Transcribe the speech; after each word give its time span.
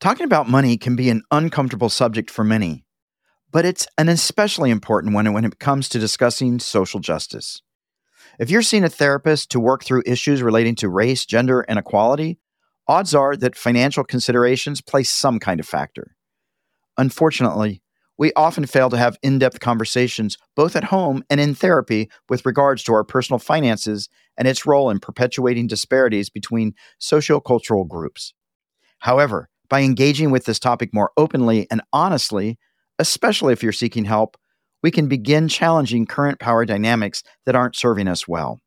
Talking 0.00 0.24
about 0.24 0.48
money 0.48 0.78
can 0.78 0.96
be 0.96 1.10
an 1.10 1.22
uncomfortable 1.30 1.90
subject 1.90 2.30
for 2.30 2.42
many, 2.42 2.86
but 3.52 3.66
it's 3.66 3.86
an 3.98 4.08
especially 4.08 4.70
important 4.70 5.12
one 5.12 5.30
when 5.34 5.44
it 5.44 5.58
comes 5.58 5.90
to 5.90 5.98
discussing 5.98 6.58
social 6.58 7.00
justice. 7.00 7.60
If 8.38 8.48
you're 8.48 8.62
seeing 8.62 8.84
a 8.84 8.88
therapist 8.88 9.50
to 9.50 9.60
work 9.60 9.84
through 9.84 10.04
issues 10.06 10.40
relating 10.40 10.74
to 10.76 10.88
race, 10.88 11.26
gender, 11.26 11.60
and 11.68 11.78
equality, 11.78 12.38
odds 12.88 13.14
are 13.14 13.36
that 13.36 13.54
financial 13.54 14.02
considerations 14.02 14.80
play 14.80 15.02
some 15.02 15.38
kind 15.38 15.60
of 15.60 15.66
factor. 15.66 16.16
Unfortunately, 16.96 17.82
we 18.16 18.32
often 18.32 18.64
fail 18.64 18.88
to 18.88 18.96
have 18.96 19.18
in 19.22 19.38
depth 19.38 19.60
conversations, 19.60 20.38
both 20.56 20.76
at 20.76 20.84
home 20.84 21.22
and 21.28 21.40
in 21.40 21.54
therapy, 21.54 22.08
with 22.30 22.46
regards 22.46 22.82
to 22.84 22.94
our 22.94 23.04
personal 23.04 23.38
finances 23.38 24.08
and 24.38 24.48
its 24.48 24.64
role 24.64 24.88
in 24.88 24.98
perpetuating 24.98 25.66
disparities 25.66 26.30
between 26.30 26.72
sociocultural 26.98 27.86
groups. 27.86 28.32
However, 29.00 29.49
by 29.70 29.80
engaging 29.80 30.30
with 30.30 30.44
this 30.44 30.58
topic 30.58 30.92
more 30.92 31.12
openly 31.16 31.66
and 31.70 31.80
honestly, 31.92 32.58
especially 32.98 33.54
if 33.54 33.62
you're 33.62 33.72
seeking 33.72 34.04
help, 34.04 34.36
we 34.82 34.90
can 34.90 35.08
begin 35.08 35.48
challenging 35.48 36.04
current 36.04 36.38
power 36.38 36.66
dynamics 36.66 37.22
that 37.46 37.56
aren't 37.56 37.76
serving 37.76 38.08
us 38.08 38.28
well. 38.28 38.60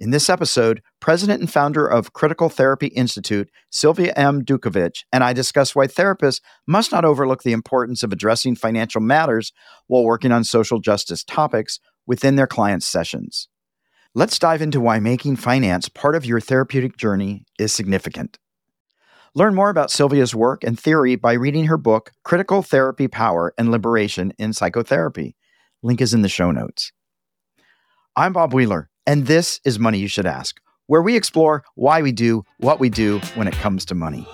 In 0.00 0.10
this 0.10 0.28
episode, 0.28 0.82
president 1.00 1.40
and 1.40 1.50
founder 1.50 1.86
of 1.86 2.12
Critical 2.12 2.48
Therapy 2.48 2.88
Institute, 2.88 3.48
Silvia 3.70 4.12
M. 4.16 4.44
Dutchevici, 4.44 5.04
and 5.12 5.22
I 5.22 5.32
discuss 5.32 5.74
why 5.74 5.86
therapists 5.86 6.40
must 6.66 6.92
not 6.92 7.04
overlook 7.04 7.42
the 7.42 7.52
importance 7.52 8.02
of 8.02 8.12
addressing 8.12 8.56
financial 8.56 9.00
matters 9.00 9.52
while 9.86 10.04
working 10.04 10.32
on 10.32 10.44
social 10.44 10.80
justice 10.80 11.22
topics 11.24 11.78
within 12.06 12.34
their 12.34 12.48
clients' 12.48 12.88
sessions. 12.88 13.48
Let's 14.14 14.38
dive 14.38 14.62
into 14.62 14.80
why 14.80 14.98
making 14.98 15.36
finance 15.36 15.88
part 15.88 16.16
of 16.16 16.26
your 16.26 16.40
therapeutic 16.40 16.96
journey 16.96 17.44
is 17.58 17.72
significant. 17.72 18.38
Learn 19.36 19.56
more 19.56 19.68
about 19.68 19.90
Silvia's 19.90 20.32
work 20.32 20.62
and 20.62 20.78
theory 20.78 21.16
by 21.16 21.32
reading 21.32 21.64
her 21.66 21.76
book, 21.76 22.12
Critical 22.22 22.62
Therapy 22.62 23.08
Power 23.08 23.52
and 23.58 23.68
Liberation 23.68 24.32
in 24.38 24.52
Psychotherapy. 24.52 25.34
Link 25.82 26.00
is 26.00 26.14
in 26.14 26.22
the 26.22 26.28
show 26.28 26.52
notes. 26.52 26.92
I'm 28.14 28.32
Bob 28.32 28.54
Wheeler, 28.54 28.90
and 29.04 29.26
this 29.26 29.58
is 29.64 29.76
Money 29.76 29.98
You 29.98 30.06
Should 30.06 30.24
Ask, 30.24 30.60
where 30.86 31.02
we 31.02 31.16
explore 31.16 31.64
why 31.74 32.00
we 32.00 32.12
do 32.12 32.44
what 32.58 32.78
we 32.78 32.88
do 32.88 33.18
when 33.34 33.48
it 33.48 33.54
comes 33.54 33.84
to 33.86 33.96
money. 33.96 34.24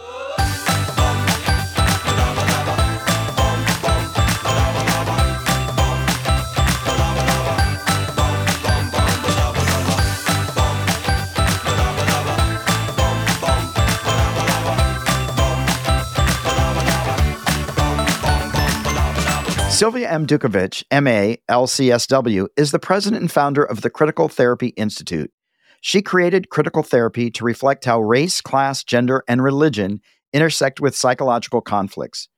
Silvia 19.81 20.11
M. 20.11 20.27
Dutchevici, 20.27 20.84
MA, 20.92 21.36
LCSW, 21.48 22.48
is 22.55 22.70
the 22.70 22.78
president 22.78 23.23
and 23.23 23.33
founder 23.33 23.64
of 23.64 23.81
the 23.81 23.89
Critical 23.89 24.28
Therapy 24.28 24.75
Institute. 24.77 25.33
She 25.81 26.03
created 26.03 26.50
critical 26.50 26.83
therapy 26.83 27.31
to 27.31 27.47
reflect 27.47 27.87
how 27.87 28.03
race, 28.03 28.42
class, 28.42 28.84
gender, 28.84 29.25
and 29.27 29.42
religion 29.42 30.03
intersect 30.34 30.81
with 30.81 30.95
psychological 30.95 31.62
conflicts. 31.62 32.28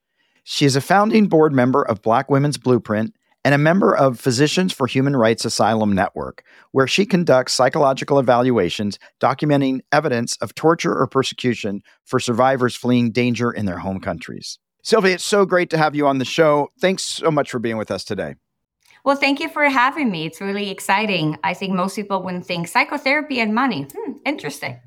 She 0.44 0.66
is 0.66 0.76
a 0.76 0.80
founding 0.80 1.26
board 1.26 1.52
member 1.52 1.82
of 1.82 2.00
Black 2.00 2.30
Women's 2.30 2.58
Blueprint 2.58 3.12
and 3.44 3.56
a 3.56 3.58
member 3.58 3.92
of 3.92 4.20
Physicians 4.20 4.72
for 4.72 4.86
Human 4.86 5.16
Rights 5.16 5.44
Asylum 5.44 5.92
Network, 5.92 6.44
where 6.70 6.86
she 6.86 7.04
conducts 7.04 7.54
psychological 7.54 8.20
evaluations 8.20 9.00
documenting 9.20 9.80
evidence 9.90 10.36
of 10.36 10.54
torture 10.54 10.96
or 10.96 11.08
persecution 11.08 11.82
for 12.04 12.20
survivors 12.20 12.76
fleeing 12.76 13.10
danger 13.10 13.50
in 13.50 13.66
their 13.66 13.78
home 13.78 13.98
countries. 13.98 14.60
Silvia, 14.82 15.14
it's 15.14 15.24
so 15.24 15.46
great 15.46 15.70
to 15.70 15.78
have 15.78 15.94
you 15.94 16.06
on 16.06 16.18
the 16.18 16.24
show. 16.24 16.70
Thanks 16.80 17.04
so 17.04 17.30
much 17.30 17.50
for 17.50 17.58
being 17.58 17.76
with 17.76 17.90
us 17.90 18.04
today. 18.04 18.34
Well, 19.04 19.16
thank 19.16 19.40
you 19.40 19.48
for 19.48 19.64
having 19.68 20.10
me. 20.10 20.26
It's 20.26 20.40
really 20.40 20.70
exciting. 20.70 21.36
I 21.42 21.54
think 21.54 21.72
most 21.72 21.96
people 21.96 22.22
wouldn't 22.22 22.46
think 22.46 22.68
psychotherapy 22.68 23.40
and 23.40 23.54
money. 23.54 23.86
Hmm, 23.92 24.12
interesting. 24.24 24.78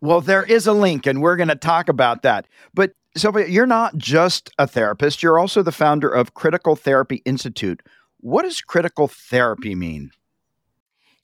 Well, 0.00 0.20
there 0.20 0.44
is 0.44 0.66
a 0.66 0.72
link, 0.72 1.06
and 1.06 1.22
we're 1.22 1.36
going 1.36 1.48
to 1.48 1.56
talk 1.56 1.88
about 1.88 2.22
that. 2.22 2.46
But 2.72 2.92
Silvia, 3.16 3.46
you're 3.46 3.66
not 3.66 3.96
just 3.96 4.50
a 4.58 4.66
therapist, 4.66 5.22
you're 5.22 5.38
also 5.38 5.62
the 5.62 5.72
founder 5.72 6.08
of 6.08 6.34
Critical 6.34 6.76
Therapy 6.76 7.22
Institute. 7.24 7.80
What 8.18 8.42
does 8.42 8.60
critical 8.60 9.08
therapy 9.08 9.74
mean? 9.74 10.10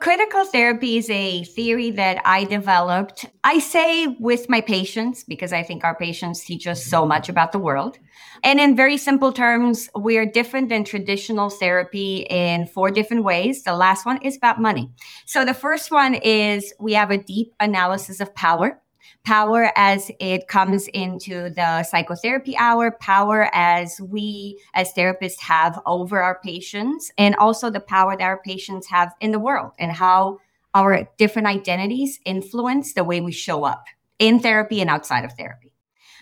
Critical 0.01 0.45
therapy 0.45 0.97
is 0.97 1.11
a 1.11 1.43
theory 1.43 1.91
that 1.91 2.23
I 2.25 2.45
developed. 2.45 3.27
I 3.43 3.59
say 3.59 4.07
with 4.07 4.49
my 4.49 4.59
patients 4.59 5.23
because 5.23 5.53
I 5.53 5.61
think 5.61 5.83
our 5.83 5.93
patients 5.93 6.43
teach 6.43 6.65
us 6.65 6.83
so 6.83 7.05
much 7.05 7.29
about 7.29 7.51
the 7.51 7.59
world. 7.59 7.99
And 8.43 8.59
in 8.59 8.75
very 8.75 8.97
simple 8.97 9.31
terms, 9.31 9.91
we 9.95 10.17
are 10.17 10.25
different 10.25 10.69
than 10.69 10.85
traditional 10.85 11.51
therapy 11.51 12.25
in 12.31 12.65
four 12.65 12.89
different 12.89 13.23
ways. 13.23 13.61
The 13.61 13.75
last 13.75 14.03
one 14.03 14.19
is 14.23 14.35
about 14.35 14.59
money. 14.59 14.89
So 15.27 15.45
the 15.45 15.53
first 15.53 15.91
one 15.91 16.15
is 16.15 16.73
we 16.79 16.93
have 16.93 17.11
a 17.11 17.19
deep 17.19 17.53
analysis 17.59 18.19
of 18.19 18.33
power 18.33 18.80
power 19.23 19.71
as 19.75 20.11
it 20.19 20.47
comes 20.47 20.87
into 20.89 21.49
the 21.51 21.83
psychotherapy 21.83 22.57
hour, 22.57 22.91
power 22.91 23.49
as 23.53 23.99
we 24.01 24.59
as 24.73 24.93
therapists 24.93 25.39
have 25.39 25.79
over 25.85 26.21
our 26.21 26.39
patients, 26.43 27.11
and 27.17 27.35
also 27.35 27.69
the 27.69 27.79
power 27.79 28.17
that 28.17 28.23
our 28.23 28.41
patients 28.43 28.87
have 28.87 29.13
in 29.21 29.31
the 29.31 29.39
world 29.39 29.71
and 29.79 29.91
how 29.91 30.39
our 30.73 31.07
different 31.17 31.47
identities 31.47 32.19
influence 32.25 32.93
the 32.93 33.03
way 33.03 33.21
we 33.21 33.31
show 33.31 33.63
up 33.63 33.85
in 34.19 34.39
therapy 34.39 34.81
and 34.81 34.89
outside 34.89 35.25
of 35.25 35.33
therapy. 35.33 35.73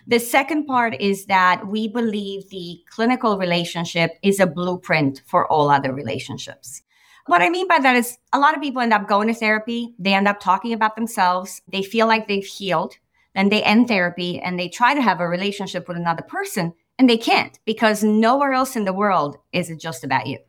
The 0.08 0.20
second 0.20 0.66
part 0.66 1.00
is 1.00 1.26
that 1.26 1.68
we 1.68 1.88
believe 1.88 2.50
the 2.50 2.80
clinical 2.90 3.38
relationship 3.38 4.18
is 4.24 4.40
a 4.40 4.48
blueprint 4.48 5.22
for 5.28 5.46
all 5.52 5.70
other 5.70 5.94
relationships. 5.94 6.81
What 7.30 7.44
I 7.44 7.50
mean 7.50 7.68
by 7.68 7.78
that 7.78 7.96
is 7.96 8.18
a 8.34 8.40
lot 8.40 8.56
of 8.56 8.62
people 8.62 8.82
end 8.82 8.92
up 8.92 9.08
going 9.08 9.28
to 9.28 9.36
therapy. 9.36 9.94
They 10.00 10.16
end 10.16 10.28
up 10.28 10.40
talking 10.40 10.74
about 10.74 10.96
themselves. 10.96 11.62
They 11.68 11.84
feel 11.84 12.08
like 12.08 12.28
they've 12.28 12.44
healed. 12.44 12.96
Then 13.36 13.50
they 13.50 13.62
end 13.62 13.88
therapy 13.88 14.40
and 14.40 14.58
they 14.58 14.68
try 14.68 14.96
to 14.96 15.02
have 15.04 15.20
a 15.20 15.28
relationship 15.28 15.88
with 15.88 15.96
another 15.96 16.24
person 16.24 16.74
and 16.98 17.08
they 17.08 17.18
can't 17.18 17.60
because 17.66 18.04
nowhere 18.04 18.54
else 18.54 18.76
in 18.76 18.84
the 18.84 18.94
world 18.94 19.38
is 19.54 19.70
it 19.70 19.80
just 19.80 20.04
about 20.04 20.26
you. 20.26 20.40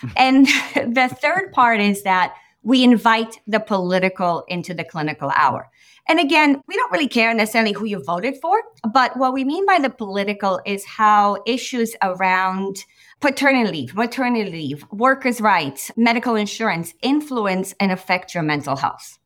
Hmm. 0.00 0.08
and 0.16 0.46
the 0.74 1.14
third 1.20 1.52
part 1.52 1.78
is 1.78 2.02
that 2.04 2.34
we 2.62 2.82
invite 2.84 3.38
the 3.46 3.60
political 3.60 4.44
into 4.48 4.72
the 4.72 4.84
clinical 4.84 5.30
hour. 5.36 5.68
And 6.08 6.18
again, 6.18 6.62
we 6.66 6.74
don't 6.74 6.90
really 6.90 7.06
care 7.06 7.34
necessarily 7.34 7.72
who 7.72 7.84
you 7.84 8.02
voted 8.02 8.38
for, 8.40 8.62
but 8.94 9.14
what 9.18 9.34
we 9.34 9.44
mean 9.44 9.66
by 9.66 9.78
the 9.78 9.90
political 9.90 10.58
is 10.64 10.86
how 10.86 11.36
issues 11.46 11.94
around 12.00 12.82
paternity 13.20 13.70
leave, 13.70 13.94
maternity 13.94 14.50
leave, 14.50 14.84
workers' 14.90 15.40
rights, 15.40 15.90
medical 15.96 16.36
insurance 16.36 16.94
influence 17.02 17.74
and 17.80 17.90
affect 17.90 18.34
your 18.34 18.42
mental 18.42 18.76
health. 18.76 19.18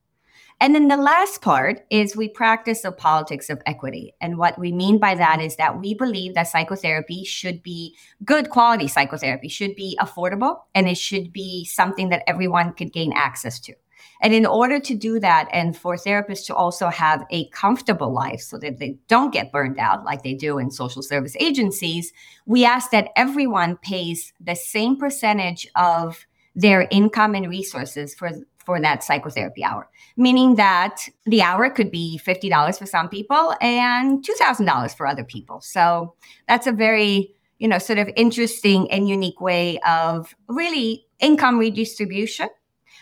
And 0.61 0.77
then 0.77 0.87
the 0.87 0.97
last 0.97 1.43
part 1.43 1.81
is 1.91 2.15
we 2.15 2.29
practice 2.29 2.83
the 2.83 2.93
politics 2.93 3.51
of 3.51 3.61
equity. 3.67 4.15
And 4.21 4.39
what 4.39 4.59
we 4.61 4.71
mean 4.71 4.99
by 4.99 5.17
that 5.17 5.41
is 5.41 5.57
that 5.57 5.81
we 5.81 5.93
believe 5.93 6.35
that 6.35 6.47
psychotherapy 6.47 7.25
should 7.25 7.65
be 7.65 7.97
good 8.25 8.49
quality 8.49 8.87
psychotherapy, 8.87 9.49
should 9.49 9.75
be 9.75 9.99
affordable, 10.01 10.61
and 10.73 10.89
it 10.89 10.97
should 10.97 11.33
be 11.33 11.65
something 11.65 12.11
that 12.11 12.23
everyone 12.29 12.75
could 12.75 12.93
gain 12.93 13.13
access 13.13 13.59
to. 13.61 13.75
And 14.23 14.33
in 14.33 14.47
order 14.47 14.79
to 14.79 14.95
do 14.95 15.19
that, 15.21 15.49
and 15.53 15.77
for 15.77 15.97
therapists 15.97 16.47
to 16.47 16.55
also 16.55 16.89
have 16.89 17.27
a 17.31 17.49
comfortable 17.49 18.13
life 18.13 18.41
so 18.41 18.57
that 18.59 18.79
they 18.79 18.97
don't 19.09 19.33
get 19.33 19.53
burned 19.53 19.79
out 19.79 20.05
like 20.05 20.23
they 20.23 20.35
do 20.35 20.59
in 20.59 20.71
social 20.71 21.03
service 21.03 21.37
agencies, 21.41 22.13
we 22.47 22.65
ask 22.65 22.91
that 22.93 23.11
everyone 23.17 23.77
pays 23.79 24.33
the 24.41 24.55
same 24.55 24.97
percentage 24.97 25.67
of 25.75 26.25
their 26.55 26.87
income 26.91 27.35
and 27.35 27.49
resources 27.49 28.15
for 28.15 28.31
for 28.65 28.81
that 28.81 29.03
psychotherapy 29.03 29.65
hour, 29.65 29.89
meaning 30.17 30.55
that 30.57 31.09
the 31.27 31.43
hour 31.43 31.69
could 31.71 31.91
be 31.91 32.21
$50 32.25 32.79
for 32.79 32.87
some 32.87 33.09
people 33.09 33.55
and 33.61 34.25
$2,000 34.25 34.97
for 34.97 35.07
other 35.07 35.25
people. 35.25 35.61
So 35.61 36.15
that's 36.49 36.67
a 36.67 36.73
very, 36.73 37.35
you 37.59 37.69
know, 37.69 37.79
sort 37.79 37.99
of 37.99 38.09
interesting 38.17 38.91
and 38.91 39.09
unique 39.09 39.41
way 39.41 39.79
of 39.81 40.35
really 40.49 41.07
income 41.21 41.59
redistribution 41.59 42.49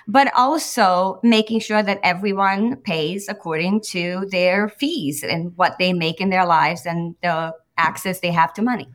but 0.06 0.32
also 0.36 1.20
making 1.22 1.60
sure 1.60 1.82
that 1.82 2.00
everyone 2.02 2.76
pays 2.76 3.28
according 3.28 3.80
to 3.80 4.26
their 4.30 4.68
fees 4.68 5.22
and 5.22 5.56
what 5.56 5.76
they 5.78 5.92
make 5.92 6.20
in 6.20 6.30
their 6.30 6.46
lives 6.46 6.86
and 6.86 7.14
the 7.22 7.52
access 7.76 8.20
they 8.20 8.30
have 8.30 8.52
to 8.54 8.62
money. 8.62 8.88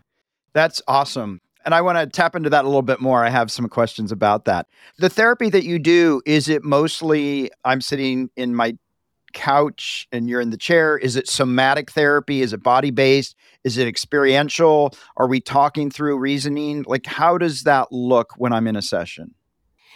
That's 0.53 0.81
awesome. 0.87 1.41
And 1.65 1.73
I 1.73 1.81
want 1.81 1.97
to 1.97 2.05
tap 2.05 2.35
into 2.35 2.49
that 2.51 2.63
a 2.63 2.67
little 2.67 2.83
bit 2.83 3.01
more. 3.01 3.25
I 3.25 3.29
have 3.29 3.51
some 3.51 3.67
questions 3.67 4.11
about 4.11 4.45
that. 4.45 4.67
The 4.99 5.09
therapy 5.09 5.49
that 5.49 5.63
you 5.63 5.79
do, 5.79 6.21
is 6.25 6.47
it 6.47 6.63
mostly 6.63 7.49
I'm 7.63 7.81
sitting 7.81 8.29
in 8.35 8.53
my 8.53 8.77
couch 9.33 10.07
and 10.11 10.29
you're 10.29 10.41
in 10.41 10.51
the 10.51 10.57
chair? 10.57 10.97
Is 10.97 11.15
it 11.15 11.27
somatic 11.27 11.91
therapy? 11.91 12.41
Is 12.41 12.53
it 12.53 12.63
body 12.63 12.91
based? 12.91 13.35
Is 13.63 13.77
it 13.77 13.87
experiential? 13.87 14.93
Are 15.17 15.27
we 15.27 15.41
talking 15.41 15.89
through 15.89 16.19
reasoning? 16.19 16.85
Like, 16.87 17.05
how 17.05 17.37
does 17.37 17.63
that 17.63 17.91
look 17.91 18.33
when 18.37 18.53
I'm 18.53 18.67
in 18.67 18.75
a 18.75 18.81
session? 18.81 19.33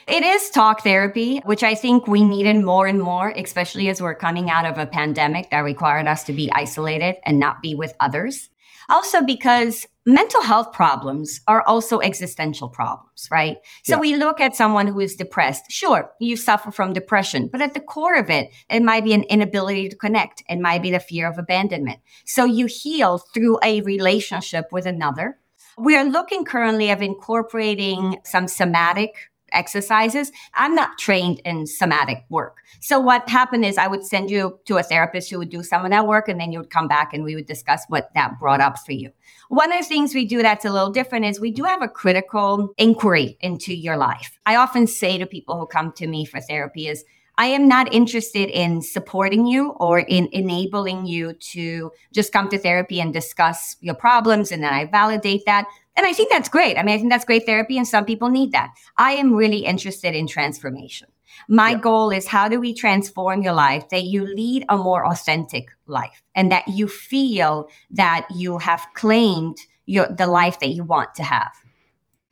It 0.10 0.24
is 0.24 0.50
talk 0.50 0.82
therapy, 0.82 1.38
which 1.46 1.62
I 1.62 1.76
think 1.76 2.08
we 2.08 2.24
needed 2.24 2.66
more 2.66 2.88
and 2.88 3.00
more, 3.00 3.30
especially 3.30 3.90
as 3.90 4.02
we're 4.02 4.16
coming 4.16 4.50
out 4.50 4.66
of 4.66 4.80
a 4.80 4.88
pandemic 4.88 5.52
that 5.52 5.60
required 5.60 6.08
us 6.08 6.24
to 6.24 6.34
be 6.34 6.52
isolated 6.52 7.18
and 7.26 7.40
not 7.40 7.62
be 7.62 7.76
with 7.76 7.94
others. 8.00 8.50
Also, 8.90 9.22
because 9.22 9.86
mental 10.08 10.42
health 10.42 10.74
problems 10.74 11.42
are 11.48 11.62
also 11.62 12.00
existential 12.00 12.70
problems, 12.70 13.28
right? 13.30 13.58
So 13.84 13.98
yeah. 13.98 14.00
we 14.00 14.16
look 14.16 14.40
at 14.40 14.56
someone 14.56 14.88
who 14.88 15.00
is 15.00 15.16
depressed. 15.16 15.66
Sure, 15.70 16.10
you 16.20 16.36
suffer 16.36 16.72
from 16.72 16.94
depression, 16.94 17.48
but 17.48 17.62
at 17.62 17.76
the 17.76 17.80
core 17.80 18.16
of 18.16 18.32
it, 18.32 18.50
it 18.68 18.82
might 18.82 19.04
be 19.04 19.14
an 19.14 19.26
inability 19.26 19.90
to 19.90 19.96
connect. 19.96 20.42
It 20.50 20.60
might 20.60 20.82
be 20.82 20.90
the 20.90 21.00
fear 21.00 21.30
of 21.30 21.38
abandonment. 21.38 22.00
So 22.26 22.46
you 22.46 22.66
heal 22.66 23.20
through 23.20 23.60
a 23.64 23.82
relationship 23.82 24.70
with 24.72 24.88
another. 24.88 25.38
We 25.78 25.96
are 25.96 26.04
looking 26.04 26.44
currently 26.46 26.90
of 26.90 27.04
incorporating 27.04 28.18
some 28.26 28.48
somatic 28.48 29.29
exercises. 29.54 30.32
I'm 30.54 30.76
not 30.76 30.98
trained 30.98 31.42
in 31.46 31.68
somatic 31.68 32.24
work. 32.30 32.58
So 32.80 33.00
what 33.00 33.28
happened 33.30 33.66
is 33.66 33.78
I 33.78 33.88
would 33.88 34.06
send 34.06 34.30
you 34.30 34.60
to 34.66 34.78
a 34.78 34.84
therapist 34.84 35.30
who 35.30 35.38
would 35.40 35.50
do 35.50 35.64
some 35.64 35.86
of 35.86 35.92
that 35.92 36.08
work 36.08 36.28
and 36.28 36.40
then 36.40 36.52
you 36.52 36.60
would 36.60 36.70
come 36.70 36.88
back 36.88 37.14
and 37.14 37.24
we 37.24 37.36
would 37.36 37.46
discuss 37.46 37.84
what 37.88 38.14
that 38.14 38.40
brought 38.40 38.62
up 38.62 38.80
for 38.80 38.92
you. 38.92 39.12
One 39.50 39.72
of 39.72 39.80
the 39.80 39.86
things 39.86 40.14
we 40.14 40.26
do 40.26 40.42
that's 40.42 40.66
a 40.66 40.72
little 40.72 40.92
different 40.92 41.26
is 41.26 41.40
we 41.40 41.52
do 41.52 41.64
have 41.64 41.82
a 41.82 41.88
critical 41.88 42.74
inquiry 42.78 43.38
into 43.42 43.74
your 43.74 43.98
life. 43.98 44.40
I 44.46 44.56
often 44.56 44.88
say 44.88 45.18
to 45.18 45.26
people 45.26 45.60
who 45.60 45.66
come 45.66 45.92
to 45.94 46.08
me 46.08 46.26
for 46.26 46.40
therapy 46.40 46.88
is 46.88 47.04
I 47.40 47.46
am 47.46 47.70
not 47.70 47.94
interested 47.94 48.50
in 48.50 48.82
supporting 48.82 49.48
you 49.48 49.70
or 49.80 50.00
in 50.00 50.28
enabling 50.34 51.06
you 51.06 51.32
to 51.54 51.90
just 52.12 52.34
come 52.34 52.50
to 52.50 52.58
therapy 52.58 53.00
and 53.00 53.14
discuss 53.14 53.78
your 53.80 53.96
problems 53.96 54.52
and 54.52 54.62
then 54.62 54.74
I 54.74 54.86
validate 54.88 55.46
that. 55.46 55.66
And 56.00 56.08
I 56.08 56.14
think 56.14 56.32
that's 56.32 56.48
great. 56.48 56.78
I 56.78 56.84
mean, 56.84 56.96
I 56.96 56.98
think 56.98 57.12
that's 57.12 57.26
great 57.26 57.46
therapy, 57.46 57.78
and 57.78 57.86
some 57.86 58.06
people 58.06 58.30
need 58.30 58.54
that. 58.54 58.74
I 58.98 59.12
am 59.16 59.34
really 59.34 59.66
interested 59.66 60.16
in 60.16 60.28
transformation. 60.28 61.10
My 61.50 61.76
goal 61.76 62.10
is 62.10 62.26
how 62.26 62.48
do 62.48 62.58
we 62.58 62.74
transform 62.74 63.42
your 63.42 63.52
life 63.52 63.90
that 63.90 64.06
you 64.06 64.26
lead 64.26 64.64
a 64.70 64.78
more 64.78 65.06
authentic 65.06 65.68
life 65.88 66.24
and 66.34 66.54
that 66.54 66.66
you 66.70 66.88
feel 66.88 67.68
that 67.92 68.26
you 68.34 68.60
have 68.60 68.88
claimed 68.94 69.58
your, 69.88 70.08
the 70.08 70.26
life 70.26 70.62
that 70.62 70.70
you 70.70 70.86
want 70.86 71.16
to 71.16 71.24
have. 71.24 71.52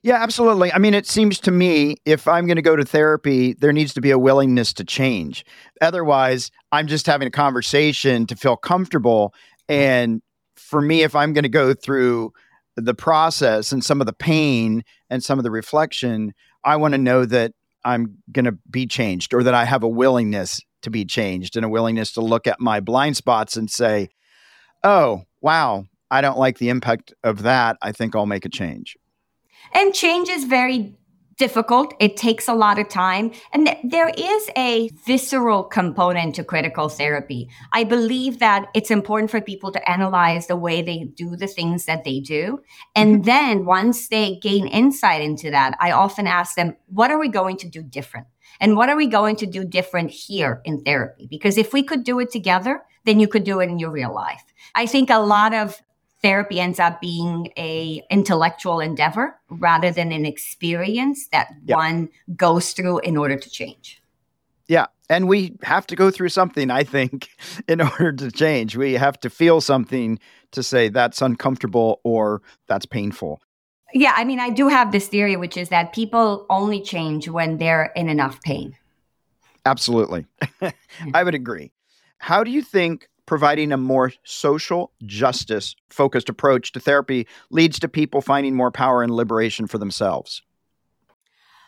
Yeah, 0.01 0.23
absolutely. 0.23 0.71
I 0.71 0.77
mean, 0.77 0.93
it 0.93 1.05
seems 1.05 1.37
to 1.41 1.51
me 1.51 1.97
if 2.05 2.25
I'm 2.25 2.45
going 2.45 2.55
to 2.55 2.61
go 2.61 2.77
to 2.77 2.85
therapy, 2.85 3.51
there 3.55 3.73
needs 3.73 3.93
to 3.95 4.01
be 4.01 4.11
a 4.11 4.17
willingness 4.17 4.71
to 4.75 4.85
change. 4.85 5.43
Otherwise, 5.81 6.51
I'm 6.71 6.87
just 6.87 7.05
having 7.05 7.27
a 7.27 7.31
conversation 7.31 8.27
to 8.27 8.35
feel 8.37 8.55
comfortable. 8.55 9.33
And 9.67 10.21
for 10.55 10.79
me, 10.79 11.01
if 11.01 11.17
I'm 11.17 11.33
going 11.33 11.43
to 11.43 11.49
go 11.49 11.73
through 11.73 12.31
the 12.77 12.93
process 12.93 13.71
and 13.71 13.83
some 13.83 13.99
of 13.99 14.07
the 14.07 14.13
pain 14.13 14.83
and 15.09 15.23
some 15.23 15.39
of 15.39 15.43
the 15.43 15.51
reflection, 15.51 16.33
I 16.63 16.77
want 16.77 16.93
to 16.93 16.97
know 16.97 17.25
that 17.25 17.53
I'm 17.83 18.17
going 18.31 18.45
to 18.45 18.57
be 18.69 18.85
changed 18.85 19.33
or 19.33 19.43
that 19.43 19.53
I 19.53 19.65
have 19.65 19.83
a 19.83 19.87
willingness 19.89 20.61
to 20.83 20.89
be 20.89 21.03
changed 21.03 21.55
and 21.55 21.65
a 21.65 21.69
willingness 21.69 22.13
to 22.13 22.21
look 22.21 22.47
at 22.47 22.59
my 22.59 22.79
blind 22.79 23.17
spots 23.17 23.57
and 23.57 23.69
say, 23.69 24.09
oh, 24.83 25.23
wow, 25.41 25.85
I 26.11 26.21
don't 26.21 26.37
like 26.37 26.59
the 26.59 26.69
impact 26.69 27.13
of 27.23 27.43
that. 27.43 27.77
I 27.81 27.91
think 27.91 28.15
I'll 28.15 28.25
make 28.25 28.45
a 28.45 28.49
change. 28.49 28.95
And 29.73 29.93
change 29.93 30.29
is 30.29 30.45
very 30.45 30.95
difficult. 31.37 31.93
It 31.99 32.17
takes 32.17 32.47
a 32.47 32.53
lot 32.53 32.79
of 32.79 32.89
time. 32.89 33.31
And 33.53 33.67
th- 33.67 33.77
there 33.83 34.09
is 34.09 34.49
a 34.57 34.89
visceral 35.05 35.63
component 35.63 36.35
to 36.35 36.43
critical 36.43 36.89
therapy. 36.89 37.49
I 37.71 37.83
believe 37.83 38.39
that 38.39 38.67
it's 38.73 38.91
important 38.91 39.31
for 39.31 39.39
people 39.39 39.71
to 39.71 39.89
analyze 39.89 40.47
the 40.47 40.55
way 40.55 40.81
they 40.81 41.05
do 41.15 41.35
the 41.35 41.47
things 41.47 41.85
that 41.85 42.03
they 42.03 42.19
do. 42.19 42.59
And 42.95 43.15
mm-hmm. 43.15 43.23
then 43.23 43.65
once 43.65 44.07
they 44.07 44.37
gain 44.41 44.67
insight 44.67 45.21
into 45.21 45.51
that, 45.51 45.75
I 45.79 45.91
often 45.91 46.27
ask 46.27 46.55
them, 46.55 46.75
what 46.87 47.11
are 47.11 47.19
we 47.19 47.29
going 47.29 47.57
to 47.57 47.69
do 47.69 47.83
different? 47.83 48.27
And 48.59 48.75
what 48.75 48.89
are 48.89 48.95
we 48.95 49.07
going 49.07 49.35
to 49.37 49.45
do 49.45 49.63
different 49.63 50.09
here 50.09 50.61
in 50.65 50.81
therapy? 50.81 51.27
Because 51.29 51.57
if 51.57 51.73
we 51.73 51.83
could 51.83 52.03
do 52.03 52.19
it 52.19 52.31
together, 52.31 52.81
then 53.05 53.19
you 53.19 53.27
could 53.27 53.43
do 53.43 53.59
it 53.59 53.69
in 53.69 53.79
your 53.79 53.91
real 53.91 54.13
life. 54.13 54.43
I 54.75 54.85
think 54.85 55.09
a 55.09 55.19
lot 55.19 55.53
of 55.53 55.81
therapy 56.21 56.59
ends 56.59 56.79
up 56.79 56.99
being 57.01 57.51
a 57.57 58.03
intellectual 58.09 58.79
endeavor 58.79 59.39
rather 59.49 59.91
than 59.91 60.11
an 60.11 60.25
experience 60.25 61.27
that 61.29 61.49
yep. 61.65 61.77
one 61.77 62.09
goes 62.35 62.73
through 62.73 62.99
in 62.99 63.17
order 63.17 63.37
to 63.37 63.49
change. 63.49 64.01
Yeah. 64.67 64.87
And 65.09 65.27
we 65.27 65.53
have 65.63 65.87
to 65.87 65.95
go 65.95 66.11
through 66.11 66.29
something, 66.29 66.69
I 66.69 66.83
think, 66.83 67.29
in 67.67 67.81
order 67.81 68.11
to 68.11 68.31
change. 68.31 68.75
We 68.75 68.93
have 68.93 69.19
to 69.21 69.29
feel 69.29 69.61
something 69.61 70.19
to 70.51 70.63
say 70.63 70.89
that's 70.89 71.21
uncomfortable 71.21 72.01
or 72.03 72.41
that's 72.67 72.85
painful. 72.85 73.39
Yeah. 73.93 74.13
I 74.15 74.25
mean, 74.25 74.39
I 74.39 74.49
do 74.49 74.67
have 74.67 74.91
this 74.91 75.07
theory, 75.07 75.37
which 75.37 75.55
is 75.55 75.69
that 75.69 75.93
people 75.93 76.45
only 76.49 76.81
change 76.81 77.29
when 77.29 77.57
they're 77.57 77.91
in 77.95 78.09
enough 78.09 78.41
pain. 78.41 78.75
Absolutely. 79.65 80.25
I 81.13 81.23
would 81.23 81.35
agree. 81.35 81.71
How 82.17 82.43
do 82.43 82.51
you 82.51 82.61
think 82.61 83.07
providing 83.27 83.71
a 83.71 83.77
more 83.77 84.11
social 84.23 84.91
justice 85.05 85.75
focused 85.89 86.29
approach 86.29 86.71
to 86.71 86.79
therapy 86.79 87.27
leads 87.51 87.77
to 87.79 87.87
people 87.87 88.21
finding 88.21 88.55
more 88.55 88.71
power 88.71 89.03
and 89.03 89.11
liberation 89.11 89.67
for 89.67 89.77
themselves? 89.77 90.41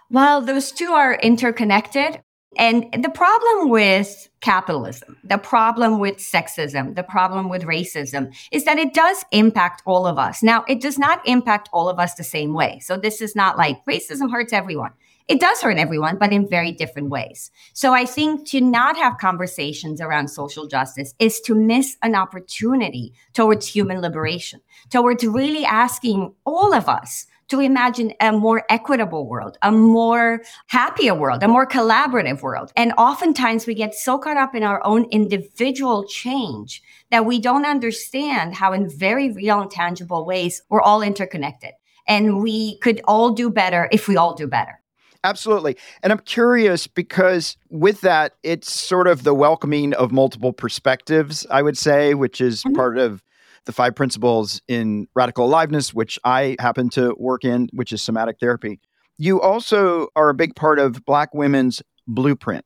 Well, 0.10 0.42
those 0.42 0.72
two 0.72 0.92
are 0.92 1.14
interconnected. 1.16 2.24
And 2.58 2.88
the 3.04 3.10
problem 3.10 3.70
with 3.70 4.28
capitalism, 4.42 5.18
the 5.24 5.38
problem 5.38 6.00
with 6.00 6.18
sexism, 6.18 6.96
the 6.96 7.04
problem 7.04 7.48
with 7.48 7.62
racism 7.62 8.36
is 8.52 8.66
that 8.66 8.80
it 8.80 8.96
does 8.96 9.24
impact 9.32 9.84
all 9.86 10.08
of 10.08 10.18
us. 10.18 10.42
Now, 10.42 10.66
it 10.68 10.82
does 10.82 10.98
not 10.98 11.22
impact 11.28 11.70
all 11.72 11.88
of 11.88 12.00
us 12.00 12.16
the 12.16 12.24
same 12.24 12.56
way. 12.56 12.80
So 12.80 12.98
this 12.98 13.22
is 13.22 13.36
not 13.36 13.56
like 13.56 13.86
racism 13.86 14.32
hurts 14.32 14.52
everyone 14.52 14.94
it 15.30 15.40
does 15.40 15.62
hurt 15.62 15.78
everyone, 15.78 16.18
but 16.18 16.34
in 16.34 16.50
very 16.50 16.72
different 16.72 17.10
ways. 17.10 17.52
So 17.74 17.94
I 17.94 18.04
think 18.04 18.48
to 18.48 18.60
not 18.60 18.98
have 18.98 19.20
conversations 19.20 20.02
around 20.02 20.28
social 20.28 20.66
justice 20.66 21.14
is 21.20 21.40
to 21.42 21.54
miss 21.54 21.98
an 22.02 22.16
opportunity 22.16 23.14
towards 23.34 23.68
human 23.68 24.02
liberation, 24.02 24.60
towards 24.90 25.24
really 25.24 25.64
asking 25.64 26.34
all 26.46 26.74
of 26.74 26.90
us 26.90 27.28
to 27.50 27.60
imagine 27.60 28.14
a 28.20 28.32
more 28.32 28.64
equitable 28.70 29.28
world, 29.28 29.58
a 29.62 29.72
more 29.72 30.42
happier 30.68 31.14
world, 31.14 31.44
a 31.44 31.48
more 31.48 31.68
collaborative 31.68 32.42
world. 32.42 32.72
And 32.76 32.92
oftentimes 32.98 33.68
we 33.68 33.76
get 33.76 33.94
so 33.94 34.18
caught 34.18 34.38
up 34.38 34.56
in 34.56 34.64
our 34.64 34.84
own 34.84 35.06
individual 35.12 36.06
change 36.06 36.82
that 37.12 37.26
we 37.26 37.40
don't 37.40 37.66
understand 37.66 38.56
how 38.56 38.74
in 38.74 38.90
very 38.90 39.32
real 39.32 39.62
and 39.62 39.70
tangible 39.70 40.26
ways 40.26 40.64
we're 40.70 40.82
all 40.82 41.04
interconnected. 41.04 41.72
And 42.08 42.42
we 42.42 42.80
could 42.80 43.02
all 43.06 43.32
do 43.32 43.52
better 43.52 43.88
if 43.92 44.08
we 44.08 44.18
all 44.18 44.34
do 44.34 44.48
better. 44.48 44.79
Absolutely. 45.24 45.76
And 46.02 46.14
I'm 46.14 46.20
curious 46.20 46.88
because 46.88 47.58
with 47.70 48.02
that, 48.02 48.36
it's 48.44 48.72
sort 48.72 49.08
of 49.08 49.24
the 49.24 49.34
welcoming 49.34 49.94
of 49.94 50.12
multiple 50.12 50.54
perspectives, 50.54 51.46
I 51.52 51.62
would 51.62 51.78
say, 51.78 52.14
which 52.14 52.40
is 52.40 52.64
mm-hmm. 52.64 52.76
part 52.76 52.98
of 52.98 53.22
the 53.66 53.74
five 53.74 53.96
principles 53.96 54.62
in 54.68 55.08
radical 55.16 55.46
aliveness, 55.46 55.94
which 55.94 56.18
I 56.24 56.56
happen 56.60 56.90
to 56.92 57.16
work 57.20 57.44
in, 57.44 57.70
which 57.74 57.92
is 57.92 58.02
somatic 58.02 58.40
therapy. 58.40 58.80
You 59.18 59.42
also 59.42 60.08
are 60.16 60.30
a 60.30 60.34
big 60.34 60.56
part 60.56 60.80
of 60.80 61.04
Black 61.06 61.34
women's 61.34 61.82
blueprint. 62.08 62.64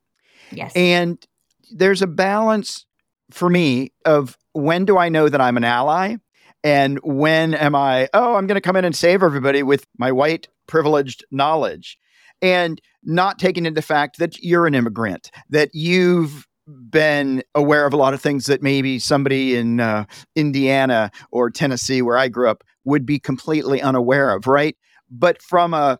Yes. 0.52 0.72
And 0.76 1.26
there's 1.72 2.04
a 2.04 2.08
balance 2.08 2.86
for 3.32 3.50
me 3.50 3.92
of 4.06 4.38
when 4.54 4.86
do 4.86 4.98
I 4.98 5.10
know 5.10 5.28
that 5.28 5.42
I'm 5.42 5.58
an 5.58 5.64
ally? 5.64 6.18
And 6.64 7.00
when 7.04 7.56
am 7.56 7.76
I, 7.76 8.08
oh, 8.14 8.36
I'm 8.36 8.48
going 8.48 8.56
to 8.56 8.62
come 8.62 8.76
in 8.76 8.86
and 8.86 8.96
save 8.96 9.24
everybody 9.24 9.64
with 9.64 9.86
my 9.98 10.12
white 10.12 10.48
privileged 10.68 11.26
knowledge? 11.32 11.98
And 12.44 12.80
not 13.04 13.40
taking 13.40 13.66
into 13.66 13.82
fact 13.82 14.20
that 14.20 14.44
you're 14.44 14.68
an 14.68 14.76
immigrant, 14.76 15.32
that 15.50 15.70
you've 15.74 16.46
been 16.68 17.42
aware 17.56 17.86
of 17.86 17.94
a 17.94 17.98
lot 17.98 18.14
of 18.14 18.22
things 18.22 18.46
that 18.46 18.62
maybe 18.62 19.00
somebody 19.00 19.56
in 19.56 19.80
uh, 19.80 20.06
Indiana 20.36 21.10
or 21.32 21.50
Tennessee, 21.50 22.02
where 22.02 22.18
I 22.18 22.28
grew 22.28 22.50
up, 22.50 22.64
would 22.84 23.06
be 23.06 23.18
completely 23.18 23.82
unaware 23.82 24.36
of, 24.36 24.46
right? 24.46 24.76
But 25.10 25.42
from 25.42 25.74
a, 25.74 26.00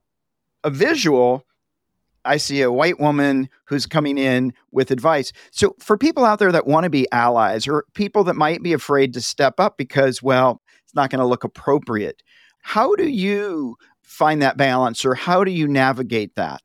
a 0.64 0.70
visual, 0.70 1.46
I 2.26 2.38
see 2.38 2.62
a 2.62 2.72
white 2.72 3.00
woman 3.00 3.50
who's 3.66 3.86
coming 3.86 4.18
in 4.18 4.54
with 4.72 4.92
advice. 4.92 5.32
So, 5.52 5.76
for 5.80 5.98
people 5.98 6.26
out 6.26 6.40
there 6.40 6.52
that 6.52 6.68
want 6.68 6.86
to 6.86 6.90
be 6.90 7.08
allies 7.12 7.68
or 7.68 7.86
people 7.94 8.24
that 8.26 8.36
might 8.36 8.64
be 8.64 8.74
afraid 8.74 9.14
to 9.14 9.22
step 9.22 9.60
up 9.60 9.78
because, 9.78 10.22
well, 10.22 10.62
it's 10.84 10.96
not 10.96 11.10
going 11.10 11.20
to 11.20 11.26
look 11.26 11.44
appropriate, 11.44 12.22
how 12.62 12.96
do 12.96 13.10
you 13.10 13.76
find 14.04 14.42
that 14.42 14.58
balance 14.58 15.06
or 15.06 15.16
how 15.16 15.44
do 15.44 15.52
you 15.52 15.68
navigate 15.68 16.36
that? 16.36 16.62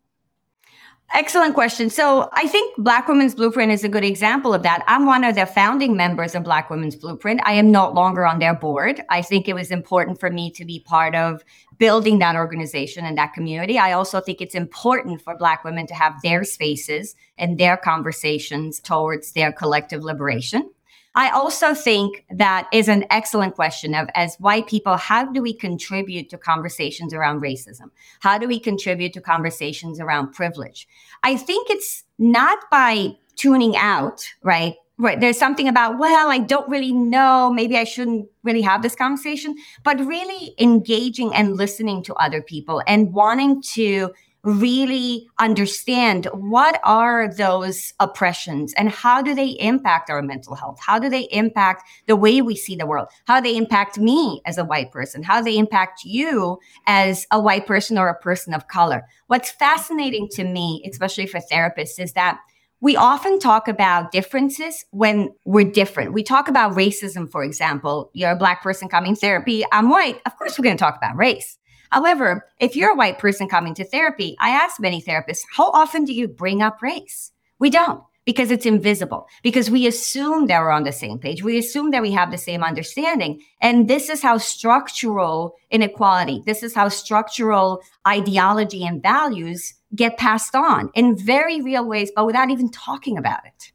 Excellent 1.14 1.54
question. 1.54 1.88
So 1.88 2.28
I 2.35 2.47
think 2.47 2.76
Black 2.76 3.09
Women's 3.09 3.35
Blueprint 3.35 3.73
is 3.73 3.83
a 3.83 3.88
good 3.88 4.04
example 4.04 4.52
of 4.52 4.62
that. 4.62 4.85
I'm 4.87 5.07
one 5.07 5.25
of 5.25 5.37
the 5.37 5.47
founding 5.47 5.97
members 5.97 6.35
of 6.35 6.45
Black 6.45 6.68
Women's 6.68 6.97
Blueprint. 6.97 7.40
I 7.45 7.54
am 7.54 7.71
no 7.71 7.90
longer 7.90 8.26
on 8.26 8.40
their 8.40 8.54
board. 8.54 9.00
I 9.09 9.23
think 9.23 9.49
it 9.49 9.54
was 9.54 9.71
important 9.71 10.21
for 10.21 10.28
me 10.28 10.50
to 10.50 10.66
be 10.66 10.80
part 10.80 11.14
of 11.14 11.42
building 11.78 12.18
that 12.18 12.37
organization 12.37 13.07
and 13.07 13.16
that 13.16 13.33
community. 13.33 13.78
I 13.78 13.92
also 13.92 14.21
think 14.21 14.42
it's 14.42 14.54
important 14.54 15.23
for 15.23 15.35
Black 15.35 15.64
women 15.64 15.87
to 15.87 15.95
have 15.95 16.21
their 16.23 16.45
spaces 16.45 17.16
and 17.38 17.57
their 17.57 17.78
conversations 17.78 18.78
towards 18.78 19.33
their 19.33 19.50
collective 19.50 20.04
liberation. 20.04 20.71
I 21.18 21.30
also 21.30 21.75
think 21.75 22.25
that 22.30 22.68
is 22.72 22.87
an 22.87 23.04
excellent 23.10 23.56
question 23.56 23.92
of 23.92 24.08
as 24.14 24.37
white 24.37 24.68
people, 24.68 24.96
how 24.96 25.25
do 25.25 25.42
we 25.42 25.52
contribute 25.52 26.30
to 26.30 26.38
conversations 26.38 27.12
around 27.12 27.42
racism? 27.42 27.90
How 28.20 28.38
do 28.38 28.46
we 28.46 28.60
contribute 28.60 29.12
to 29.14 29.20
conversations 29.20 29.98
around 29.98 30.32
privilege? 30.32 30.87
I 31.25 31.37
think 31.37 31.70
it's 31.70 32.04
not 32.20 32.58
by 32.70 33.16
tuning 33.34 33.76
out, 33.76 34.25
right? 34.44 34.76
Right. 34.96 35.20
There's 35.20 35.38
something 35.38 35.66
about, 35.66 35.98
well, 35.98 36.30
I 36.30 36.38
don't 36.38 36.68
really 36.68 36.92
know. 36.92 37.52
Maybe 37.52 37.76
I 37.76 37.84
shouldn't 37.84 38.28
really 38.44 38.62
have 38.62 38.82
this 38.82 38.94
conversation, 38.94 39.56
but 39.82 39.98
really 39.98 40.54
engaging 40.58 41.34
and 41.34 41.56
listening 41.56 42.04
to 42.04 42.14
other 42.14 42.42
people 42.42 42.80
and 42.87 43.12
wanting 43.12 43.60
to 43.75 44.12
really 44.45 45.28
understand 45.38 46.26
what 46.33 46.80
are 46.85 47.33
those 47.33 47.92
oppressions 48.00 48.73
and 48.75 48.88
how 48.88 49.21
do 49.21 49.35
they 49.35 49.50
impact 49.59 50.11
our 50.11 50.23
mental 50.23 50.54
health? 50.54 50.78
How 50.80 50.99
do 50.99 51.09
they 51.09 51.28
impact 51.33 51.83
the 52.07 52.16
way 52.16 52.40
we 52.40 52.57
see 52.57 52.76
the 52.76 52.87
world? 52.87 53.09
How 53.26 53.40
do 53.40 53.50
they 53.50 53.57
impact 53.57 53.99
me 53.99 54.40
as 54.47 54.59
a 54.59 54.64
white 54.64 54.92
person? 54.92 55.23
How 55.23 55.42
they 55.42 55.59
impact 55.59 56.04
you 56.04 56.59
as 56.87 57.26
a 57.30 57.40
white 57.40 57.66
person 57.66 57.99
or 57.99 58.09
a 58.09 58.18
person 58.18 58.54
of 58.54 58.68
color? 58.68 59.04
What's 59.26 59.50
fascinating 59.50 60.28
to 60.33 60.45
me, 60.45 60.85
especially 60.88 61.26
for 61.26 61.40
therapists, 61.40 61.99
is 61.99 62.12
that 62.12 62.38
we 62.80 62.95
often 62.97 63.40
talk 63.40 63.66
about 63.66 64.12
differences 64.12 64.85
when 64.90 65.30
we're 65.45 65.71
different. 65.71 66.12
We 66.12 66.23
talk 66.23 66.49
about 66.49 66.76
racism, 66.76 67.28
for 67.30 67.42
example. 67.42 68.11
You're 68.14 68.30
a 68.30 68.37
black 68.37 68.62
person 68.62 68.88
coming 68.88 69.16
therapy. 69.16 69.64
I'm 69.73 69.90
white. 69.90 70.21
Of 70.26 70.37
course, 70.37 70.57
we're 70.57 70.62
going 70.62 70.76
to 70.76 70.80
talk 70.80 70.97
about 70.97 71.16
race. 71.16 71.59
However, 71.90 72.47
if 72.61 72.76
you're 72.76 72.92
a 72.92 72.97
white 72.97 73.18
person 73.18 73.49
coming 73.49 73.75
to 73.75 73.85
therapy, 73.85 74.37
I 74.40 74.50
ask 74.50 74.80
many 74.80 75.00
therapists, 75.02 75.42
how 75.57 75.71
often 75.71 76.04
do 76.04 76.12
you 76.12 76.28
bring 76.28 76.62
up 76.62 76.83
race? 76.83 77.33
We 77.59 77.71
don't 77.71 78.02
because 78.28 78.50
it's 78.50 78.66
invisible, 78.66 79.26
because 79.42 79.71
we 79.71 79.87
assume 79.87 80.49
that 80.49 80.61
we're 80.61 80.71
on 80.71 80.83
the 80.83 80.92
same 80.92 81.18
page. 81.18 81.42
We 81.42 81.57
assume 81.57 81.92
that 81.92 82.02
we 82.02 82.12
have 82.12 82.30
the 82.30 82.37
same 82.37 82.62
understanding. 82.62 83.40
And 83.62 83.88
this 83.88 84.11
is 84.11 84.21
how 84.21 84.37
structural 84.37 85.54
inequality, 85.71 86.42
this 86.45 86.62
is 86.62 86.75
how 86.75 86.90
structural 86.90 87.80
ideology 88.07 88.85
and 88.85 89.02
values 89.02 89.73
get 89.95 90.18
passed 90.18 90.54
on 90.54 90.90
in 90.95 91.16
very 91.16 91.62
real 91.62 91.88
ways, 91.88 92.12
but 92.14 92.26
without 92.26 92.50
even 92.50 92.71
talking 92.71 93.16
about 93.16 93.47
it. 93.47 93.73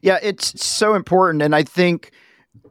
Yeah, 0.00 0.18
it's 0.22 0.58
so 0.64 0.94
important. 0.94 1.42
And 1.42 1.54
I 1.54 1.62
think 1.62 2.10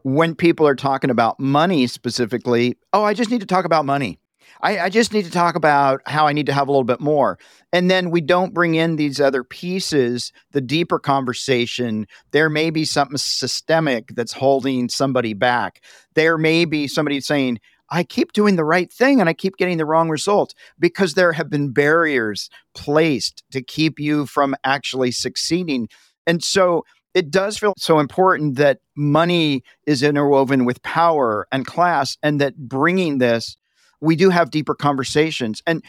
when 0.02 0.34
people 0.34 0.68
are 0.68 0.74
talking 0.74 1.12
about 1.12 1.40
money 1.40 1.86
specifically, 1.86 2.76
oh, 2.92 3.04
I 3.04 3.14
just 3.14 3.30
need 3.30 3.42
to 3.42 3.46
talk 3.46 3.66
about 3.66 3.86
money. 3.86 4.18
I, 4.64 4.80
I, 4.86 4.90
just 4.90 5.12
need 5.12 5.26
to 5.26 5.32
talk 5.32 5.56
about 5.56 6.02
how 6.06 6.26
I 6.26 6.32
need 6.32 6.46
to 6.46 6.54
have 6.54 6.70
a 6.70 6.72
little 6.72 6.86
bit 6.86 7.02
more. 7.02 7.38
And 7.74 7.92
then 7.92 8.12
we 8.12 8.22
don't 8.22 8.54
bring 8.54 8.76
in 8.76 8.96
these 8.96 9.20
other 9.20 9.44
pieces, 9.44 10.32
the 10.54 10.62
deeper 10.62 11.00
conversation. 11.00 12.08
There 12.32 12.50
may 12.50 12.70
be 12.70 12.86
something 12.86 13.18
systemic 13.18 14.16
that's 14.16 14.32
holding 14.32 14.88
somebody 14.88 15.34
back. 15.34 15.84
There 16.16 16.38
may 16.38 16.64
be 16.64 16.88
somebody 16.88 17.20
saying, 17.20 17.60
I 17.90 18.04
keep 18.04 18.32
doing 18.32 18.56
the 18.56 18.64
right 18.64 18.92
thing 18.92 19.20
and 19.20 19.30
I 19.30 19.34
keep 19.34 19.58
getting 19.58 19.78
the 19.78 19.86
wrong 19.86 20.10
result 20.10 20.56
because 20.80 21.14
there 21.14 21.34
have 21.34 21.50
been 21.50 21.72
barriers 21.72 22.50
placed 22.74 23.44
to 23.52 23.62
keep 23.62 24.00
you 24.00 24.26
from 24.26 24.56
actually 24.64 25.12
succeeding. 25.12 25.90
And 26.26 26.42
so 26.42 26.86
it 27.14 27.30
does 27.30 27.58
feel 27.58 27.74
so 27.78 28.00
important 28.00 28.56
that 28.56 28.80
money 28.96 29.64
is 29.86 30.02
interwoven 30.02 30.66
with 30.66 30.82
power 30.84 31.48
and 31.52 31.68
class 31.68 32.18
and 32.24 32.40
that 32.42 32.58
bringing 32.58 33.18
this 33.18 33.58
we 34.04 34.16
do 34.16 34.30
have 34.30 34.52
deeper 34.52 34.76
conversations. 34.76 35.64
And 35.66 35.82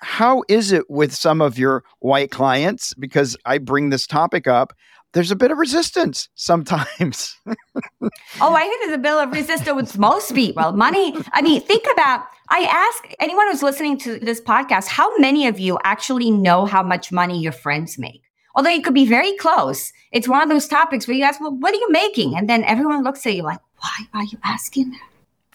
how 0.00 0.42
is 0.48 0.72
it 0.72 0.90
with 0.90 1.14
some 1.14 1.40
of 1.40 1.58
your 1.58 1.84
white 2.00 2.30
clients? 2.30 2.92
Because 2.94 3.36
I 3.46 3.58
bring 3.58 3.90
this 3.90 4.06
topic 4.06 4.46
up. 4.46 4.72
There's 5.12 5.30
a 5.30 5.36
bit 5.36 5.50
of 5.50 5.58
resistance 5.58 6.28
sometimes. 6.34 7.36
oh, 7.46 8.54
I 8.54 8.62
think 8.62 8.82
there's 8.82 8.94
a 8.94 8.98
bit 8.98 9.12
of 9.12 9.32
resistance 9.32 9.74
with 9.74 9.98
most 9.98 10.34
people. 10.34 10.72
Money, 10.72 11.14
I 11.32 11.42
mean, 11.42 11.60
think 11.60 11.84
about, 11.92 12.24
I 12.48 12.60
ask 12.70 13.14
anyone 13.20 13.48
who's 13.48 13.62
listening 13.62 13.98
to 13.98 14.18
this 14.18 14.40
podcast, 14.40 14.86
how 14.86 15.16
many 15.18 15.46
of 15.46 15.58
you 15.58 15.78
actually 15.84 16.30
know 16.30 16.64
how 16.64 16.82
much 16.82 17.12
money 17.12 17.40
your 17.40 17.52
friends 17.52 17.98
make? 17.98 18.22
Although 18.54 18.70
you 18.70 18.82
could 18.82 18.94
be 18.94 19.06
very 19.06 19.36
close. 19.36 19.92
It's 20.12 20.28
one 20.28 20.42
of 20.42 20.48
those 20.48 20.66
topics 20.66 21.06
where 21.06 21.16
you 21.16 21.24
ask, 21.24 21.40
well, 21.40 21.54
what 21.54 21.72
are 21.72 21.78
you 21.78 21.90
making? 21.90 22.36
And 22.36 22.48
then 22.48 22.64
everyone 22.64 23.02
looks 23.04 23.26
at 23.26 23.34
you 23.34 23.42
like, 23.42 23.60
why 23.78 24.06
are 24.14 24.24
you 24.24 24.38
asking 24.44 24.90
that? 24.90 25.08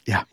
Yeah. 0.05 0.23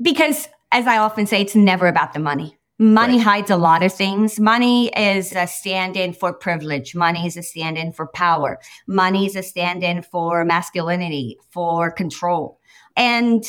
Because 0.00 0.48
as 0.72 0.86
I 0.86 0.98
often 0.98 1.26
say, 1.26 1.40
it's 1.40 1.54
never 1.54 1.86
about 1.86 2.12
the 2.12 2.18
money. 2.18 2.58
Money 2.80 3.18
right. 3.18 3.24
hides 3.24 3.50
a 3.50 3.56
lot 3.56 3.84
of 3.84 3.92
things. 3.92 4.40
Money 4.40 4.88
is 4.96 5.32
a 5.32 5.46
stand 5.46 5.96
in 5.96 6.12
for 6.12 6.32
privilege. 6.32 6.94
Money 6.96 7.24
is 7.24 7.36
a 7.36 7.42
stand 7.42 7.78
in 7.78 7.92
for 7.92 8.08
power. 8.08 8.58
Money 8.88 9.26
is 9.26 9.36
a 9.36 9.44
stand 9.44 9.84
in 9.84 10.02
for 10.02 10.44
masculinity, 10.44 11.38
for 11.50 11.92
control. 11.92 12.58
And 12.96 13.44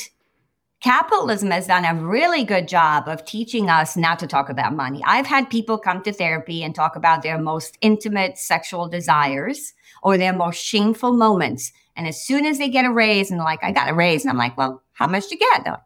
capitalism 0.81 1.49
has 1.49 1.65
done 1.65 1.85
a 1.85 2.05
really 2.05 2.43
good 2.43 2.67
job 2.67 3.07
of 3.07 3.25
teaching 3.25 3.67
us 3.67 3.97
not 3.97 4.19
to 4.19 4.27
talk 4.27 4.49
about 4.49 4.75
money. 4.75 5.01
I've 5.07 5.25
had 5.25 5.49
people 5.49 5.79
come 5.79 6.03
to 6.03 6.13
therapy 6.13 6.61
and 6.61 6.75
talk 6.75 6.95
about 6.95 7.23
their 7.23 7.39
most 7.39 7.79
intimate 7.81 8.37
sexual 8.37 8.87
desires 8.87 9.73
or 10.03 10.19
their 10.19 10.33
most 10.33 10.63
shameful 10.63 11.13
moments. 11.13 11.71
And 11.95 12.07
as 12.07 12.23
soon 12.23 12.45
as 12.45 12.59
they 12.59 12.69
get 12.69 12.85
a 12.85 12.91
raise 12.91 13.31
and 13.31 13.39
like, 13.39 13.63
I 13.63 13.71
got 13.71 13.89
a 13.89 13.95
raise, 13.95 14.23
and 14.23 14.29
I'm 14.29 14.37
like, 14.37 14.55
well, 14.55 14.83
how 14.93 15.07
much 15.07 15.29
do 15.29 15.35
you 15.35 15.39
get? 15.39 15.65
Like, 15.65 15.79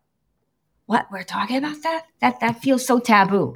what? 0.89 1.05
We're 1.11 1.21
talking 1.21 1.57
about 1.57 1.83
that? 1.83 2.07
That 2.19 2.39
that 2.39 2.63
feels 2.63 2.83
so 2.83 2.99
taboo. 2.99 3.53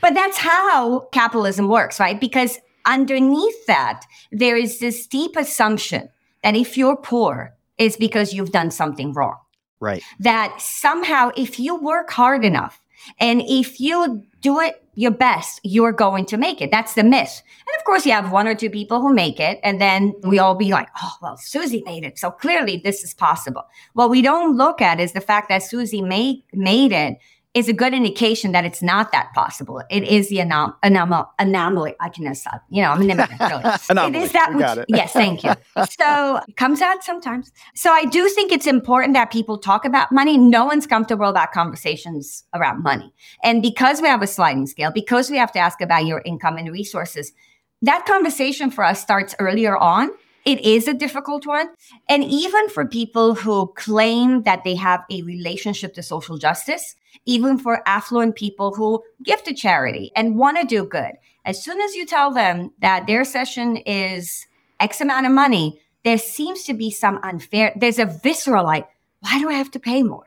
But 0.00 0.14
that's 0.14 0.36
how 0.36 1.06
capitalism 1.12 1.68
works 1.68 2.00
right? 2.00 2.20
Because 2.20 2.58
underneath 2.84 3.66
that 3.66 4.02
there 4.32 4.56
is 4.56 4.80
this 4.80 5.06
deep 5.06 5.36
assumption 5.36 6.08
that 6.42 6.56
if 6.56 6.76
you're 6.76 6.96
poor 6.96 7.54
it's 7.78 7.96
because 7.96 8.32
you've 8.34 8.50
done 8.50 8.72
something 8.72 9.12
wrong. 9.12 9.36
Right. 9.78 10.02
That 10.18 10.60
somehow 10.60 11.30
if 11.36 11.60
you 11.60 11.76
work 11.76 12.10
hard 12.10 12.44
enough 12.44 12.80
and 13.18 13.42
if 13.46 13.80
you 13.80 14.24
do 14.40 14.60
it 14.60 14.82
your 14.96 15.10
best, 15.10 15.60
you're 15.62 15.92
going 15.92 16.24
to 16.24 16.36
make 16.36 16.62
it. 16.62 16.70
That's 16.70 16.94
the 16.94 17.04
myth. 17.04 17.42
And 17.66 17.76
of 17.78 17.84
course, 17.84 18.06
you 18.06 18.12
have 18.12 18.32
one 18.32 18.48
or 18.48 18.54
two 18.54 18.70
people 18.70 19.00
who 19.00 19.12
make 19.12 19.38
it, 19.38 19.60
and 19.62 19.80
then 19.80 20.14
we 20.22 20.38
all 20.38 20.54
be 20.54 20.70
like, 20.70 20.88
oh, 21.02 21.12
well, 21.20 21.36
Susie 21.36 21.82
made 21.84 22.02
it. 22.02 22.18
So 22.18 22.30
clearly 22.30 22.80
this 22.82 23.04
is 23.04 23.12
possible. 23.12 23.62
What 23.92 24.10
we 24.10 24.22
don't 24.22 24.56
look 24.56 24.80
at 24.80 24.98
is 24.98 25.12
the 25.12 25.20
fact 25.20 25.50
that 25.50 25.62
Susie 25.62 26.02
made, 26.02 26.42
made 26.54 26.92
it 26.92 27.18
is 27.56 27.70
a 27.70 27.72
good 27.72 27.94
indication 27.94 28.52
that 28.52 28.66
it's 28.66 28.82
not 28.82 29.12
that 29.12 29.32
possible. 29.34 29.82
It 29.90 30.04
is 30.04 30.28
the 30.28 30.36
anom- 30.36 30.74
anom- 30.84 31.26
anomaly. 31.38 31.94
I 32.00 32.10
can 32.10 32.26
up. 32.26 32.62
You 32.68 32.82
know, 32.82 32.90
I'm 32.90 33.00
an 33.00 33.10
immigrant, 33.10 33.40
really. 33.40 33.64
anomaly. 33.88 34.18
It 34.18 34.22
is 34.24 34.32
that 34.32 34.54
which, 34.54 34.84
it. 34.84 34.84
yes, 34.88 35.12
thank 35.14 35.42
you. 35.42 35.52
So 35.88 36.40
it 36.46 36.56
comes 36.58 36.82
out 36.82 37.02
sometimes. 37.02 37.50
So 37.74 37.90
I 37.90 38.04
do 38.04 38.28
think 38.28 38.52
it's 38.52 38.66
important 38.66 39.14
that 39.14 39.30
people 39.32 39.56
talk 39.56 39.86
about 39.86 40.12
money. 40.12 40.36
No 40.36 40.66
one's 40.66 40.86
comfortable 40.86 41.30
about 41.30 41.52
conversations 41.52 42.44
around 42.52 42.82
money. 42.82 43.14
And 43.42 43.62
because 43.62 44.02
we 44.02 44.08
have 44.08 44.20
a 44.20 44.26
sliding 44.26 44.66
scale, 44.66 44.90
because 44.92 45.30
we 45.30 45.38
have 45.38 45.52
to 45.52 45.58
ask 45.58 45.80
about 45.80 46.04
your 46.04 46.20
income 46.26 46.58
and 46.58 46.70
resources, 46.70 47.32
that 47.80 48.04
conversation 48.04 48.70
for 48.70 48.84
us 48.84 49.00
starts 49.00 49.34
earlier 49.38 49.78
on 49.78 50.10
it 50.46 50.60
is 50.60 50.86
a 50.86 50.94
difficult 50.94 51.44
one. 51.44 51.68
And 52.08 52.22
even 52.24 52.68
for 52.68 52.86
people 52.86 53.34
who 53.34 53.72
claim 53.74 54.44
that 54.44 54.62
they 54.62 54.76
have 54.76 55.04
a 55.10 55.22
relationship 55.22 55.92
to 55.94 56.02
social 56.02 56.38
justice, 56.38 56.94
even 57.26 57.58
for 57.58 57.82
affluent 57.86 58.36
people 58.36 58.72
who 58.72 59.02
give 59.24 59.42
to 59.42 59.52
charity 59.52 60.12
and 60.14 60.36
want 60.36 60.58
to 60.58 60.64
do 60.64 60.86
good, 60.86 61.14
as 61.44 61.62
soon 61.62 61.80
as 61.80 61.96
you 61.96 62.06
tell 62.06 62.32
them 62.32 62.72
that 62.78 63.08
their 63.08 63.24
session 63.24 63.76
is 63.78 64.46
X 64.78 65.00
amount 65.00 65.26
of 65.26 65.32
money, 65.32 65.80
there 66.04 66.18
seems 66.18 66.62
to 66.64 66.74
be 66.74 66.92
some 66.92 67.18
unfair, 67.24 67.72
there's 67.74 67.98
a 67.98 68.06
visceral 68.06 68.64
like, 68.64 68.88
why 69.20 69.40
do 69.40 69.48
I 69.48 69.54
have 69.54 69.72
to 69.72 69.80
pay 69.80 70.04
more? 70.04 70.26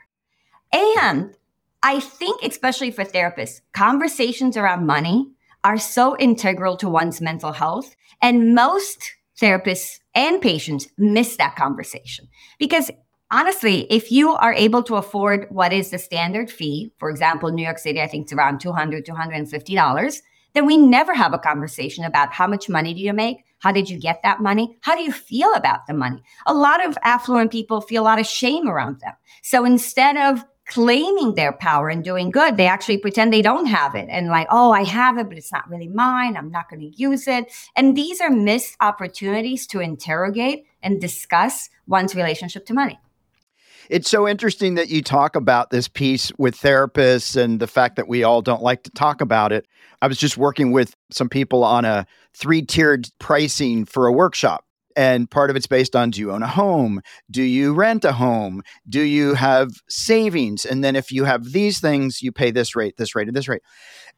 And 0.73 1.33
I 1.81 2.01
think, 2.01 2.43
especially 2.43 2.91
for 2.91 3.05
therapists, 3.05 3.61
conversations 3.71 4.57
around 4.57 4.85
money 4.85 5.31
are 5.63 5.77
so 5.77 6.17
integral 6.17 6.75
to 6.77 6.89
one's 6.89 7.21
mental 7.21 7.53
health. 7.53 7.95
And 8.21 8.53
most 8.53 9.13
therapists 9.39 9.99
and 10.19 10.41
patients 10.41 10.88
miss 10.97 11.38
that 11.38 11.55
conversation 11.55 12.27
because 12.59 12.91
honestly, 13.31 13.88
if 13.89 14.11
you 14.11 14.31
are 14.31 14.53
able 14.53 14.83
to 14.83 14.95
afford 14.95 15.47
what 15.49 15.71
is 15.71 15.91
the 15.91 15.97
standard 15.97 16.51
fee, 16.51 16.91
for 16.97 17.09
example, 17.09 17.51
New 17.51 17.63
York 17.63 17.79
City, 17.79 18.01
I 18.01 18.07
think 18.07 18.23
it's 18.23 18.33
around 18.33 18.59
$200, 18.59 19.05
$250, 19.05 20.17
then 20.53 20.65
we 20.65 20.77
never 20.77 21.13
have 21.13 21.33
a 21.33 21.39
conversation 21.39 22.03
about 22.03 22.33
how 22.33 22.47
much 22.47 22.67
money 22.67 22.93
do 22.93 22.99
you 22.99 23.13
make? 23.13 23.38
How 23.59 23.71
did 23.71 23.89
you 23.89 23.97
get 23.99 24.19
that 24.23 24.41
money? 24.41 24.77
How 24.81 24.95
do 24.95 25.03
you 25.03 25.11
feel 25.11 25.53
about 25.53 25.88
the 25.88 25.93
money? 25.93 26.21
A 26.47 26.53
lot 26.53 26.85
of 26.85 26.97
affluent 27.03 27.51
people 27.51 27.81
feel 27.81 28.03
a 28.03 28.09
lot 28.11 28.19
of 28.19 28.25
shame 28.25 28.67
around 28.67 28.99
them. 28.99 29.13
So 29.43 29.63
instead 29.63 30.17
of 30.17 30.43
claiming 30.69 31.33
their 31.33 31.51
power 31.51 31.89
and 31.89 32.03
doing 32.03 32.29
good. 32.29 32.55
They 32.55 32.67
actually 32.67 32.97
pretend 32.97 33.33
they 33.33 33.41
don't 33.41 33.65
have 33.65 33.95
it 33.95 34.07
and 34.09 34.27
like, 34.27 34.47
oh, 34.49 34.71
I 34.71 34.83
have 34.83 35.17
it, 35.17 35.27
but 35.27 35.38
it's 35.38 35.51
not 35.51 35.69
really 35.69 35.88
mine. 35.88 36.38
I'm 36.38 36.51
not 36.51 36.69
going 36.69 36.79
to 36.79 37.01
use 37.01 37.27
it. 37.27 37.51
And 37.75 37.97
these 37.97 38.21
are 38.21 38.29
missed 38.29 38.77
opportunities 38.79 39.67
to 39.67 39.79
interrogate 39.79 40.65
and 40.81 41.01
discuss 41.01 41.69
one's 41.88 42.15
relationship 42.15 42.65
to 42.67 42.73
money. 42.73 42.99
It's 43.89 44.09
so 44.09 44.27
interesting 44.27 44.75
that 44.75 44.89
you 44.89 45.01
talk 45.01 45.35
about 45.35 45.71
this 45.71 45.88
piece 45.88 46.31
with 46.38 46.55
therapists 46.55 47.35
and 47.35 47.59
the 47.59 47.65
fact 47.65 47.95
that 47.95 48.07
we 48.07 48.23
all 48.23 48.43
don't 48.43 48.61
like 48.61 48.83
to 48.83 48.91
talk 48.91 49.19
about 49.19 49.51
it. 49.51 49.65
I 50.03 50.07
was 50.07 50.19
just 50.19 50.38
working 50.38 50.71
with 50.71 50.95
some 51.09 51.27
people 51.27 51.63
on 51.63 51.85
a 51.85 52.05
three 52.35 52.61
tiered 52.61 53.09
pricing 53.17 53.85
for 53.85 54.05
a 54.05 54.11
workshop 54.11 54.63
And 54.99 55.31
part 55.31 55.49
of 55.49 55.55
it's 55.55 55.65
based 55.65 55.95
on 55.95 56.09
do 56.09 56.19
you 56.19 56.33
own 56.33 56.43
a 56.43 56.47
home? 56.47 56.99
Do 57.31 57.41
you 57.41 57.73
rent 57.73 58.03
a 58.03 58.11
home? 58.11 58.63
Do 58.89 58.99
you 58.99 59.33
have 59.35 59.71
savings? 59.87 60.65
And 60.65 60.83
then 60.83 60.97
if 60.97 61.09
you 61.09 61.23
have 61.23 61.53
these 61.53 61.79
things, 61.79 62.21
you 62.21 62.33
pay 62.33 62.51
this 62.51 62.75
rate, 62.75 62.97
this 62.97 63.15
rate, 63.15 63.29
and 63.29 63.37
this 63.37 63.47
rate. 63.47 63.61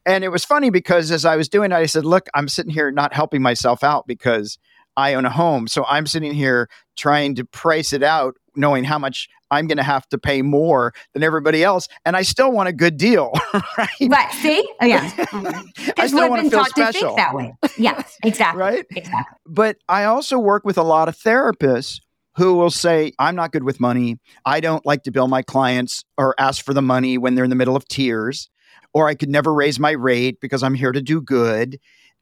And 0.07 0.23
it 0.23 0.29
was 0.29 0.43
funny 0.43 0.71
because 0.71 1.11
as 1.11 1.23
I 1.23 1.35
was 1.35 1.47
doing 1.49 1.71
it, 1.71 1.75
I 1.75 1.85
said, 1.85 2.03
look, 2.03 2.29
I'm 2.33 2.47
sitting 2.47 2.73
here 2.73 2.89
not 2.89 3.13
helping 3.13 3.43
myself 3.43 3.83
out 3.83 4.07
because 4.07 4.57
I 4.97 5.13
own 5.13 5.25
a 5.25 5.29
home. 5.29 5.67
So 5.67 5.85
I'm 5.85 6.05
sitting 6.05 6.33
here 6.33 6.69
trying 6.97 7.35
to 7.35 7.45
price 7.45 7.93
it 7.93 8.03
out, 8.03 8.35
knowing 8.55 8.83
how 8.83 8.99
much 8.99 9.27
I'm 9.49 9.67
going 9.67 9.77
to 9.77 9.83
have 9.83 10.07
to 10.09 10.17
pay 10.17 10.41
more 10.41 10.93
than 11.13 11.23
everybody 11.23 11.63
else. 11.63 11.87
And 12.05 12.15
I 12.15 12.21
still 12.21 12.51
want 12.51 12.69
a 12.69 12.73
good 12.73 12.97
deal, 12.97 13.31
right? 13.77 13.89
Right. 14.01 14.31
See? 14.33 14.67
Oh, 14.81 14.85
yeah. 14.85 15.11
I 15.97 16.07
still 16.07 16.29
want 16.29 16.43
to 16.43 16.49
feel 16.49 16.65
special. 16.65 17.09
To 17.11 17.15
that 17.15 17.35
way. 17.35 17.53
Yes, 17.77 18.17
exactly. 18.23 18.61
right? 18.61 18.85
Exactly. 18.95 19.37
But 19.45 19.77
I 19.87 20.05
also 20.05 20.39
work 20.39 20.65
with 20.65 20.77
a 20.77 20.83
lot 20.83 21.09
of 21.09 21.17
therapists 21.17 21.99
who 22.37 22.53
will 22.53 22.69
say, 22.69 23.11
I'm 23.19 23.35
not 23.35 23.51
good 23.51 23.63
with 23.63 23.79
money. 23.79 24.17
I 24.45 24.61
don't 24.61 24.85
like 24.85 25.03
to 25.03 25.11
bill 25.11 25.27
my 25.27 25.41
clients 25.41 26.03
or 26.17 26.33
ask 26.37 26.63
for 26.63 26.73
the 26.73 26.81
money 26.81 27.17
when 27.17 27.35
they're 27.35 27.43
in 27.43 27.49
the 27.49 27.57
middle 27.57 27.75
of 27.75 27.85
tears, 27.87 28.49
or 28.93 29.07
I 29.07 29.15
could 29.15 29.29
never 29.29 29.53
raise 29.53 29.79
my 29.79 29.91
rate 29.91 30.39
because 30.39 30.63
I'm 30.63 30.73
here 30.73 30.93
to 30.93 31.01
do 31.01 31.21
good. 31.21 31.77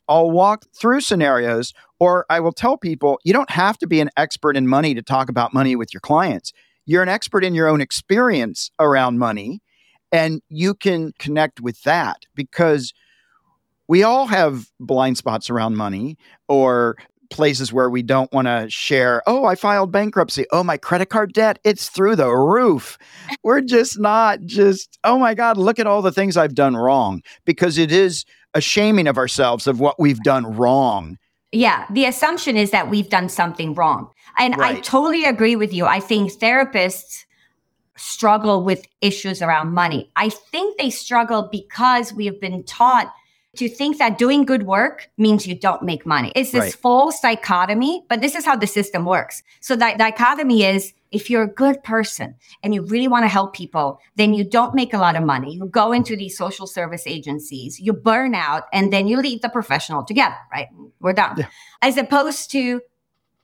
I'll 0.09 0.31
walk 0.31 0.65
through 0.75 1.01
scenarios 1.01 1.73
or 1.99 2.25
I 2.29 2.39
will 2.39 2.51
tell 2.51 2.77
people 2.77 3.19
you 3.23 3.31
don't 3.31 3.51
have 3.51 3.77
to 3.77 3.87
be 3.87 4.01
an 4.01 4.09
expert 4.17 4.57
in 4.57 4.67
money 4.67 4.95
to 4.95 5.01
talk 5.01 5.29
about 5.29 5.53
money 5.53 5.75
with 5.75 5.93
your 5.93 6.01
clients. 6.01 6.51
You're 6.85 7.03
an 7.03 7.09
expert 7.09 7.45
in 7.45 7.53
your 7.53 7.67
own 7.67 7.79
experience 7.81 8.71
around 8.79 9.19
money, 9.19 9.61
and 10.11 10.41
you 10.49 10.73
can 10.73 11.13
connect 11.19 11.61
with 11.61 11.83
that 11.83 12.25
because 12.33 12.93
we 13.87 14.01
all 14.01 14.25
have 14.25 14.65
blind 14.79 15.17
spots 15.17 15.49
around 15.49 15.75
money 15.75 16.17
or 16.47 16.97
places 17.29 17.71
where 17.71 17.89
we 17.89 18.01
don't 18.01 18.31
want 18.33 18.47
to 18.47 18.65
share, 18.69 19.21
oh, 19.27 19.45
I 19.45 19.55
filed 19.55 19.91
bankruptcy. 19.91 20.45
Oh, 20.51 20.63
my 20.63 20.77
credit 20.77 21.07
card 21.07 21.33
debt, 21.33 21.59
it's 21.63 21.89
through 21.89 22.15
the 22.15 22.29
roof. 22.29 22.97
We're 23.43 23.61
just 23.61 23.99
not 23.99 24.41
just, 24.45 24.97
oh 25.03 25.19
my 25.19 25.35
God, 25.35 25.57
look 25.57 25.79
at 25.79 25.87
all 25.87 26.01
the 26.01 26.11
things 26.11 26.37
I've 26.37 26.55
done 26.55 26.75
wrong 26.75 27.21
because 27.45 27.77
it 27.77 27.91
is 27.91 28.25
a 28.53 28.61
shaming 28.61 29.07
of 29.07 29.17
ourselves 29.17 29.67
of 29.67 29.79
what 29.79 29.99
we've 29.99 30.21
done 30.21 30.55
wrong. 30.55 31.17
Yeah, 31.51 31.85
the 31.91 32.05
assumption 32.05 32.57
is 32.57 32.71
that 32.71 32.89
we've 32.89 33.09
done 33.09 33.29
something 33.29 33.73
wrong. 33.73 34.09
And 34.37 34.55
right. 34.57 34.77
I 34.77 34.81
totally 34.81 35.25
agree 35.25 35.55
with 35.55 35.73
you. 35.73 35.85
I 35.85 35.99
think 35.99 36.31
therapists 36.31 37.25
struggle 37.97 38.63
with 38.63 38.85
issues 39.01 39.41
around 39.41 39.73
money. 39.73 40.11
I 40.15 40.29
think 40.29 40.77
they 40.77 40.89
struggle 40.89 41.49
because 41.51 42.13
we 42.13 42.25
have 42.27 42.39
been 42.39 42.63
taught 42.63 43.11
to 43.55 43.67
think 43.67 43.97
that 43.97 44.17
doing 44.17 44.45
good 44.45 44.63
work 44.63 45.09
means 45.17 45.47
you 45.47 45.55
don't 45.55 45.81
make 45.81 46.05
money. 46.05 46.31
It's 46.35 46.51
this 46.51 46.61
right. 46.61 46.73
false 46.75 47.19
dichotomy, 47.19 48.05
but 48.07 48.21
this 48.21 48.35
is 48.35 48.45
how 48.45 48.55
the 48.55 48.67
system 48.67 49.05
works. 49.05 49.41
So 49.59 49.75
that 49.75 49.97
dichotomy 49.97 50.63
is 50.63 50.93
if 51.11 51.29
you're 51.29 51.43
a 51.43 51.47
good 51.47 51.83
person 51.83 52.35
and 52.61 52.75
you 52.75 52.85
really 52.85 53.07
want 53.07 53.23
to 53.23 53.27
help 53.27 53.55
people, 53.55 53.99
then 54.15 54.35
you 54.35 54.43
don't 54.43 54.75
make 54.75 54.93
a 54.93 54.99
lot 54.99 55.15
of 55.15 55.23
money. 55.23 55.55
You 55.55 55.65
go 55.65 55.91
into 55.91 56.15
these 56.15 56.37
social 56.37 56.67
service 56.67 57.07
agencies, 57.07 57.79
you 57.79 57.93
burn 57.93 58.35
out, 58.35 58.63
and 58.71 58.93
then 58.93 59.07
you 59.07 59.17
leave 59.17 59.41
the 59.41 59.49
professional 59.49 60.03
together, 60.03 60.37
right? 60.51 60.67
We're 60.99 61.13
done. 61.13 61.37
Yeah. 61.39 61.47
As 61.81 61.97
opposed 61.97 62.51
to, 62.51 62.81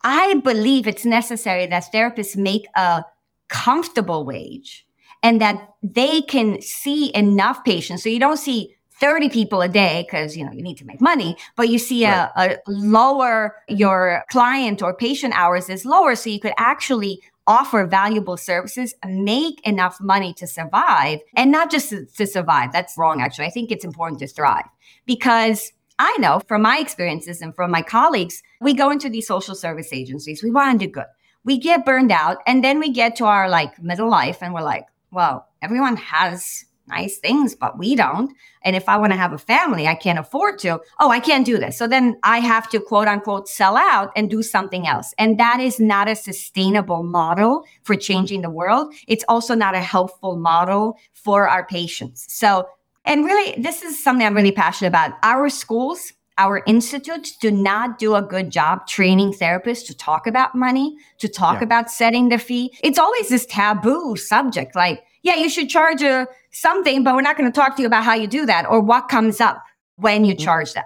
I 0.03 0.35
believe 0.35 0.87
it's 0.87 1.05
necessary 1.05 1.65
that 1.65 1.85
therapists 1.91 2.37
make 2.37 2.67
a 2.75 3.03
comfortable 3.47 4.23
wage 4.23 4.85
and 5.23 5.41
that 5.41 5.69
they 5.81 6.21
can 6.21 6.61
see 6.61 7.11
enough 7.15 7.63
patients. 7.63 8.03
So 8.03 8.09
you 8.09 8.19
don't 8.19 8.37
see 8.37 8.75
30 8.99 9.29
people 9.29 9.61
a 9.61 9.67
day 9.67 10.05
because 10.05 10.37
you 10.37 10.45
know 10.45 10.51
you 10.51 10.61
need 10.61 10.77
to 10.77 10.85
make 10.85 11.01
money 11.01 11.35
but 11.55 11.67
you 11.67 11.77
see 11.77 12.05
right. 12.05 12.29
a, 12.35 12.53
a, 12.53 12.57
lower 12.67 13.55
your 13.67 14.23
client 14.31 14.81
or 14.81 14.93
patient 14.93 15.33
hours 15.35 15.69
is 15.69 15.85
lower 15.85 16.15
so 16.15 16.29
you 16.29 16.39
could 16.39 16.53
actually 16.57 17.19
offer 17.47 17.85
valuable 17.85 18.37
services, 18.37 18.93
make 19.05 19.65
enough 19.65 19.99
money 20.01 20.33
to 20.33 20.47
survive 20.47 21.19
and 21.35 21.51
not 21.51 21.69
just 21.69 21.89
to, 21.89 22.05
to 22.17 22.25
survive. 22.25 22.71
That's 22.71 22.97
wrong, 22.97 23.21
actually. 23.21 23.45
I 23.45 23.51
think 23.51 23.71
it's 23.71 23.85
important 23.85 24.19
to 24.19 24.27
thrive 24.27 24.65
because 25.05 25.71
I 25.99 26.15
know 26.17 26.41
from 26.47 26.61
my 26.63 26.79
experiences 26.79 27.41
and 27.41 27.55
from 27.55 27.71
my 27.71 27.81
colleagues, 27.81 28.41
we 28.61 28.73
go 28.73 28.89
into 28.89 29.09
these 29.09 29.27
social 29.27 29.55
service 29.55 29.93
agencies, 29.93 30.43
we 30.43 30.51
want 30.51 30.79
to 30.79 30.85
do 30.87 30.91
good. 30.91 31.05
We 31.43 31.59
get 31.59 31.85
burned 31.85 32.11
out 32.11 32.37
and 32.47 32.63
then 32.63 32.79
we 32.79 32.91
get 32.91 33.15
to 33.17 33.25
our 33.25 33.47
like 33.47 33.81
middle 33.81 34.09
life 34.09 34.41
and 34.41 34.53
we're 34.53 34.63
like, 34.63 34.87
well, 35.11 35.47
everyone 35.61 35.95
has 35.97 36.65
nice 36.87 37.17
things, 37.17 37.55
but 37.55 37.77
we 37.77 37.95
don't. 37.95 38.31
And 38.63 38.75
if 38.75 38.87
I 38.87 38.97
want 38.97 39.11
to 39.13 39.17
have 39.17 39.33
a 39.33 39.37
family, 39.37 39.87
I 39.87 39.95
can't 39.95 40.19
afford 40.19 40.59
to. 40.59 40.79
Oh, 40.99 41.09
I 41.09 41.19
can't 41.19 41.45
do 41.45 41.57
this. 41.57 41.77
So 41.77 41.87
then 41.87 42.17
I 42.23 42.39
have 42.39 42.69
to 42.69 42.79
quote 42.79 43.07
unquote 43.07 43.47
sell 43.47 43.77
out 43.77 44.11
and 44.15 44.29
do 44.29 44.43
something 44.43 44.87
else. 44.87 45.13
And 45.17 45.39
that 45.39 45.59
is 45.59 45.79
not 45.79 46.07
a 46.07 46.15
sustainable 46.15 47.03
model 47.03 47.65
for 47.83 47.95
changing 47.95 48.41
the 48.41 48.49
world. 48.49 48.93
It's 49.07 49.25
also 49.27 49.55
not 49.55 49.75
a 49.75 49.81
helpful 49.81 50.35
model 50.35 50.97
for 51.13 51.47
our 51.47 51.65
patients. 51.65 52.25
So, 52.29 52.67
and 53.03 53.25
really, 53.25 53.59
this 53.61 53.83
is 53.83 54.03
something 54.03 54.25
I'm 54.25 54.35
really 54.35 54.51
passionate 54.51 54.89
about. 54.89 55.13
Our 55.21 55.49
schools, 55.49 56.13
our 56.37 56.63
institutes 56.65 57.37
do 57.37 57.51
not 57.51 57.97
do 57.97 58.15
a 58.15 58.21
good 58.21 58.49
job 58.51 58.87
training 58.87 59.33
therapists 59.33 59.85
to 59.87 59.95
talk 59.95 60.27
about 60.27 60.55
money, 60.55 60.97
to 61.19 61.27
talk 61.27 61.59
yeah. 61.59 61.65
about 61.65 61.89
setting 61.89 62.29
the 62.29 62.37
fee. 62.37 62.75
It's 62.83 62.99
always 62.99 63.29
this 63.29 63.45
taboo 63.45 64.15
subject. 64.17 64.75
Like, 64.75 65.03
yeah, 65.23 65.35
you 65.35 65.49
should 65.49 65.69
charge 65.69 66.03
a 66.03 66.27
something, 66.55 67.03
but 67.03 67.15
we're 67.15 67.21
not 67.21 67.37
going 67.37 67.51
to 67.51 67.55
talk 67.55 67.75
to 67.75 67.81
you 67.81 67.87
about 67.87 68.03
how 68.03 68.13
you 68.13 68.27
do 68.27 68.45
that 68.45 68.65
or 68.67 68.79
what 68.79 69.09
comes 69.09 69.41
up 69.41 69.61
when 69.97 70.25
you 70.25 70.33
mm-hmm. 70.33 70.43
charge 70.43 70.73
that. 70.73 70.85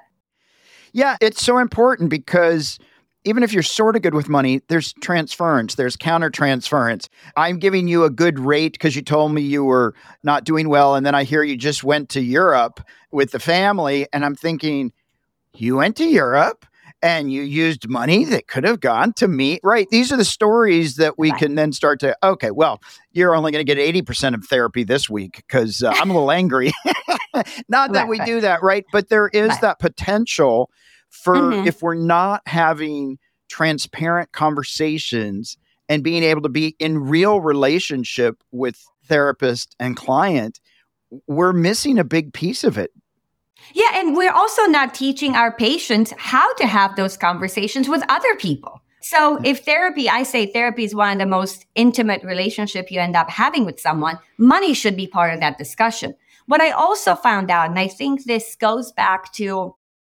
Yeah, 0.91 1.17
it's 1.21 1.43
so 1.43 1.59
important 1.59 2.09
because 2.09 2.79
even 3.25 3.43
if 3.43 3.53
you're 3.53 3.63
sort 3.63 3.95
of 3.95 4.01
good 4.01 4.13
with 4.13 4.29
money, 4.29 4.61
there's 4.69 4.93
transference, 4.93 5.75
there's 5.75 5.95
counter 5.95 6.29
transference. 6.29 7.09
I'm 7.35 7.59
giving 7.59 7.87
you 7.87 8.03
a 8.03 8.09
good 8.09 8.39
rate 8.39 8.73
because 8.73 8.95
you 8.95 9.01
told 9.01 9.33
me 9.33 9.41
you 9.41 9.63
were 9.63 9.93
not 10.23 10.45
doing 10.45 10.69
well. 10.69 10.95
And 10.95 11.05
then 11.05 11.15
I 11.15 11.23
hear 11.23 11.43
you 11.43 11.57
just 11.57 11.83
went 11.83 12.09
to 12.09 12.21
Europe 12.21 12.81
with 13.11 13.31
the 13.31 13.39
family. 13.39 14.07
And 14.13 14.25
I'm 14.25 14.35
thinking, 14.35 14.91
you 15.53 15.77
went 15.77 15.97
to 15.97 16.05
Europe? 16.05 16.65
And 17.01 17.31
you 17.31 17.41
used 17.41 17.87
money 17.87 18.25
that 18.25 18.47
could 18.47 18.63
have 18.63 18.79
gone 18.79 19.13
to 19.13 19.27
me. 19.27 19.59
Right. 19.63 19.87
These 19.89 20.11
are 20.11 20.17
the 20.17 20.25
stories 20.25 20.95
that 20.95 21.17
we 21.17 21.31
right. 21.31 21.39
can 21.39 21.55
then 21.55 21.71
start 21.71 21.99
to, 22.01 22.15
okay, 22.23 22.51
well, 22.51 22.81
you're 23.11 23.35
only 23.35 23.51
going 23.51 23.65
to 23.65 23.75
get 23.75 23.95
80% 23.95 24.33
of 24.33 24.45
therapy 24.45 24.83
this 24.83 25.09
week 25.09 25.37
because 25.37 25.81
uh, 25.81 25.91
I'm 25.95 26.09
a 26.09 26.13
little 26.13 26.31
angry. 26.31 26.71
not 27.69 27.93
that 27.93 28.01
right, 28.01 28.07
we 28.07 28.19
right. 28.19 28.25
do 28.25 28.41
that, 28.41 28.61
right? 28.61 28.85
But 28.91 29.09
there 29.09 29.29
is 29.29 29.57
that 29.59 29.79
potential 29.79 30.69
for 31.09 31.35
mm-hmm. 31.35 31.67
if 31.67 31.81
we're 31.81 31.95
not 31.95 32.41
having 32.45 33.17
transparent 33.49 34.31
conversations 34.31 35.57
and 35.87 36.03
being 36.03 36.23
able 36.23 36.41
to 36.41 36.49
be 36.49 36.75
in 36.79 36.99
real 36.99 37.41
relationship 37.41 38.43
with 38.51 38.83
therapist 39.05 39.75
and 39.79 39.95
client, 39.95 40.59
we're 41.27 41.53
missing 41.53 41.97
a 41.97 42.03
big 42.03 42.33
piece 42.33 42.63
of 42.63 42.77
it 42.77 42.91
yeah, 43.73 43.91
and 43.95 44.15
we're 44.15 44.31
also 44.31 44.63
not 44.65 44.93
teaching 44.93 45.35
our 45.35 45.51
patients 45.51 46.13
how 46.17 46.53
to 46.55 46.67
have 46.67 46.95
those 46.95 47.17
conversations 47.17 47.87
with 47.87 48.03
other 48.09 48.35
people. 48.35 48.81
So 49.01 49.35
mm-hmm. 49.35 49.45
if 49.45 49.59
therapy, 49.59 50.09
I 50.09 50.23
say 50.23 50.45
therapy 50.45 50.83
is 50.83 50.95
one 50.95 51.13
of 51.13 51.19
the 51.19 51.25
most 51.25 51.65
intimate 51.75 52.23
relationship 52.23 52.91
you 52.91 52.99
end 52.99 53.15
up 53.15 53.29
having 53.29 53.65
with 53.65 53.79
someone, 53.79 54.19
money 54.37 54.73
should 54.73 54.95
be 54.95 55.07
part 55.07 55.33
of 55.33 55.39
that 55.39 55.57
discussion. 55.57 56.15
What 56.47 56.61
I 56.61 56.71
also 56.71 57.15
found 57.15 57.51
out, 57.51 57.69
and 57.69 57.79
I 57.79 57.87
think 57.87 58.25
this 58.25 58.55
goes 58.55 58.91
back 58.91 59.31
to 59.33 59.75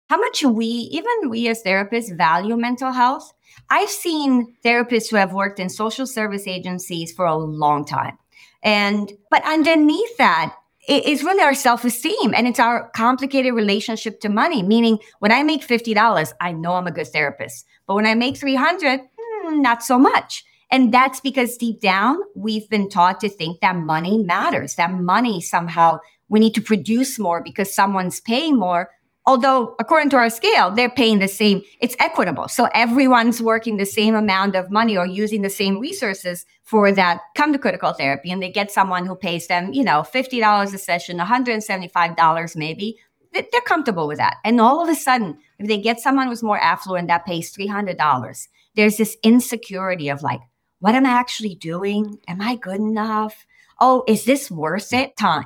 how 0.10 0.18
much 0.18 0.44
we, 0.44 0.66
even 0.66 1.30
we 1.30 1.48
as 1.48 1.64
therapists, 1.64 2.16
value 2.16 2.58
mental 2.58 2.92
health. 2.92 3.32
I've 3.70 3.90
seen 3.90 4.56
therapists 4.66 5.10
who 5.10 5.16
have 5.16 5.34
worked 5.34 5.60
in 5.60 5.70
social 5.70 6.08
service 6.08 6.48
agencies 6.48 7.14
for 7.14 7.26
a 7.26 7.36
long 7.36 7.86
time. 7.86 8.18
And, 8.64 9.12
but 9.30 9.46
underneath 9.46 10.18
that, 10.18 10.56
it's 10.88 11.24
really 11.24 11.42
our 11.42 11.54
self-esteem 11.54 12.34
and 12.36 12.48
it's 12.48 12.60
our 12.60 12.90
complicated 12.90 13.54
relationship 13.54 14.20
to 14.22 14.30
money. 14.30 14.64
Meaning 14.64 15.00
when 15.20 15.32
i 15.32 15.44
make 15.44 15.66
$50 15.66 16.34
i 16.42 16.52
know 16.52 16.74
i'm 16.74 16.88
a 16.88 16.92
good 16.92 17.08
therapist. 17.08 17.66
But 17.88 17.96
when 17.96 18.06
i 18.06 18.16
make 18.16 18.38
300 18.38 19.02
hmm, 19.18 19.62
not 19.62 19.84
so 19.84 19.98
much. 19.98 20.44
And 20.72 20.92
that's 20.92 21.20
because 21.20 21.58
deep 21.58 21.80
down 21.80 22.18
we've 22.36 22.70
been 22.70 22.90
taught 22.90 23.20
to 23.22 23.30
think 23.30 23.62
that 23.62 23.76
money 23.76 24.18
matters 24.18 24.76
that 24.76 24.92
money 24.92 25.42
somehow 25.42 26.00
we 26.30 26.40
need 26.40 26.56
to 26.56 26.62
produce 26.62 27.20
more 27.20 27.42
because 27.42 27.74
someone's 27.74 28.20
paying 28.20 28.58
more 28.58 28.90
although 29.26 29.76
according 29.80 30.10
to 30.10 30.18
our 30.18 30.30
scale 30.30 30.70
they're 30.72 30.90
paying 30.90 31.20
the 31.20 31.28
same 31.28 31.62
it's 31.80 31.96
equitable. 32.00 32.48
So 32.48 32.68
everyone's 32.74 33.42
working 33.42 33.78
the 33.78 33.86
same 33.86 34.16
amount 34.16 34.56
of 34.56 34.72
money 34.72 34.98
or 34.98 35.06
using 35.06 35.42
the 35.42 35.50
same 35.50 35.80
resources 35.80 36.46
for 36.64 36.92
that 36.92 37.22
come 37.36 37.54
to 37.54 37.60
critical 37.60 37.94
therapy 37.94 38.32
and 38.32 38.42
they 38.42 38.52
get 38.52 38.72
someone 38.72 39.06
who 39.06 39.16
pays 39.16 39.48
them 39.48 39.74
you 39.74 39.84
know 39.84 40.02
$50 40.02 40.74
a 40.74 40.78
session 40.78 41.18
$175 41.18 42.56
maybe 42.56 42.98
they're 43.32 43.62
comfortable 43.62 44.08
with 44.08 44.20
that. 44.20 44.38
And 44.46 44.62
all 44.62 44.84
of 44.84 44.90
a 44.90 44.96
sudden 44.96 45.38
if 45.58 45.68
they 45.68 45.80
get 45.80 46.00
someone 46.00 46.28
who's 46.28 46.44
more 46.44 46.60
affluent 46.60 47.08
that 47.08 47.26
pays 47.26 47.56
$300 47.56 48.48
there's 48.76 48.98
this 48.98 49.18
insecurity 49.24 50.10
of 50.10 50.22
like 50.22 50.42
what 50.80 50.96
am 50.96 51.06
i 51.06 51.12
actually 51.12 51.56
doing? 51.56 52.20
Am 52.28 52.42
i 52.42 52.56
good 52.56 52.82
enough? 52.82 53.46
Oh 53.80 54.04
is 54.08 54.26
this 54.26 54.52
worth 54.52 54.92
it? 54.92 55.16
Time. 55.16 55.46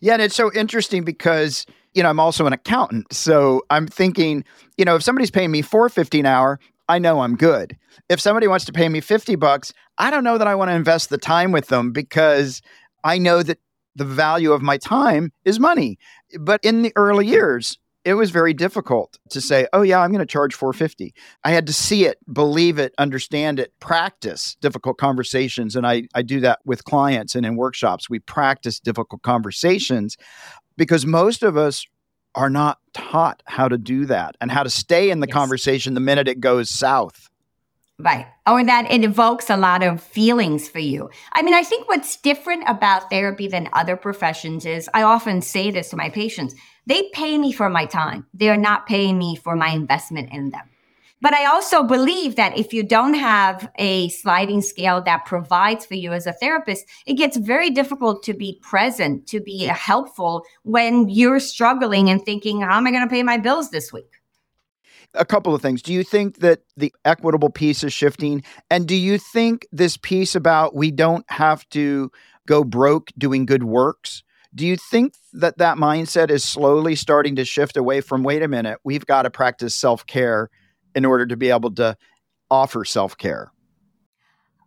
Yeah 0.00 0.14
and 0.14 0.22
it's 0.22 0.34
so 0.34 0.52
interesting 0.52 1.04
because 1.04 1.64
you 1.94 2.02
know, 2.02 2.08
I'm 2.08 2.20
also 2.20 2.46
an 2.46 2.52
accountant. 2.52 3.12
So 3.12 3.62
I'm 3.70 3.86
thinking, 3.86 4.44
you 4.76 4.84
know, 4.84 4.96
if 4.96 5.02
somebody's 5.02 5.30
paying 5.30 5.50
me 5.50 5.62
450 5.62 6.20
an 6.20 6.26
hour, 6.26 6.58
I 6.88 6.98
know 6.98 7.20
I'm 7.20 7.36
good. 7.36 7.76
If 8.08 8.20
somebody 8.20 8.48
wants 8.48 8.64
to 8.66 8.72
pay 8.72 8.88
me 8.88 9.00
50 9.00 9.36
bucks, 9.36 9.72
I 9.98 10.10
don't 10.10 10.24
know 10.24 10.38
that 10.38 10.46
I 10.46 10.54
want 10.54 10.70
to 10.70 10.74
invest 10.74 11.10
the 11.10 11.18
time 11.18 11.52
with 11.52 11.68
them 11.68 11.92
because 11.92 12.60
I 13.04 13.18
know 13.18 13.42
that 13.42 13.58
the 13.94 14.04
value 14.04 14.52
of 14.52 14.62
my 14.62 14.78
time 14.78 15.32
is 15.44 15.60
money. 15.60 15.98
But 16.40 16.60
in 16.62 16.82
the 16.82 16.92
early 16.96 17.26
years, 17.26 17.78
it 18.04 18.14
was 18.14 18.30
very 18.30 18.52
difficult 18.52 19.18
to 19.30 19.40
say, 19.40 19.66
"Oh 19.72 19.82
yeah, 19.82 20.00
I'm 20.00 20.10
going 20.10 20.20
to 20.20 20.26
charge 20.26 20.54
450." 20.54 21.14
I 21.44 21.50
had 21.50 21.66
to 21.66 21.72
see 21.72 22.04
it, 22.04 22.18
believe 22.32 22.78
it, 22.78 22.94
understand 22.98 23.60
it, 23.60 23.72
practice 23.80 24.56
difficult 24.60 24.98
conversations, 24.98 25.76
and 25.76 25.86
I 25.86 26.04
I 26.14 26.22
do 26.22 26.40
that 26.40 26.60
with 26.64 26.84
clients 26.84 27.34
and 27.34 27.46
in 27.46 27.56
workshops. 27.56 28.10
We 28.10 28.18
practice 28.18 28.80
difficult 28.80 29.22
conversations 29.22 30.16
because 30.76 31.06
most 31.06 31.42
of 31.42 31.56
us 31.56 31.86
are 32.34 32.50
not 32.50 32.78
taught 32.94 33.42
how 33.46 33.68
to 33.68 33.76
do 33.76 34.06
that 34.06 34.36
and 34.40 34.50
how 34.50 34.62
to 34.62 34.70
stay 34.70 35.10
in 35.10 35.20
the 35.20 35.26
yes. 35.28 35.34
conversation 35.34 35.94
the 35.94 36.00
minute 36.00 36.28
it 36.28 36.40
goes 36.40 36.70
south. 36.70 37.28
Right. 37.98 38.26
Oh, 38.46 38.54
or 38.54 38.64
that 38.64 38.90
it 38.90 39.04
evokes 39.04 39.48
a 39.50 39.56
lot 39.56 39.82
of 39.82 40.02
feelings 40.02 40.68
for 40.68 40.80
you. 40.80 41.10
I 41.34 41.42
mean, 41.42 41.54
I 41.54 41.62
think 41.62 41.88
what's 41.88 42.16
different 42.16 42.64
about 42.66 43.10
therapy 43.10 43.46
than 43.46 43.68
other 43.74 43.96
professions 43.96 44.66
is 44.66 44.88
I 44.92 45.02
often 45.02 45.42
say 45.42 45.70
this 45.70 45.90
to 45.90 45.96
my 45.96 46.08
patients 46.08 46.54
they 46.86 47.08
pay 47.12 47.38
me 47.38 47.52
for 47.52 47.68
my 47.68 47.86
time, 47.86 48.26
they 48.34 48.48
are 48.48 48.56
not 48.56 48.86
paying 48.86 49.18
me 49.18 49.36
for 49.36 49.56
my 49.56 49.68
investment 49.68 50.30
in 50.32 50.50
them. 50.50 50.68
But 51.22 51.34
I 51.34 51.46
also 51.46 51.84
believe 51.84 52.34
that 52.34 52.58
if 52.58 52.72
you 52.72 52.82
don't 52.82 53.14
have 53.14 53.70
a 53.78 54.08
sliding 54.08 54.60
scale 54.60 55.00
that 55.02 55.24
provides 55.24 55.86
for 55.86 55.94
you 55.94 56.12
as 56.12 56.26
a 56.26 56.32
therapist, 56.32 56.84
it 57.06 57.14
gets 57.14 57.36
very 57.36 57.70
difficult 57.70 58.24
to 58.24 58.34
be 58.34 58.58
present, 58.60 59.28
to 59.28 59.40
be 59.40 59.60
helpful 59.66 60.42
when 60.64 61.08
you're 61.08 61.38
struggling 61.38 62.10
and 62.10 62.20
thinking, 62.24 62.62
how 62.62 62.76
am 62.76 62.88
I 62.88 62.90
going 62.90 63.04
to 63.04 63.08
pay 63.08 63.22
my 63.22 63.38
bills 63.38 63.70
this 63.70 63.92
week? 63.92 64.20
A 65.14 65.24
couple 65.24 65.54
of 65.54 65.62
things. 65.62 65.80
Do 65.80 65.92
you 65.92 66.02
think 66.02 66.38
that 66.38 66.62
the 66.76 66.92
equitable 67.04 67.50
piece 67.50 67.84
is 67.84 67.92
shifting? 67.92 68.42
And 68.68 68.88
do 68.88 68.96
you 68.96 69.16
think 69.16 69.68
this 69.70 69.96
piece 69.96 70.34
about 70.34 70.74
we 70.74 70.90
don't 70.90 71.24
have 71.30 71.68
to 71.68 72.10
go 72.48 72.64
broke 72.64 73.12
doing 73.16 73.46
good 73.46 73.62
works? 73.62 74.24
Do 74.54 74.66
you 74.66 74.76
think 74.76 75.14
that 75.32 75.58
that 75.58 75.78
mindset 75.78 76.30
is 76.30 76.44
slowly 76.44 76.94
starting 76.94 77.36
to 77.36 77.44
shift 77.44 77.76
away 77.76 78.00
from, 78.02 78.22
wait 78.22 78.42
a 78.42 78.48
minute, 78.48 78.78
we've 78.84 79.06
got 79.06 79.22
to 79.22 79.30
practice 79.30 79.74
self 79.74 80.06
care 80.06 80.50
in 80.94 81.04
order 81.04 81.26
to 81.26 81.36
be 81.36 81.50
able 81.50 81.74
to 81.76 81.96
offer 82.50 82.84
self 82.84 83.16
care? 83.16 83.50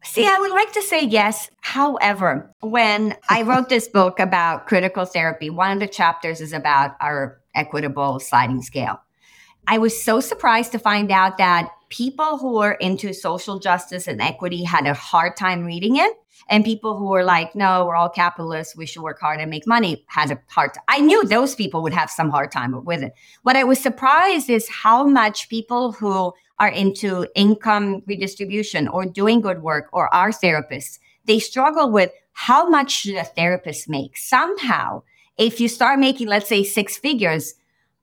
See, 0.03 0.25
I 0.25 0.37
would 0.39 0.51
like 0.51 0.71
to 0.73 0.81
say 0.83 1.03
yes. 1.03 1.49
However, 1.61 2.51
when 2.61 3.15
I 3.27 3.41
wrote 3.41 3.69
this 3.69 3.87
book 3.87 4.19
about 4.19 4.67
critical 4.67 5.05
therapy, 5.05 5.49
one 5.49 5.71
of 5.71 5.79
the 5.79 5.87
chapters 5.87 6.41
is 6.41 6.53
about 6.53 6.91
our 7.01 7.41
equitable 7.55 8.19
sliding 8.19 8.61
scale. 8.61 8.99
I 9.67 9.79
was 9.79 9.99
so 10.01 10.19
surprised 10.19 10.71
to 10.73 10.79
find 10.79 11.11
out 11.11 11.39
that 11.39 11.69
people 11.95 12.38
who 12.38 12.58
are 12.58 12.73
into 12.73 13.13
social 13.13 13.58
justice 13.58 14.05
and 14.05 14.21
equity 14.21 14.63
had 14.63 14.86
a 14.86 14.93
hard 14.93 15.38
time 15.38 15.63
reading 15.63 15.95
it. 15.95 16.13
And 16.49 16.65
people 16.65 16.97
who 16.97 17.08
were 17.08 17.23
like, 17.23 17.55
no, 17.55 17.86
we're 17.86 17.95
all 17.95 18.10
capitalists. 18.10 18.75
We 18.75 18.86
should 18.86 19.01
work 19.01 19.19
hard 19.21 19.39
and 19.39 19.49
make 19.49 19.65
money 19.65 20.03
had 20.08 20.29
a 20.29 20.41
hard 20.49 20.73
time. 20.73 20.84
I 20.89 20.99
knew 20.99 21.25
those 21.25 21.55
people 21.55 21.81
would 21.84 21.93
have 21.93 22.10
some 22.10 22.29
hard 22.29 22.51
time 22.51 22.84
with 22.84 23.01
it. 23.01 23.13
What 23.43 23.55
I 23.55 23.63
was 23.63 23.79
surprised 23.79 24.49
is 24.49 24.67
how 24.67 25.05
much 25.05 25.47
people 25.47 25.93
who 25.93 26.34
are 26.60 26.67
into 26.67 27.27
income 27.34 28.03
redistribution 28.05 28.89
or 28.89 29.05
doing 29.05 29.39
good 29.39 29.62
work 29.62 29.88
or 29.93 30.13
are 30.13 30.31
therapists, 30.31 30.99
they 31.23 31.39
struggle 31.39 31.89
with 31.89 32.12
how 32.34 32.67
much 32.67 32.91
should 32.91 33.15
a 33.15 33.23
therapist 33.23 33.88
make? 33.88 34.17
Somehow, 34.17 35.03
if 35.38 35.62
you 35.62 35.69
start 35.69 35.99
making, 35.99 36.27
let's 36.27 36.49
say, 36.49 36.63
six 36.65 36.97
figures, 36.97 37.53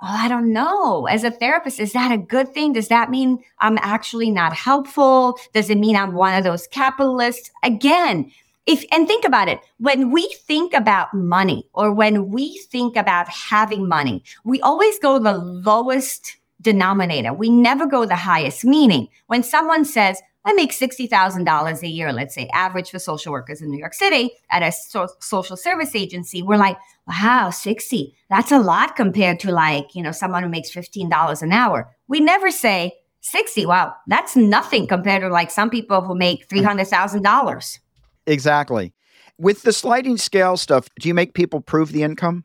I 0.04 0.26
don't 0.26 0.52
know. 0.52 1.06
As 1.06 1.22
a 1.22 1.30
therapist, 1.30 1.78
is 1.78 1.92
that 1.92 2.10
a 2.10 2.18
good 2.18 2.52
thing? 2.52 2.72
Does 2.72 2.88
that 2.88 3.08
mean 3.08 3.42
I'm 3.60 3.78
actually 3.80 4.32
not 4.32 4.52
helpful? 4.52 5.38
Does 5.54 5.70
it 5.70 5.78
mean 5.78 5.94
I'm 5.94 6.12
one 6.14 6.34
of 6.34 6.42
those 6.42 6.66
capitalists? 6.66 7.50
Again, 7.62 8.32
if 8.66 8.84
and 8.92 9.06
think 9.06 9.24
about 9.24 9.48
it 9.48 9.60
when 9.78 10.10
we 10.10 10.28
think 10.46 10.74
about 10.74 11.12
money 11.14 11.66
or 11.72 11.92
when 11.92 12.30
we 12.30 12.58
think 12.70 12.96
about 12.96 13.28
having 13.28 13.88
money 13.88 14.22
we 14.44 14.60
always 14.60 14.98
go 15.00 15.18
the 15.18 15.36
lowest 15.36 16.36
denominator 16.60 17.32
we 17.32 17.50
never 17.50 17.86
go 17.86 18.06
the 18.06 18.14
highest 18.14 18.64
meaning 18.64 19.08
when 19.26 19.42
someone 19.42 19.84
says 19.84 20.22
I 20.44 20.52
make 20.54 20.72
$60,000 20.72 21.82
a 21.82 21.88
year, 21.88 22.12
let's 22.12 22.34
say, 22.34 22.48
average 22.52 22.90
for 22.90 22.98
social 22.98 23.32
workers 23.32 23.62
in 23.62 23.70
New 23.70 23.78
York 23.78 23.94
City 23.94 24.32
at 24.50 24.62
a 24.62 24.72
so- 24.72 25.08
social 25.20 25.56
service 25.56 25.94
agency. 25.94 26.42
We're 26.42 26.56
like, 26.56 26.76
wow, 27.06 27.50
60. 27.50 28.14
That's 28.28 28.50
a 28.50 28.58
lot 28.58 28.96
compared 28.96 29.38
to 29.40 29.52
like, 29.52 29.94
you 29.94 30.02
know, 30.02 30.10
someone 30.10 30.42
who 30.42 30.48
makes 30.48 30.70
$15 30.70 31.42
an 31.42 31.52
hour. 31.52 31.94
We 32.08 32.20
never 32.20 32.50
say 32.50 32.92
60. 33.20 33.66
Wow, 33.66 33.94
that's 34.08 34.34
nothing 34.34 34.88
compared 34.88 35.22
to 35.22 35.28
like 35.28 35.50
some 35.50 35.70
people 35.70 36.00
who 36.00 36.14
make 36.14 36.48
$300,000. 36.48 37.78
Exactly. 38.26 38.92
With 39.38 39.62
the 39.62 39.72
sliding 39.72 40.16
scale 40.16 40.56
stuff, 40.56 40.88
do 41.00 41.08
you 41.08 41.14
make 41.14 41.34
people 41.34 41.60
prove 41.60 41.92
the 41.92 42.02
income? 42.02 42.44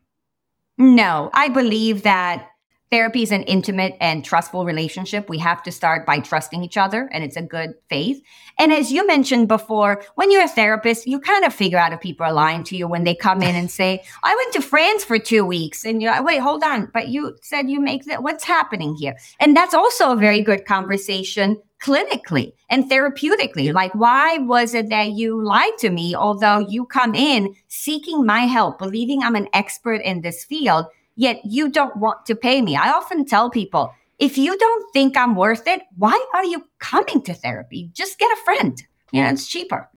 No, 0.77 1.31
I 1.33 1.49
believe 1.49 2.03
that 2.03 2.49
Therapy 2.89 3.21
is 3.21 3.33
an 3.33 3.43
intimate 3.43 3.97
and 3.99 4.23
trustful 4.23 4.63
relationship. 4.63 5.27
We 5.27 5.39
have 5.39 5.61
to 5.63 5.73
start 5.73 6.05
by 6.05 6.19
trusting 6.19 6.63
each 6.63 6.77
other, 6.77 7.09
and 7.11 7.21
it's 7.21 7.35
a 7.35 7.41
good 7.41 7.73
faith. 7.89 8.21
And 8.57 8.71
as 8.71 8.93
you 8.93 9.05
mentioned 9.05 9.49
before, 9.49 10.03
when 10.15 10.31
you're 10.31 10.45
a 10.45 10.47
therapist, 10.47 11.05
you 11.05 11.19
kind 11.19 11.43
of 11.43 11.53
figure 11.53 11.77
out 11.77 11.91
if 11.91 11.99
people 11.99 12.25
are 12.25 12.31
lying 12.31 12.63
to 12.65 12.77
you 12.77 12.87
when 12.87 13.03
they 13.03 13.13
come 13.13 13.41
in 13.41 13.55
and 13.55 13.69
say, 13.69 14.03
I 14.23 14.35
went 14.35 14.53
to 14.53 14.61
France 14.61 15.03
for 15.03 15.19
two 15.19 15.45
weeks. 15.45 15.83
And 15.83 16.01
you're 16.01 16.11
like, 16.11 16.23
wait, 16.23 16.39
hold 16.39 16.63
on. 16.63 16.89
But 16.93 17.09
you 17.09 17.35
said 17.41 17.69
you 17.69 17.81
make 17.81 18.05
that. 18.05 18.23
What's 18.23 18.45
happening 18.45 18.95
here? 18.95 19.17
And 19.39 19.55
that's 19.55 19.73
also 19.73 20.13
a 20.13 20.15
very 20.15 20.41
good 20.41 20.65
conversation 20.65 21.61
clinically 21.81 22.53
and 22.69 22.89
therapeutically. 22.89 23.73
Like, 23.73 23.93
why 23.93 24.37
was 24.39 24.73
it 24.73 24.89
that 24.89 25.11
you 25.11 25.43
lied 25.43 25.77
to 25.79 25.89
me, 25.89 26.15
although 26.15 26.59
you 26.59 26.85
come 26.85 27.13
in 27.13 27.53
seeking 27.67 28.25
my 28.25 28.41
help, 28.41 28.79
believing 28.79 29.23
I'm 29.23 29.35
an 29.35 29.49
expert 29.53 30.01
in 30.01 30.21
this 30.21 30.43
field? 30.43 30.85
Yet 31.17 31.41
you 31.43 31.69
don't 31.69 31.97
want 31.97 32.25
to 32.27 32.35
pay 32.35 32.61
me. 32.61 32.77
I 32.77 32.91
often 32.91 33.25
tell 33.25 33.49
people, 33.49 33.93
if 34.19 34.37
you 34.37 34.57
don't 34.57 34.93
think 34.93 35.17
I'm 35.17 35.35
worth 35.35 35.67
it, 35.67 35.81
why 35.97 36.25
are 36.33 36.45
you 36.45 36.63
coming 36.79 37.21
to 37.23 37.33
therapy? 37.33 37.89
Just 37.93 38.17
get 38.17 38.31
a 38.31 38.41
friend. 38.45 38.81
You 39.11 39.23
know, 39.23 39.29
it's 39.29 39.47
cheaper. 39.47 39.89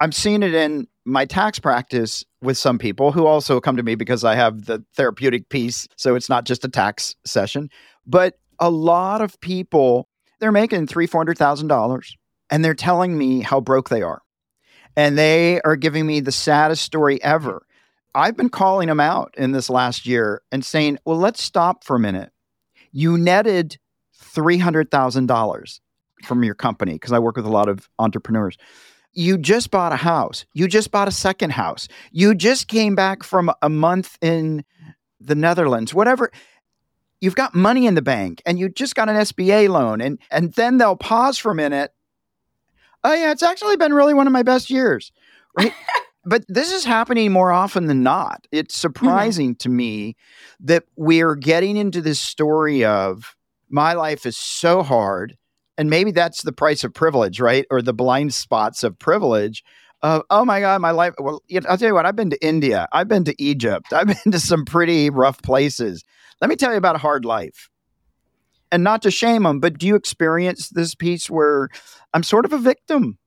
I'm 0.00 0.12
seeing 0.12 0.42
it 0.42 0.54
in 0.54 0.88
my 1.04 1.24
tax 1.24 1.58
practice 1.58 2.24
with 2.40 2.58
some 2.58 2.78
people 2.78 3.12
who 3.12 3.26
also 3.26 3.60
come 3.60 3.76
to 3.76 3.82
me 3.82 3.94
because 3.94 4.24
I 4.24 4.34
have 4.34 4.64
the 4.64 4.84
therapeutic 4.94 5.48
piece. 5.48 5.86
So 5.96 6.14
it's 6.14 6.28
not 6.28 6.44
just 6.44 6.64
a 6.64 6.68
tax 6.68 7.14
session. 7.24 7.68
But 8.06 8.38
a 8.58 8.70
lot 8.70 9.20
of 9.20 9.38
people, 9.40 10.08
they're 10.40 10.52
making 10.52 10.86
three, 10.86 11.06
four 11.06 11.20
hundred 11.20 11.38
thousand 11.38 11.68
dollars 11.68 12.16
and 12.50 12.64
they're 12.64 12.74
telling 12.74 13.16
me 13.16 13.40
how 13.40 13.60
broke 13.60 13.88
they 13.88 14.02
are. 14.02 14.22
And 14.96 15.18
they 15.18 15.60
are 15.62 15.76
giving 15.76 16.06
me 16.06 16.20
the 16.20 16.32
saddest 16.32 16.82
story 16.82 17.22
ever 17.22 17.66
I've 18.14 18.36
been 18.36 18.48
calling 18.48 18.88
them 18.88 19.00
out 19.00 19.34
in 19.36 19.52
this 19.52 19.68
last 19.68 20.06
year 20.06 20.42
and 20.52 20.64
saying, 20.64 20.98
well, 21.04 21.18
let's 21.18 21.42
stop 21.42 21.84
for 21.84 21.96
a 21.96 22.00
minute. 22.00 22.30
You 22.92 23.18
netted 23.18 23.78
$300,000 24.34 25.80
from 26.24 26.44
your 26.44 26.54
company 26.54 26.92
because 26.92 27.12
I 27.12 27.18
work 27.18 27.36
with 27.36 27.46
a 27.46 27.50
lot 27.50 27.68
of 27.68 27.88
entrepreneurs. 27.98 28.56
You 29.12 29.38
just 29.38 29.70
bought 29.70 29.92
a 29.92 29.96
house. 29.96 30.44
You 30.54 30.68
just 30.68 30.90
bought 30.90 31.08
a 31.08 31.12
second 31.12 31.50
house. 31.50 31.88
You 32.10 32.34
just 32.34 32.68
came 32.68 32.94
back 32.94 33.22
from 33.22 33.52
a 33.62 33.68
month 33.68 34.16
in 34.20 34.64
the 35.20 35.34
Netherlands, 35.34 35.94
whatever. 35.94 36.30
You've 37.20 37.36
got 37.36 37.54
money 37.54 37.86
in 37.86 37.94
the 37.94 38.02
bank 38.02 38.42
and 38.44 38.58
you 38.58 38.68
just 38.68 38.94
got 38.94 39.08
an 39.08 39.16
SBA 39.16 39.68
loan. 39.68 40.00
And, 40.00 40.18
and 40.30 40.52
then 40.54 40.78
they'll 40.78 40.96
pause 40.96 41.38
for 41.38 41.52
a 41.52 41.54
minute. 41.54 41.92
Oh, 43.02 43.14
yeah, 43.14 43.32
it's 43.32 43.42
actually 43.42 43.76
been 43.76 43.92
really 43.92 44.14
one 44.14 44.26
of 44.26 44.32
my 44.32 44.42
best 44.42 44.70
years. 44.70 45.12
Right. 45.56 45.72
but 46.24 46.44
this 46.48 46.72
is 46.72 46.84
happening 46.84 47.32
more 47.32 47.52
often 47.52 47.86
than 47.86 48.02
not. 48.02 48.46
It's 48.50 48.74
mm-hmm. 48.74 48.80
surprising 48.80 49.50
mm-hmm. 49.50 49.58
to 49.58 49.68
me 49.68 50.16
that 50.60 50.84
we're 50.96 51.34
getting 51.34 51.76
into 51.76 52.00
this 52.00 52.20
story 52.20 52.84
of 52.84 53.36
my 53.68 53.94
life 53.94 54.26
is 54.26 54.36
so 54.36 54.82
hard. 54.82 55.36
And 55.76 55.90
maybe 55.90 56.12
that's 56.12 56.42
the 56.42 56.52
price 56.52 56.84
of 56.84 56.94
privilege, 56.94 57.40
right? 57.40 57.66
Or 57.70 57.82
the 57.82 57.92
blind 57.92 58.32
spots 58.32 58.84
of 58.84 58.98
privilege. 58.98 59.64
Of, 60.02 60.22
oh 60.30 60.44
my 60.44 60.60
God, 60.60 60.80
my 60.80 60.92
life. 60.92 61.14
Well, 61.18 61.42
you 61.48 61.60
know, 61.60 61.66
I'll 61.68 61.78
tell 61.78 61.88
you 61.88 61.94
what, 61.94 62.06
I've 62.06 62.16
been 62.16 62.30
to 62.30 62.46
India, 62.46 62.86
I've 62.92 63.08
been 63.08 63.24
to 63.24 63.42
Egypt, 63.42 63.92
I've 63.92 64.06
been 64.24 64.32
to 64.32 64.40
some 64.40 64.64
pretty 64.64 65.10
rough 65.10 65.42
places. 65.42 66.04
Let 66.40 66.50
me 66.50 66.56
tell 66.56 66.72
you 66.72 66.78
about 66.78 66.96
a 66.96 66.98
hard 66.98 67.24
life. 67.24 67.68
And 68.70 68.82
not 68.82 69.02
to 69.02 69.10
shame 69.10 69.44
them, 69.44 69.60
but 69.60 69.78
do 69.78 69.86
you 69.86 69.94
experience 69.94 70.68
this 70.68 70.94
piece 70.94 71.30
where 71.30 71.68
I'm 72.12 72.22
sort 72.22 72.44
of 72.44 72.52
a 72.52 72.58
victim? 72.58 73.18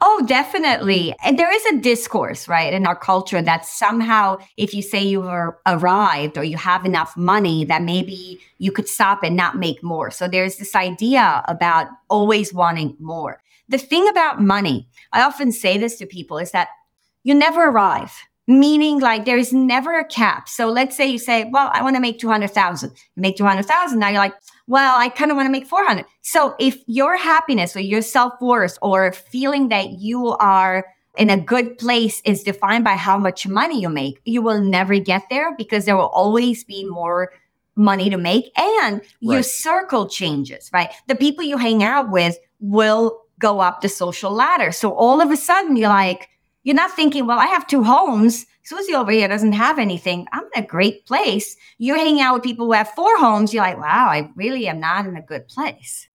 Oh, 0.00 0.24
definitely. 0.26 1.14
And 1.24 1.38
there 1.38 1.52
is 1.52 1.64
a 1.66 1.80
discourse, 1.80 2.48
right, 2.48 2.72
in 2.72 2.86
our 2.86 2.96
culture 2.96 3.40
that 3.40 3.64
somehow, 3.64 4.38
if 4.56 4.74
you 4.74 4.82
say 4.82 5.02
you've 5.02 5.26
arrived 5.66 6.36
or 6.36 6.44
you 6.44 6.56
have 6.56 6.84
enough 6.84 7.16
money, 7.16 7.64
that 7.64 7.82
maybe 7.82 8.40
you 8.58 8.72
could 8.72 8.88
stop 8.88 9.22
and 9.22 9.36
not 9.36 9.56
make 9.56 9.82
more. 9.82 10.10
So 10.10 10.28
there's 10.28 10.56
this 10.56 10.74
idea 10.74 11.42
about 11.48 11.86
always 12.08 12.52
wanting 12.52 12.96
more. 12.98 13.40
The 13.68 13.78
thing 13.78 14.08
about 14.08 14.42
money, 14.42 14.88
I 15.12 15.22
often 15.22 15.52
say 15.52 15.78
this 15.78 15.96
to 15.98 16.06
people, 16.06 16.38
is 16.38 16.50
that 16.50 16.68
you 17.22 17.34
never 17.34 17.68
arrive. 17.68 18.12
Meaning 18.46 19.00
like 19.00 19.24
there 19.24 19.38
is 19.38 19.52
never 19.52 19.98
a 19.98 20.04
cap. 20.04 20.48
So 20.48 20.68
let's 20.68 20.96
say 20.96 21.06
you 21.06 21.18
say, 21.18 21.48
well, 21.50 21.70
I 21.72 21.82
want 21.82 21.96
to 21.96 22.00
make 22.00 22.18
200,000. 22.18 22.90
You 22.90 23.20
make 23.20 23.36
200,000. 23.36 23.98
Now 23.98 24.08
you're 24.08 24.18
like, 24.18 24.34
well, 24.66 24.98
I 24.98 25.08
kind 25.08 25.30
of 25.30 25.36
want 25.36 25.46
to 25.46 25.52
make 25.52 25.66
400. 25.66 26.04
So 26.22 26.54
if 26.58 26.78
your 26.86 27.16
happiness 27.16 27.74
or 27.74 27.80
your 27.80 28.02
self-worth 28.02 28.78
or 28.82 29.12
feeling 29.12 29.68
that 29.68 29.92
you 29.92 30.28
are 30.28 30.84
in 31.16 31.30
a 31.30 31.40
good 31.40 31.78
place 31.78 32.20
is 32.24 32.42
defined 32.42 32.84
by 32.84 32.96
how 32.96 33.16
much 33.16 33.46
money 33.46 33.80
you 33.80 33.88
make, 33.88 34.20
you 34.24 34.42
will 34.42 34.60
never 34.60 34.98
get 34.98 35.22
there 35.30 35.54
because 35.56 35.84
there 35.84 35.96
will 35.96 36.08
always 36.08 36.64
be 36.64 36.84
more 36.84 37.32
money 37.76 38.10
to 38.10 38.16
make 38.16 38.52
and 38.58 39.00
your 39.20 39.42
circle 39.42 40.08
changes, 40.08 40.70
right? 40.72 40.90
The 41.08 41.14
people 41.14 41.44
you 41.44 41.56
hang 41.56 41.82
out 41.82 42.10
with 42.10 42.38
will 42.60 43.20
go 43.38 43.60
up 43.60 43.80
the 43.80 43.88
social 43.88 44.30
ladder. 44.30 44.70
So 44.70 44.92
all 44.92 45.20
of 45.20 45.30
a 45.30 45.36
sudden 45.36 45.76
you're 45.76 45.88
like, 45.88 46.28
you're 46.64 46.74
not 46.74 46.92
thinking, 46.92 47.26
well, 47.26 47.38
I 47.38 47.46
have 47.46 47.66
two 47.66 47.84
homes. 47.84 48.46
Susie 48.64 48.94
over 48.94 49.12
here 49.12 49.28
doesn't 49.28 49.52
have 49.52 49.78
anything. 49.78 50.26
I'm 50.32 50.44
in 50.54 50.64
a 50.64 50.66
great 50.66 51.06
place. 51.06 51.56
You're 51.78 51.98
hanging 51.98 52.22
out 52.22 52.34
with 52.34 52.42
people 52.42 52.66
who 52.66 52.72
have 52.72 52.88
four 52.90 53.16
homes. 53.18 53.52
You're 53.52 53.62
like, 53.62 53.76
wow, 53.78 54.08
I 54.08 54.30
really 54.34 54.66
am 54.66 54.80
not 54.80 55.06
in 55.06 55.16
a 55.16 55.22
good 55.22 55.46
place. 55.46 56.08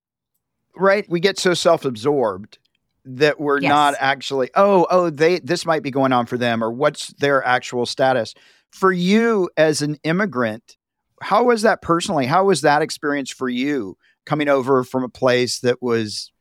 Right. 0.76 1.08
We 1.08 1.20
get 1.20 1.38
so 1.38 1.54
self 1.54 1.86
absorbed 1.86 2.58
that 3.06 3.40
we're 3.40 3.62
yes. 3.62 3.70
not 3.70 3.96
actually, 4.00 4.50
oh, 4.56 4.88
oh, 4.90 5.10
they 5.10 5.40
this 5.40 5.66
might 5.66 5.84
be 5.84 5.92
going 5.92 6.12
on 6.12 6.26
for 6.26 6.38
them, 6.38 6.64
or 6.64 6.72
what's 6.72 7.08
their 7.14 7.44
actual 7.46 7.86
status. 7.86 8.34
For 8.72 8.92
you 8.92 9.50
as 9.58 9.82
an 9.82 9.98
immigrant, 10.04 10.78
how 11.22 11.44
was 11.46 11.62
that 11.62 11.82
personally? 11.82 12.26
How 12.26 12.46
was 12.46 12.62
that 12.62 12.82
experience 12.82 13.32
for 13.32 13.50
you 13.50 13.98
coming 14.26 14.48
over 14.48 14.84
from 14.84 15.04
a 15.04 15.10
place 15.10 15.60
that 15.60 15.82
was 15.82 16.32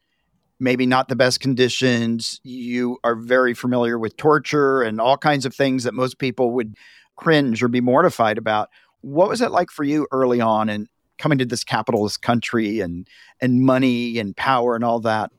maybe 0.61 0.87
not 0.87 1.09
the 1.09 1.17
best 1.17 1.41
conditions. 1.41 2.41
You 2.43 2.99
are 3.05 3.15
very 3.15 3.55
familiar 3.55 3.99
with 3.99 4.17
torture 4.17 4.83
and 4.83 5.01
all 5.01 5.17
kinds 5.17 5.47
of 5.47 5.55
things 5.55 5.85
that 5.85 5.95
most 5.95 6.19
people 6.19 6.53
would 6.53 6.77
cringe 7.17 7.63
or 7.63 7.69
be 7.69 7.81
mortified 7.81 8.39
about. 8.39 8.71
What 9.01 9.29
was 9.29 9.41
it 9.41 9.51
like 9.51 9.71
for 9.71 9.85
you 9.85 10.07
early 10.11 10.41
on 10.41 10.69
and 10.69 10.89
coming 11.19 11.39
to 11.39 11.45
this 11.45 11.65
capitalist 11.65 12.23
country 12.23 12.81
and 12.81 13.07
and 13.41 13.63
money 13.63 14.19
and 14.19 14.37
power 14.37 14.75
and 14.75 14.85
all 14.85 15.01
that? 15.01 15.31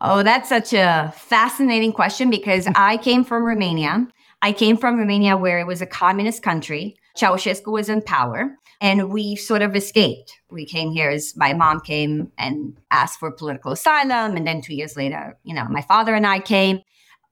Oh, 0.00 0.22
that's 0.22 0.48
such 0.48 0.72
a 0.72 1.12
fascinating 1.16 1.92
question 1.92 2.30
because 2.30 2.68
I 2.74 2.96
came 2.98 3.24
from 3.24 3.44
Romania. 3.44 4.06
I 4.42 4.52
came 4.52 4.76
from 4.76 4.98
Romania 4.98 5.36
where 5.36 5.58
it 5.58 5.66
was 5.66 5.82
a 5.82 5.86
communist 5.86 6.42
country. 6.42 6.96
Ceausescu 7.18 7.72
was 7.72 7.88
in 7.88 8.02
power 8.02 8.56
and 8.80 9.10
we 9.10 9.36
sort 9.36 9.62
of 9.62 9.74
escaped. 9.74 10.32
We 10.50 10.64
came 10.64 10.92
here 10.92 11.10
as 11.10 11.36
my 11.36 11.52
mom 11.52 11.80
came 11.80 12.30
and 12.38 12.78
asked 12.90 13.18
for 13.18 13.30
political 13.30 13.72
asylum. 13.72 14.36
And 14.36 14.46
then 14.46 14.60
two 14.60 14.74
years 14.74 14.96
later, 14.96 15.36
you 15.42 15.54
know, 15.54 15.64
my 15.68 15.82
father 15.82 16.14
and 16.14 16.26
I 16.26 16.38
came. 16.38 16.80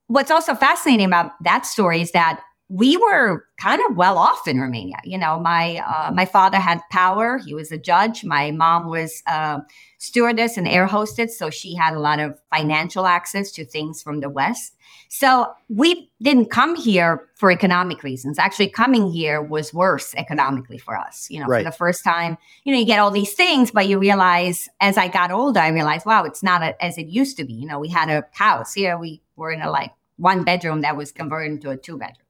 What's 0.09 0.31
also 0.31 0.55
fascinating 0.55 1.07
about 1.07 1.33
that 1.43 1.67
story 1.67 2.01
is 2.01 2.13
that 2.13 2.41
we 2.69 2.97
were 2.97 3.45
kind 3.61 3.81
of 3.89 3.97
well 3.97 4.19
off 4.19 4.49
in 4.49 4.61
Romania. 4.61 4.97
You 5.05 5.19
know, 5.19 5.39
my 5.39 5.77
uh, 5.87 6.11
my 6.13 6.25
father 6.25 6.59
had 6.59 6.81
power; 6.91 7.39
he 7.39 7.55
was 7.55 7.71
a 7.71 7.79
judge. 7.79 8.25
My 8.25 8.51
mom 8.51 8.89
was 8.89 9.23
a 9.29 9.61
stewardess 9.99 10.57
and 10.57 10.67
air 10.67 10.87
hostess, 10.87 11.39
so 11.39 11.49
she 11.49 11.77
had 11.77 11.95
a 11.95 12.01
lot 12.01 12.19
of 12.19 12.41
financial 12.53 13.07
access 13.07 13.53
to 13.53 13.65
things 13.65 14.03
from 14.03 14.21
the 14.21 14.29
West. 14.29 14.76
So 15.09 15.53
we 15.69 16.11
didn't 16.21 16.51
come 16.51 16.75
here 16.77 17.29
for 17.35 17.51
economic 17.51 18.03
reasons. 18.03 18.39
Actually, 18.39 18.69
coming 18.69 19.11
here 19.11 19.41
was 19.41 19.73
worse 19.73 20.15
economically 20.17 20.79
for 20.79 20.97
us. 20.97 21.29
You 21.31 21.41
know, 21.41 21.47
right. 21.47 21.65
for 21.65 21.71
the 21.71 21.77
first 21.77 22.05
time, 22.05 22.37
you 22.65 22.73
know, 22.73 22.79
you 22.79 22.87
get 22.87 22.99
all 22.99 23.11
these 23.11 23.35
things, 23.35 23.71
but 23.71 23.89
you 23.89 23.99
realize 23.99 24.69
as 24.81 24.97
I 24.97 25.09
got 25.09 25.31
older, 25.31 25.61
I 25.61 25.69
realized, 25.69 26.07
wow, 26.07 26.25
it's 26.25 26.43
not 26.43 26.63
a, 26.63 26.85
as 26.85 26.99
it 26.99 27.07
used 27.07 27.37
to 27.39 27.45
be. 27.45 27.55
You 27.55 27.67
know, 27.67 27.79
we 27.79 27.89
had 27.89 28.09
a 28.09 28.25
house 28.33 28.75
here; 28.75 28.99
we 28.99 29.23
were 29.37 29.51
in 29.51 29.63
a 29.63 29.71
like 29.71 29.93
one 30.17 30.45
bedroom 30.45 30.81
that 30.81 30.97
was 30.97 31.13
converted 31.13 31.53
into 31.53 31.71
a 31.71 31.77
two 31.77 31.99
bedroom. 31.99 32.27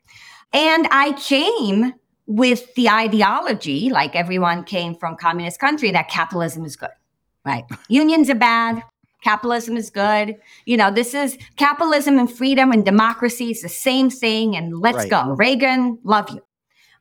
And 0.53 0.89
I 0.91 1.13
came 1.13 1.95
with 2.27 2.75
the 2.75 2.89
ideology, 2.89 3.91
like 3.91 4.17
everyone 4.17 4.65
came 4.65 4.95
from 4.95 5.17
communist 5.17 5.61
country, 5.61 5.91
that 5.93 6.09
capitalism 6.09 6.65
is 6.65 6.77
good, 6.77 6.91
right? 7.45 7.65
Unions 7.89 8.29
are 8.31 8.35
bad. 8.35 8.83
Capitalism 9.27 9.77
is 9.77 9.91
good. 9.91 10.37
You 10.67 10.77
know, 10.77 10.93
this 10.93 11.13
is 11.13 11.37
capitalism 11.57 12.17
and 12.17 12.31
freedom 12.31 12.71
and 12.71 12.85
democracy 12.85 13.51
is 13.51 13.61
the 13.61 13.69
same 13.69 14.09
thing. 14.09 14.57
And 14.57 14.79
let's 14.79 14.99
right. 14.99 15.11
go. 15.11 15.35
Reagan, 15.35 15.99
love 16.05 16.31
you. 16.31 16.41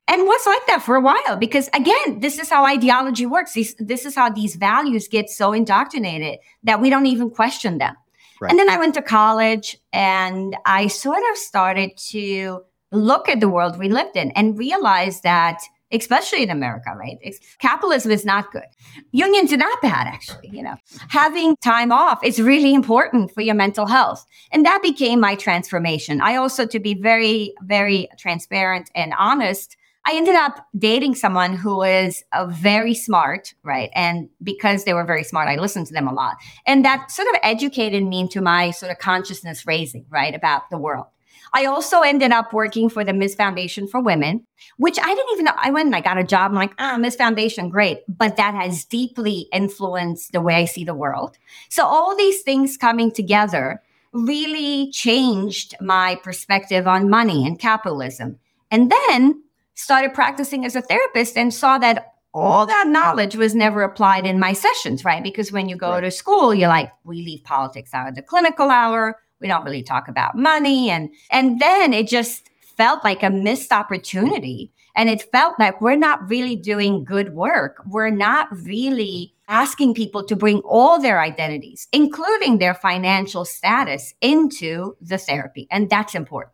And 0.08 0.24
was 0.24 0.44
like 0.48 0.66
that 0.66 0.82
for 0.82 0.96
a 0.96 1.02
while 1.02 1.38
because 1.38 1.68
again, 1.74 2.22
this 2.22 2.40
is 2.40 2.50
how 2.50 2.66
ideology 2.66 3.28
works. 3.28 3.54
This, 3.54 3.76
this 3.78 4.06
is 4.08 4.16
how 4.16 4.32
these 4.32 4.56
values 4.56 5.08
get 5.08 5.30
so 5.30 5.54
indoctrinated 5.54 6.40
that 6.64 6.82
we 6.82 6.90
don't 6.90 7.06
even 7.06 7.30
question 7.30 7.78
them. 7.78 7.96
Right. 8.42 8.50
And 8.50 8.58
then 8.58 8.70
I 8.72 8.78
went 8.80 8.96
to 8.96 9.04
college 9.04 9.78
and 9.94 10.56
I 10.66 10.88
sort 10.88 11.22
of 11.32 11.38
started 11.38 11.96
to 12.10 12.62
look 12.92 13.30
at 13.30 13.40
the 13.40 13.50
world 13.50 13.78
we 13.78 13.90
lived 13.90 14.16
in 14.16 14.32
and 14.32 14.58
realize 14.58 15.22
that 15.22 15.62
especially 15.92 16.44
in 16.44 16.50
America, 16.50 16.92
right? 16.96 17.18
It's, 17.22 17.40
capitalism 17.60 18.12
is 18.12 18.26
not 18.26 18.52
good. 18.52 18.64
Unions 19.12 19.54
are 19.54 19.58
not 19.58 19.82
bad, 19.82 20.08
actually. 20.08 20.50
You 20.50 20.64
know, 20.64 20.76
having 21.10 21.56
time 21.58 21.92
off 21.92 22.24
is 22.24 22.42
really 22.42 22.74
important 22.74 23.32
for 23.32 23.42
your 23.42 23.56
mental 23.56 23.86
health, 23.86 24.26
and 24.52 24.66
that 24.66 24.82
became 24.82 25.20
my 25.20 25.36
transformation. 25.36 26.22
I 26.22 26.36
also, 26.36 26.66
to 26.66 26.80
be 26.80 26.94
very, 26.96 27.54
very 27.64 28.10
transparent 28.18 28.90
and 28.96 29.14
honest, 29.18 29.78
I 30.08 30.16
ended 30.16 30.36
up 30.36 30.68
dating 30.78 31.16
someone 31.16 31.56
who 31.56 31.78
was 31.78 32.24
uh, 32.32 32.46
very 32.46 32.94
smart, 32.94 33.56
right? 33.64 33.90
And 33.96 34.30
because 34.44 34.84
they 34.84 34.94
were 34.94 35.04
very 35.04 35.24
smart, 35.24 35.48
I 35.48 35.56
listened 35.56 35.88
to 35.88 35.94
them 35.94 36.08
a 36.08 36.14
lot, 36.14 36.36
and 36.66 36.86
that 36.86 37.12
sort 37.12 37.28
of 37.30 37.36
educated 37.44 38.04
me 38.04 38.20
into 38.20 38.42
my 38.42 38.72
sort 38.72 38.92
of 38.92 39.00
consciousness 39.00 39.66
raising, 39.66 40.06
right, 40.10 40.36
about 40.36 40.70
the 40.70 40.78
world. 40.78 41.08
I 41.54 41.66
also 41.66 42.02
ended 42.02 42.32
up 42.32 42.54
working 42.54 42.90
for 42.90 43.04
the 43.04 43.14
Ms. 43.14 43.36
Foundation 43.36 43.88
for 43.88 44.02
Women, 44.02 44.46
which 44.78 45.00
I 45.00 45.14
didn't 45.14 45.34
even 45.34 45.46
know. 45.46 45.54
I 45.56 45.72
went 45.72 45.88
and 45.88 45.96
I 45.96 46.02
got 46.02 46.18
a 46.18 46.24
job. 46.24 46.52
I'm 46.52 46.56
like, 46.56 46.74
ah, 46.80 46.98
Ms. 46.98 47.16
Foundation, 47.16 47.70
great. 47.70 48.00
But 48.08 48.38
that 48.38 48.56
has 48.56 48.86
deeply 48.86 49.48
influenced 49.54 50.32
the 50.32 50.42
way 50.42 50.56
I 50.56 50.66
see 50.66 50.84
the 50.84 50.96
world. 50.96 51.38
So 51.70 51.86
all 51.86 52.16
these 52.16 52.42
things 52.42 52.78
coming 52.78 53.12
together 53.12 53.82
really 54.14 54.92
changed 54.92 55.76
my 55.82 56.16
perspective 56.24 56.88
on 56.88 57.10
money 57.10 57.46
and 57.46 57.60
capitalism. 57.60 58.40
And 58.72 58.92
then 58.92 59.44
started 59.76 60.14
practicing 60.14 60.66
as 60.66 60.76
a 60.76 60.82
therapist 60.82 61.38
and 61.38 61.54
saw 61.54 61.78
that 61.78 62.14
all 62.34 62.66
that 62.66 62.88
knowledge 62.88 63.36
was 63.36 63.56
never 63.56 63.82
applied 63.82 64.26
in 64.26 64.40
my 64.40 64.52
sessions, 64.52 65.06
right? 65.06 65.24
Because 65.24 65.54
when 65.54 65.70
you 65.70 65.78
go 65.78 65.92
right. 65.92 66.02
to 66.02 66.12
school, 66.12 66.54
you're 66.54 66.68
like, 66.68 66.92
we 67.06 67.24
leave 67.24 67.44
politics 67.46 67.94
out 67.94 68.10
of 68.10 68.16
the 68.16 68.22
clinical 68.22 68.70
hour 68.70 69.18
we 69.40 69.48
don't 69.48 69.66
really 69.66 69.84
talk 69.84 70.08
about 70.08 70.38
money. 70.38 70.90
And 70.90 71.10
and 71.32 71.60
then 71.60 71.94
it 71.94 72.08
just 72.08 72.50
felt 72.78 73.04
like 73.04 73.24
a 73.24 73.30
missed 73.30 73.72
opportunity. 73.72 74.72
And 74.96 75.10
it 75.10 75.30
felt 75.32 75.60
like 75.60 75.82
we're 75.82 75.98
not 75.98 76.30
really 76.30 76.56
doing 76.56 77.04
good 77.04 77.34
work. 77.34 77.82
We're 77.86 78.10
not 78.10 78.48
really 78.52 79.34
asking 79.48 79.94
people 79.94 80.24
to 80.26 80.36
bring 80.36 80.60
all 80.60 81.00
their 81.00 81.22
identities 81.22 81.88
including 81.92 82.58
their 82.58 82.74
financial 82.74 83.46
status 83.46 84.14
into 84.22 84.96
the 85.02 85.18
therapy. 85.18 85.68
And 85.70 85.90
that's 85.90 86.16
important. 86.16 86.54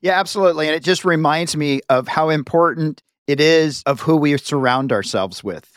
Yeah 0.00 0.18
absolutely. 0.18 0.66
And 0.66 0.74
it 0.74 0.82
just 0.82 1.04
reminds 1.04 1.56
me 1.56 1.80
of 1.90 2.08
how 2.08 2.30
important 2.30 3.02
it 3.26 3.40
is 3.40 3.82
of 3.84 4.00
who 4.00 4.16
we 4.16 4.36
surround 4.38 4.92
ourselves 4.92 5.42
with 5.42 5.75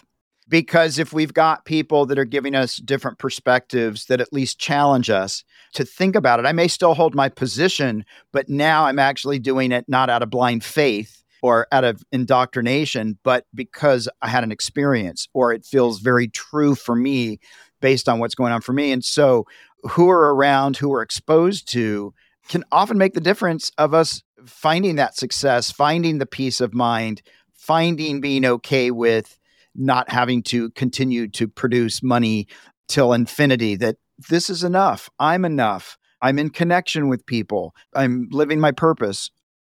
because 0.49 0.97
if 0.97 1.13
we've 1.13 1.33
got 1.33 1.65
people 1.65 2.07
that 2.07 2.17
are 2.17 2.25
giving 2.25 2.55
us 2.55 2.77
different 2.77 3.19
perspectives 3.19 4.05
that 4.05 4.19
at 4.19 4.33
least 4.33 4.59
challenge 4.59 5.09
us 5.09 5.43
to 5.75 5.85
think 5.85 6.15
about 6.15 6.39
it, 6.39 6.45
I 6.45 6.51
may 6.51 6.67
still 6.67 6.95
hold 6.95 7.13
my 7.13 7.29
position, 7.29 8.03
but 8.33 8.49
now 8.49 8.85
I'm 8.85 8.99
actually 8.99 9.39
doing 9.39 9.71
it 9.71 9.85
not 9.87 10.09
out 10.09 10.23
of 10.23 10.31
blind 10.31 10.63
faith 10.63 11.23
or 11.41 11.67
out 11.71 11.83
of 11.83 12.03
indoctrination, 12.11 13.17
but 13.23 13.45
because 13.53 14.09
I 14.21 14.27
had 14.27 14.43
an 14.43 14.51
experience 14.51 15.27
or 15.33 15.53
it 15.53 15.65
feels 15.65 15.99
very 15.99 16.27
true 16.27 16.75
for 16.75 16.95
me 16.95 17.39
based 17.79 18.09
on 18.09 18.19
what's 18.19 18.35
going 18.35 18.51
on 18.51 18.61
for 18.61 18.73
me. 18.73 18.91
And 18.91 19.05
so, 19.05 19.45
who 19.91 20.09
are 20.09 20.35
around, 20.35 20.75
who 20.75 20.93
are 20.93 21.01
exposed 21.01 21.71
to, 21.71 22.13
can 22.49 22.65
often 22.69 22.97
make 22.97 23.13
the 23.13 23.21
difference 23.21 23.71
of 23.77 23.93
us 23.93 24.21
finding 24.45 24.95
that 24.95 25.15
success, 25.15 25.71
finding 25.71 26.17
the 26.17 26.25
peace 26.25 26.59
of 26.59 26.73
mind, 26.73 27.21
finding 27.53 28.19
being 28.19 28.43
okay 28.43 28.91
with 28.91 29.38
not 29.79 30.09
having 30.09 30.43
to 30.43 30.69
continue 30.71 31.27
to 31.29 31.47
produce 31.47 32.03
money 32.03 32.47
till 32.87 33.13
infinity, 33.13 33.75
that 33.77 33.95
this 34.29 34.49
is 34.49 34.63
enough. 34.63 35.09
I'm 35.19 35.45
enough. 35.45 35.97
I'm 36.21 36.37
in 36.37 36.49
connection 36.49 37.07
with 37.07 37.25
people. 37.25 37.73
I'm 37.95 38.27
living 38.31 38.59
my 38.59 38.71
purpose, 38.71 39.31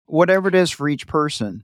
whatever 0.06 0.48
it 0.48 0.54
is 0.54 0.70
for 0.70 0.88
each 0.88 1.06
person. 1.06 1.64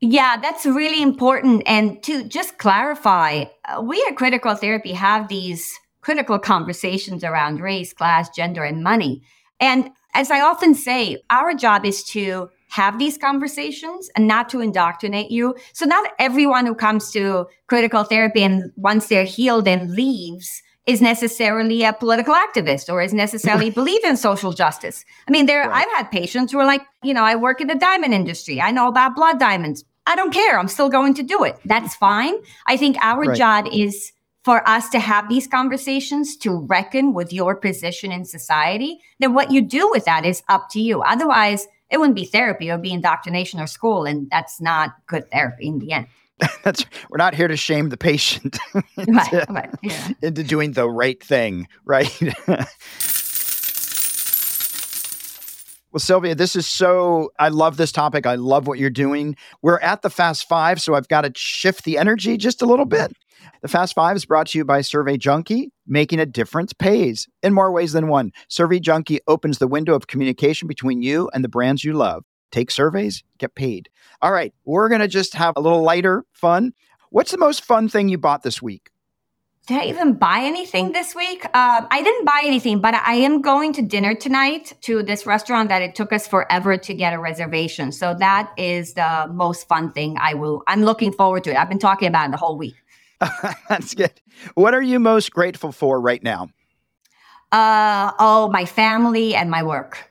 Yeah, 0.00 0.36
that's 0.38 0.66
really 0.66 1.02
important. 1.02 1.62
And 1.66 2.02
to 2.04 2.24
just 2.24 2.58
clarify, 2.58 3.44
uh, 3.66 3.82
we 3.82 4.04
at 4.08 4.16
Critical 4.16 4.54
Therapy 4.54 4.92
have 4.92 5.28
these 5.28 5.72
critical 6.00 6.38
conversations 6.38 7.24
around 7.24 7.60
race, 7.60 7.92
class, 7.92 8.28
gender, 8.30 8.62
and 8.62 8.82
money. 8.82 9.22
And 9.58 9.90
as 10.14 10.30
I 10.30 10.40
often 10.40 10.74
say, 10.74 11.22
our 11.30 11.54
job 11.54 11.84
is 11.84 12.04
to 12.04 12.50
have 12.76 12.98
these 12.98 13.16
conversations 13.16 14.10
and 14.14 14.28
not 14.28 14.50
to 14.50 14.60
indoctrinate 14.60 15.30
you. 15.30 15.54
So 15.72 15.86
not 15.86 16.10
everyone 16.18 16.66
who 16.66 16.74
comes 16.74 17.10
to 17.12 17.46
critical 17.68 18.04
therapy 18.04 18.42
and 18.42 18.70
once 18.76 19.06
they're 19.06 19.24
healed 19.24 19.66
and 19.66 19.92
leaves 19.92 20.62
is 20.84 21.00
necessarily 21.00 21.84
a 21.84 21.94
political 21.94 22.34
activist 22.34 22.92
or 22.92 23.00
is 23.00 23.14
necessarily 23.14 23.70
believe 23.80 24.04
in 24.04 24.14
social 24.14 24.52
justice. 24.52 25.06
I 25.26 25.30
mean, 25.30 25.46
there 25.46 25.66
right. 25.66 25.86
I've 25.86 25.96
had 25.96 26.10
patients 26.10 26.52
who 26.52 26.58
are 26.58 26.66
like, 26.66 26.82
you 27.02 27.14
know, 27.14 27.24
I 27.24 27.34
work 27.34 27.62
in 27.62 27.68
the 27.68 27.74
diamond 27.74 28.12
industry. 28.12 28.60
I 28.60 28.72
know 28.72 28.88
about 28.88 29.16
blood 29.16 29.40
diamonds. 29.40 29.82
I 30.06 30.14
don't 30.14 30.32
care. 30.32 30.58
I'm 30.58 30.68
still 30.68 30.90
going 30.90 31.14
to 31.14 31.22
do 31.22 31.44
it. 31.44 31.56
That's 31.64 31.96
fine. 31.96 32.34
I 32.66 32.76
think 32.76 32.98
our 33.00 33.22
right. 33.22 33.38
job 33.38 33.68
is 33.72 34.12
for 34.44 34.68
us 34.68 34.90
to 34.90 35.00
have 35.00 35.30
these 35.30 35.46
conversations 35.46 36.36
to 36.36 36.58
reckon 36.66 37.14
with 37.14 37.32
your 37.32 37.56
position 37.56 38.12
in 38.12 38.26
society. 38.26 39.00
Then 39.18 39.32
what 39.32 39.50
you 39.50 39.62
do 39.62 39.90
with 39.90 40.04
that 40.04 40.26
is 40.26 40.42
up 40.48 40.68
to 40.72 40.80
you. 40.80 41.00
Otherwise, 41.02 41.66
it 41.90 41.98
wouldn't 41.98 42.16
be 42.16 42.24
therapy. 42.24 42.68
It 42.68 42.72
would 42.72 42.82
be 42.82 42.92
indoctrination 42.92 43.60
or 43.60 43.66
school. 43.66 44.04
And 44.04 44.28
that's 44.30 44.60
not 44.60 44.94
good 45.06 45.30
therapy 45.30 45.68
in 45.68 45.78
the 45.78 45.92
end. 45.92 46.06
That's 46.64 46.84
we're 47.08 47.16
not 47.16 47.34
here 47.34 47.48
to 47.48 47.56
shame 47.56 47.88
the 47.88 47.96
patient 47.96 48.58
into, 48.98 49.12
right, 49.12 49.48
right, 49.48 49.70
yeah. 49.82 50.08
into 50.20 50.44
doing 50.44 50.72
the 50.72 50.86
right 50.86 51.22
thing, 51.22 51.66
right? 51.86 52.14
Well, 55.92 56.00
Silvia, 56.02 56.34
this 56.34 56.54
is 56.54 56.66
so, 56.66 57.32
I 57.38 57.48
love 57.48 57.78
this 57.78 57.90
topic. 57.90 58.26
I 58.26 58.34
love 58.34 58.66
what 58.66 58.78
you're 58.78 58.90
doing. 58.90 59.34
We're 59.62 59.78
at 59.78 60.02
the 60.02 60.10
Fast 60.10 60.46
Five, 60.46 60.78
so 60.78 60.94
I've 60.94 61.08
got 61.08 61.22
to 61.22 61.32
shift 61.34 61.84
the 61.84 61.96
energy 61.96 62.36
just 62.36 62.60
a 62.60 62.66
little 62.66 62.84
bit. 62.84 63.16
The 63.62 63.68
Fast 63.68 63.94
Five 63.94 64.16
is 64.16 64.24
brought 64.24 64.48
to 64.48 64.58
you 64.58 64.64
by 64.64 64.80
Survey 64.80 65.16
Junkie. 65.16 65.72
Making 65.86 66.20
a 66.20 66.26
difference 66.26 66.72
pays 66.72 67.28
in 67.42 67.52
more 67.52 67.70
ways 67.72 67.92
than 67.92 68.08
one. 68.08 68.32
Survey 68.48 68.80
Junkie 68.80 69.20
opens 69.26 69.58
the 69.58 69.68
window 69.68 69.94
of 69.94 70.06
communication 70.06 70.68
between 70.68 71.02
you 71.02 71.30
and 71.32 71.42
the 71.44 71.48
brands 71.48 71.84
you 71.84 71.92
love. 71.92 72.24
Take 72.52 72.70
surveys, 72.70 73.22
get 73.38 73.54
paid. 73.54 73.88
All 74.22 74.32
right, 74.32 74.54
we're 74.64 74.88
going 74.88 75.00
to 75.00 75.08
just 75.08 75.34
have 75.34 75.54
a 75.56 75.60
little 75.60 75.82
lighter 75.82 76.24
fun. 76.32 76.72
What's 77.10 77.30
the 77.30 77.38
most 77.38 77.64
fun 77.64 77.88
thing 77.88 78.08
you 78.08 78.18
bought 78.18 78.42
this 78.42 78.62
week? 78.62 78.90
Did 79.66 79.80
I 79.80 79.86
even 79.86 80.12
buy 80.12 80.42
anything 80.42 80.92
this 80.92 81.12
week? 81.12 81.44
Uh, 81.46 81.84
I 81.90 82.00
didn't 82.00 82.24
buy 82.24 82.42
anything, 82.44 82.80
but 82.80 82.94
I 82.94 83.14
am 83.14 83.42
going 83.42 83.72
to 83.72 83.82
dinner 83.82 84.14
tonight 84.14 84.74
to 84.82 85.02
this 85.02 85.26
restaurant 85.26 85.70
that 85.70 85.82
it 85.82 85.96
took 85.96 86.12
us 86.12 86.28
forever 86.28 86.76
to 86.76 86.94
get 86.94 87.12
a 87.12 87.18
reservation. 87.18 87.90
So 87.90 88.14
that 88.14 88.52
is 88.56 88.94
the 88.94 89.28
most 89.28 89.66
fun 89.66 89.90
thing 89.90 90.18
I 90.20 90.34
will. 90.34 90.62
I'm 90.68 90.84
looking 90.84 91.12
forward 91.12 91.42
to 91.44 91.50
it. 91.50 91.56
I've 91.56 91.68
been 91.68 91.80
talking 91.80 92.06
about 92.06 92.28
it 92.28 92.30
the 92.30 92.36
whole 92.36 92.56
week. 92.56 92.76
That's 93.68 93.94
good. 93.94 94.12
What 94.54 94.74
are 94.74 94.82
you 94.82 95.00
most 95.00 95.30
grateful 95.32 95.72
for 95.72 96.00
right 96.00 96.22
now? 96.22 96.48
Uh, 97.52 98.12
oh, 98.18 98.48
my 98.50 98.64
family 98.64 99.34
and 99.34 99.50
my 99.50 99.62
work. 99.62 100.10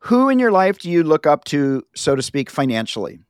Who 0.00 0.28
in 0.28 0.38
your 0.38 0.52
life 0.52 0.78
do 0.78 0.90
you 0.90 1.02
look 1.02 1.26
up 1.26 1.44
to, 1.46 1.84
so 1.94 2.14
to 2.16 2.22
speak, 2.22 2.50
financially? 2.50 3.20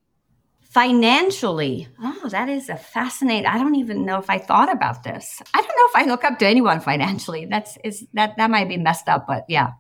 Financially, 0.61 1.89
oh, 2.03 2.29
that 2.29 2.51
is 2.51 2.69
a 2.69 2.77
fascinating. 2.77 3.47
I 3.47 3.57
don't 3.57 3.77
even 3.77 4.05
know 4.05 4.19
if 4.19 4.29
I 4.29 4.37
thought 4.37 4.71
about 4.71 5.03
this. 5.03 5.41
I 5.55 5.59
don't 5.63 5.69
know 5.69 6.01
if 6.01 6.07
I 6.07 6.11
look 6.11 6.23
up 6.23 6.39
to 6.41 6.47
anyone 6.47 6.81
financially. 6.81 7.47
That's 7.47 7.79
is 7.83 8.07
that 8.13 8.37
that 8.37 8.51
might 8.51 8.69
be 8.69 8.77
messed 8.77 9.09
up, 9.09 9.27
but 9.27 9.47
yeah. 9.49 9.73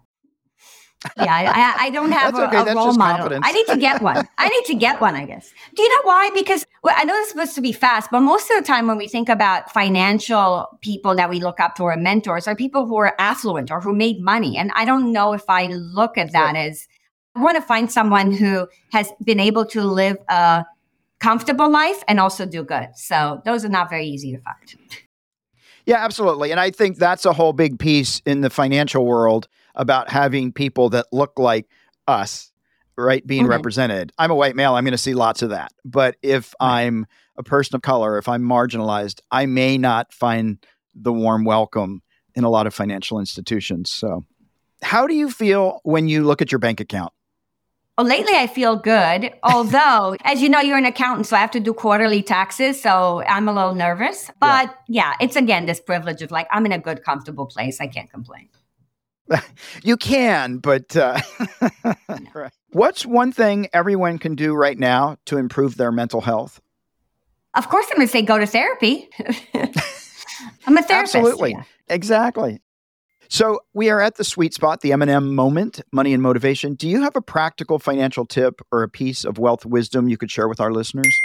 Yeah, 1.18 1.74
I, 1.78 1.86
I 1.86 1.90
don't 1.90 2.10
have 2.10 2.34
a, 2.34 2.48
okay. 2.48 2.70
a 2.70 2.74
role 2.74 2.94
model. 2.94 3.28
Confidence. 3.28 3.46
I 3.46 3.52
need 3.52 3.66
to 3.66 3.76
get 3.76 4.02
one. 4.02 4.26
I 4.38 4.48
need 4.48 4.64
to 4.64 4.74
get 4.74 5.00
one, 5.00 5.14
I 5.14 5.24
guess. 5.24 5.52
Do 5.74 5.82
you 5.82 5.88
know 5.88 6.02
why? 6.02 6.30
Because 6.34 6.66
well, 6.82 6.94
I 6.96 7.04
know 7.04 7.14
it's 7.16 7.30
supposed 7.30 7.54
to 7.54 7.60
be 7.60 7.72
fast, 7.72 8.10
but 8.10 8.20
most 8.20 8.50
of 8.50 8.56
the 8.56 8.64
time 8.64 8.86
when 8.86 8.96
we 8.96 9.06
think 9.06 9.28
about 9.28 9.70
financial 9.72 10.66
people 10.80 11.14
that 11.14 11.30
we 11.30 11.38
look 11.40 11.60
up 11.60 11.74
to 11.76 11.84
or 11.84 11.96
mentors 11.96 12.48
are 12.48 12.56
people 12.56 12.86
who 12.86 12.96
are 12.96 13.14
affluent 13.18 13.70
or 13.70 13.80
who 13.80 13.94
made 13.94 14.20
money. 14.20 14.56
And 14.56 14.72
I 14.74 14.84
don't 14.84 15.12
know 15.12 15.32
if 15.32 15.44
I 15.48 15.66
look 15.66 16.18
at 16.18 16.32
that 16.32 16.56
as 16.56 16.88
I 17.34 17.40
want 17.42 17.56
to 17.56 17.62
find 17.62 17.92
someone 17.92 18.32
who 18.32 18.66
has 18.92 19.12
been 19.22 19.38
able 19.38 19.66
to 19.66 19.82
live 19.82 20.16
a 20.28 20.64
comfortable 21.20 21.70
life 21.70 22.02
and 22.08 22.18
also 22.18 22.46
do 22.46 22.64
good. 22.64 22.88
So 22.96 23.42
those 23.44 23.64
are 23.64 23.68
not 23.68 23.90
very 23.90 24.06
easy 24.06 24.32
to 24.32 24.38
find. 24.38 24.76
Yeah, 25.84 25.98
absolutely. 25.98 26.50
And 26.50 26.58
I 26.58 26.70
think 26.70 26.96
that's 26.96 27.24
a 27.24 27.32
whole 27.32 27.52
big 27.52 27.78
piece 27.78 28.20
in 28.26 28.40
the 28.40 28.50
financial 28.50 29.06
world 29.06 29.46
about 29.76 30.10
having 30.10 30.52
people 30.52 30.90
that 30.90 31.06
look 31.12 31.38
like 31.38 31.66
us, 32.08 32.50
right, 32.96 33.26
being 33.26 33.42
mm-hmm. 33.42 33.50
represented. 33.50 34.12
I'm 34.18 34.30
a 34.30 34.34
white 34.34 34.56
male, 34.56 34.74
I'm 34.74 34.84
going 34.84 34.92
to 34.92 34.98
see 34.98 35.14
lots 35.14 35.42
of 35.42 35.50
that. 35.50 35.72
But 35.84 36.16
if 36.22 36.54
right. 36.60 36.82
I'm 36.82 37.06
a 37.36 37.42
person 37.42 37.76
of 37.76 37.82
color, 37.82 38.18
if 38.18 38.28
I'm 38.28 38.42
marginalized, 38.42 39.20
I 39.30 39.46
may 39.46 39.78
not 39.78 40.12
find 40.12 40.64
the 40.94 41.12
warm 41.12 41.44
welcome 41.44 42.02
in 42.34 42.44
a 42.44 42.50
lot 42.50 42.66
of 42.66 42.74
financial 42.74 43.18
institutions. 43.18 43.90
So, 43.90 44.24
how 44.82 45.06
do 45.06 45.14
you 45.14 45.30
feel 45.30 45.80
when 45.84 46.08
you 46.08 46.24
look 46.24 46.42
at 46.42 46.52
your 46.52 46.58
bank 46.58 46.80
account? 46.80 47.12
Well, 47.96 48.06
lately 48.06 48.34
I 48.34 48.46
feel 48.46 48.76
good. 48.76 49.32
Although, 49.42 50.16
as 50.24 50.42
you 50.42 50.50
know, 50.50 50.60
you're 50.60 50.76
an 50.76 50.84
accountant, 50.84 51.26
so 51.26 51.36
I 51.36 51.40
have 51.40 51.50
to 51.52 51.60
do 51.60 51.72
quarterly 51.72 52.22
taxes. 52.22 52.80
So 52.80 53.22
I'm 53.26 53.48
a 53.48 53.52
little 53.52 53.74
nervous. 53.74 54.30
But 54.38 54.76
yeah, 54.86 55.12
yeah 55.18 55.24
it's 55.24 55.36
again 55.36 55.64
this 55.64 55.80
privilege 55.80 56.20
of 56.20 56.30
like, 56.30 56.46
I'm 56.50 56.66
in 56.66 56.72
a 56.72 56.78
good, 56.78 57.02
comfortable 57.02 57.46
place. 57.46 57.80
I 57.80 57.86
can't 57.86 58.10
complain. 58.10 58.50
you 59.82 59.96
can, 59.96 60.58
but 60.58 60.96
uh, 60.96 61.20
no. 62.08 62.48
what's 62.70 63.04
one 63.04 63.32
thing 63.32 63.68
everyone 63.72 64.18
can 64.18 64.34
do 64.34 64.54
right 64.54 64.78
now 64.78 65.16
to 65.26 65.36
improve 65.36 65.76
their 65.76 65.92
mental 65.92 66.20
health? 66.20 66.60
Of 67.54 67.68
course, 67.68 67.86
I'm 67.90 67.96
going 67.96 68.06
to 68.06 68.12
say 68.12 68.22
go 68.22 68.38
to 68.38 68.46
therapy. 68.46 69.08
I'm 70.66 70.76
a 70.76 70.82
therapist. 70.82 71.16
Absolutely. 71.16 71.52
Yeah. 71.52 71.62
Exactly. 71.88 72.60
So 73.28 73.60
we 73.74 73.90
are 73.90 74.00
at 74.00 74.16
the 74.16 74.24
sweet 74.24 74.54
spot, 74.54 74.82
the 74.82 74.92
M&M 74.92 75.34
moment, 75.34 75.80
money 75.92 76.12
and 76.12 76.22
motivation. 76.22 76.74
Do 76.74 76.88
you 76.88 77.02
have 77.02 77.16
a 77.16 77.22
practical 77.22 77.78
financial 77.78 78.24
tip 78.24 78.60
or 78.70 78.82
a 78.82 78.88
piece 78.88 79.24
of 79.24 79.38
wealth 79.38 79.66
wisdom 79.66 80.08
you 80.08 80.16
could 80.16 80.30
share 80.30 80.48
with 80.48 80.60
our 80.60 80.72
listeners? 80.72 81.18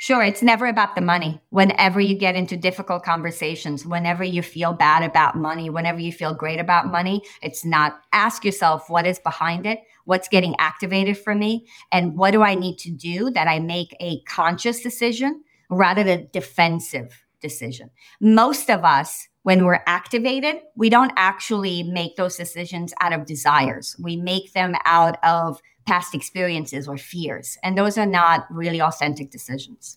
Sure, 0.00 0.22
it's 0.22 0.42
never 0.42 0.66
about 0.66 0.94
the 0.94 1.00
money. 1.00 1.40
Whenever 1.50 2.00
you 2.00 2.16
get 2.16 2.36
into 2.36 2.56
difficult 2.56 3.02
conversations, 3.02 3.84
whenever 3.84 4.22
you 4.22 4.42
feel 4.42 4.72
bad 4.72 5.02
about 5.02 5.36
money, 5.36 5.70
whenever 5.70 5.98
you 5.98 6.12
feel 6.12 6.32
great 6.32 6.60
about 6.60 6.86
money, 6.86 7.20
it's 7.42 7.64
not 7.64 8.00
ask 8.12 8.44
yourself 8.44 8.88
what 8.88 9.08
is 9.08 9.18
behind 9.18 9.66
it, 9.66 9.80
what's 10.04 10.28
getting 10.28 10.54
activated 10.60 11.18
for 11.18 11.34
me, 11.34 11.66
and 11.90 12.16
what 12.16 12.30
do 12.30 12.42
I 12.42 12.54
need 12.54 12.78
to 12.78 12.92
do 12.92 13.30
that 13.30 13.48
I 13.48 13.58
make 13.58 13.96
a 13.98 14.20
conscious 14.22 14.80
decision 14.82 15.42
rather 15.68 16.04
than 16.04 16.28
defensive 16.32 17.24
decision. 17.42 17.90
Most 18.20 18.70
of 18.70 18.84
us 18.84 19.26
when 19.48 19.64
we're 19.64 19.80
activated, 19.86 20.56
we 20.76 20.90
don't 20.90 21.10
actually 21.16 21.82
make 21.82 22.16
those 22.16 22.36
decisions 22.36 22.92
out 23.00 23.14
of 23.14 23.24
desires. 23.24 23.96
We 23.98 24.14
make 24.14 24.52
them 24.52 24.74
out 24.84 25.16
of 25.24 25.62
past 25.86 26.14
experiences 26.14 26.86
or 26.86 26.98
fears. 26.98 27.56
And 27.62 27.78
those 27.78 27.96
are 27.96 28.04
not 28.04 28.44
really 28.50 28.78
authentic 28.78 29.30
decisions. 29.30 29.96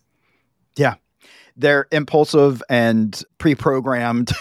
Yeah. 0.78 0.94
They're 1.58 1.86
impulsive 1.92 2.64
and 2.70 3.22
pre 3.40 3.54
programmed 3.54 4.32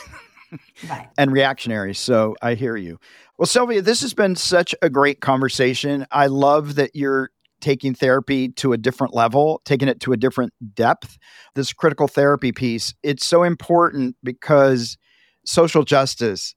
right. 0.88 1.08
and 1.18 1.32
reactionary. 1.32 1.92
So 1.92 2.36
I 2.40 2.54
hear 2.54 2.76
you. 2.76 3.00
Well, 3.36 3.46
Silvia, 3.46 3.82
this 3.82 4.02
has 4.02 4.14
been 4.14 4.36
such 4.36 4.76
a 4.80 4.88
great 4.88 5.20
conversation. 5.20 6.06
I 6.12 6.28
love 6.28 6.76
that 6.76 6.94
you're 6.94 7.30
taking 7.60 7.94
therapy 7.94 8.50
to 8.50 8.72
a 8.72 8.78
different 8.78 9.12
level, 9.12 9.60
taking 9.64 9.88
it 9.88 9.98
to 10.02 10.12
a 10.12 10.16
different 10.16 10.52
depth. 10.72 11.18
This 11.56 11.72
critical 11.72 12.06
therapy 12.06 12.52
piece, 12.52 12.94
it's 13.02 13.26
so 13.26 13.42
important 13.42 14.14
because 14.22 14.96
social 15.44 15.84
justice, 15.84 16.54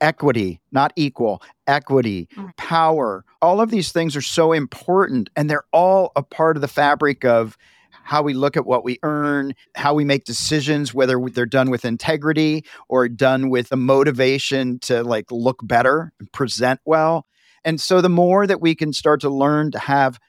equity, 0.00 0.60
not 0.72 0.92
equal, 0.96 1.42
equity, 1.66 2.28
mm. 2.36 2.56
power, 2.56 3.24
all 3.40 3.60
of 3.60 3.70
these 3.70 3.92
things 3.92 4.16
are 4.16 4.22
so 4.22 4.52
important 4.52 5.30
and 5.36 5.48
they're 5.48 5.64
all 5.72 6.12
a 6.16 6.22
part 6.22 6.56
of 6.56 6.60
the 6.60 6.68
fabric 6.68 7.24
of 7.24 7.56
how 8.04 8.22
we 8.22 8.34
look 8.34 8.56
at 8.56 8.66
what 8.66 8.84
we 8.84 8.98
earn, 9.02 9.54
how 9.74 9.94
we 9.94 10.04
make 10.04 10.24
decisions, 10.24 10.92
whether 10.92 11.18
they're 11.30 11.46
done 11.46 11.70
with 11.70 11.86
integrity 11.86 12.64
or 12.88 13.08
done 13.08 13.48
with 13.48 13.72
a 13.72 13.76
motivation 13.76 14.78
to 14.80 15.02
like 15.02 15.30
look 15.32 15.58
better 15.62 16.12
and 16.20 16.30
present 16.32 16.80
well. 16.84 17.24
And 17.64 17.80
so 17.80 18.02
the 18.02 18.10
more 18.10 18.46
that 18.46 18.60
we 18.60 18.74
can 18.74 18.92
start 18.92 19.22
to 19.22 19.30
learn 19.30 19.70
to 19.70 19.78
have 19.78 20.20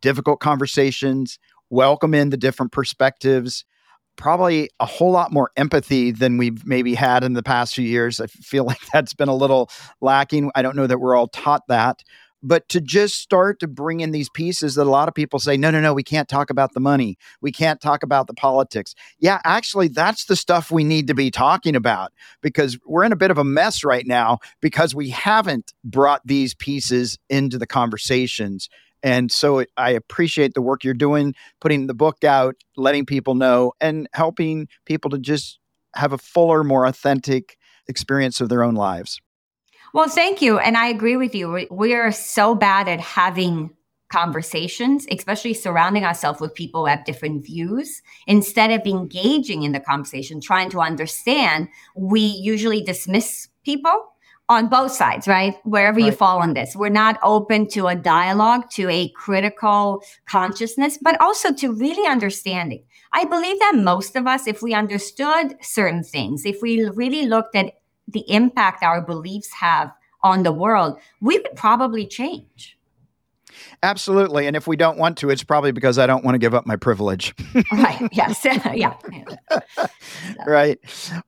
difficult 0.00 0.40
conversations, 0.40 1.38
welcome 1.68 2.14
in 2.14 2.30
the 2.30 2.38
different 2.38 2.72
perspectives, 2.72 3.64
probably 4.18 4.68
a 4.80 4.84
whole 4.84 5.10
lot 5.10 5.32
more 5.32 5.50
empathy 5.56 6.10
than 6.10 6.36
we've 6.36 6.66
maybe 6.66 6.94
had 6.94 7.24
in 7.24 7.32
the 7.32 7.42
past 7.42 7.74
few 7.74 7.86
years. 7.86 8.20
I 8.20 8.26
feel 8.26 8.64
like 8.66 8.80
that's 8.92 9.14
been 9.14 9.28
a 9.28 9.34
little 9.34 9.70
lacking. 10.02 10.50
I 10.54 10.60
don't 10.60 10.76
know 10.76 10.86
that 10.86 10.98
we're 10.98 11.16
all 11.16 11.28
taught 11.28 11.62
that. 11.68 12.02
But 12.40 12.68
to 12.68 12.80
just 12.80 13.16
start 13.16 13.58
to 13.60 13.66
bring 13.66 13.98
in 13.98 14.12
these 14.12 14.30
pieces 14.30 14.76
that 14.76 14.86
a 14.86 14.90
lot 14.90 15.08
of 15.08 15.14
people 15.14 15.40
say, 15.40 15.56
no, 15.56 15.72
no, 15.72 15.80
no, 15.80 15.92
we 15.92 16.04
can't 16.04 16.28
talk 16.28 16.50
about 16.50 16.72
the 16.72 16.78
money. 16.78 17.18
We 17.40 17.50
can't 17.50 17.80
talk 17.80 18.04
about 18.04 18.28
the 18.28 18.34
politics. 18.34 18.94
Yeah, 19.18 19.40
actually, 19.44 19.88
that's 19.88 20.26
the 20.26 20.36
stuff 20.36 20.70
we 20.70 20.84
need 20.84 21.08
to 21.08 21.14
be 21.14 21.32
talking 21.32 21.74
about 21.74 22.12
because 22.40 22.78
we're 22.86 23.02
in 23.02 23.10
a 23.10 23.16
bit 23.16 23.32
of 23.32 23.38
a 23.38 23.44
mess 23.44 23.82
right 23.82 24.06
now 24.06 24.38
because 24.60 24.94
we 24.94 25.10
haven't 25.10 25.72
brought 25.82 26.24
these 26.24 26.54
pieces 26.54 27.18
into 27.28 27.58
the 27.58 27.66
conversations 27.66 28.68
and 29.02 29.30
so 29.30 29.64
I 29.76 29.90
appreciate 29.90 30.54
the 30.54 30.62
work 30.62 30.84
you're 30.84 30.94
doing, 30.94 31.34
putting 31.60 31.86
the 31.86 31.94
book 31.94 32.24
out, 32.24 32.56
letting 32.76 33.06
people 33.06 33.34
know, 33.34 33.72
and 33.80 34.08
helping 34.12 34.68
people 34.84 35.10
to 35.10 35.18
just 35.18 35.58
have 35.94 36.12
a 36.12 36.18
fuller, 36.18 36.64
more 36.64 36.86
authentic 36.86 37.56
experience 37.88 38.40
of 38.40 38.48
their 38.48 38.62
own 38.62 38.74
lives. 38.74 39.20
Well, 39.94 40.08
thank 40.08 40.42
you. 40.42 40.58
And 40.58 40.76
I 40.76 40.88
agree 40.88 41.16
with 41.16 41.34
you. 41.34 41.66
We 41.70 41.94
are 41.94 42.12
so 42.12 42.54
bad 42.54 42.88
at 42.88 43.00
having 43.00 43.70
conversations, 44.10 45.06
especially 45.10 45.54
surrounding 45.54 46.04
ourselves 46.04 46.40
with 46.40 46.54
people 46.54 46.82
who 46.82 46.86
have 46.86 47.04
different 47.04 47.44
views, 47.44 48.02
instead 48.26 48.70
of 48.70 48.86
engaging 48.86 49.62
in 49.62 49.72
the 49.72 49.80
conversation, 49.80 50.40
trying 50.40 50.70
to 50.70 50.80
understand, 50.80 51.68
we 51.94 52.20
usually 52.20 52.82
dismiss 52.82 53.48
people 53.64 54.12
on 54.48 54.68
both 54.68 54.92
sides, 54.92 55.28
right? 55.28 55.56
Wherever 55.64 56.00
right. 56.00 56.06
you 56.06 56.12
fall 56.12 56.40
on 56.40 56.54
this. 56.54 56.74
We're 56.74 56.88
not 56.88 57.18
open 57.22 57.68
to 57.68 57.88
a 57.88 57.94
dialogue, 57.94 58.70
to 58.72 58.88
a 58.88 59.10
critical 59.10 60.02
consciousness, 60.26 60.98
but 61.00 61.20
also 61.20 61.52
to 61.54 61.72
really 61.72 62.06
understanding. 62.08 62.82
I 63.12 63.24
believe 63.24 63.58
that 63.58 63.74
most 63.76 64.16
of 64.16 64.26
us, 64.26 64.46
if 64.46 64.62
we 64.62 64.74
understood 64.74 65.56
certain 65.60 66.02
things, 66.02 66.46
if 66.46 66.62
we 66.62 66.88
really 66.90 67.26
looked 67.26 67.56
at 67.56 67.74
the 68.06 68.24
impact 68.30 68.82
our 68.82 69.02
beliefs 69.02 69.52
have 69.52 69.92
on 70.22 70.42
the 70.42 70.52
world, 70.52 70.98
we 71.20 71.38
would 71.38 71.54
probably 71.54 72.06
change. 72.06 72.77
Absolutely. 73.82 74.46
And 74.46 74.56
if 74.56 74.66
we 74.66 74.76
don't 74.76 74.98
want 74.98 75.16
to, 75.18 75.30
it's 75.30 75.44
probably 75.44 75.72
because 75.72 75.98
I 75.98 76.06
don't 76.06 76.24
want 76.24 76.34
to 76.34 76.38
give 76.38 76.54
up 76.54 76.66
my 76.66 76.76
privilege. 76.76 77.34
right. 77.72 78.08
Yes. 78.12 78.44
yeah. 78.74 78.94
Right. 80.46 80.78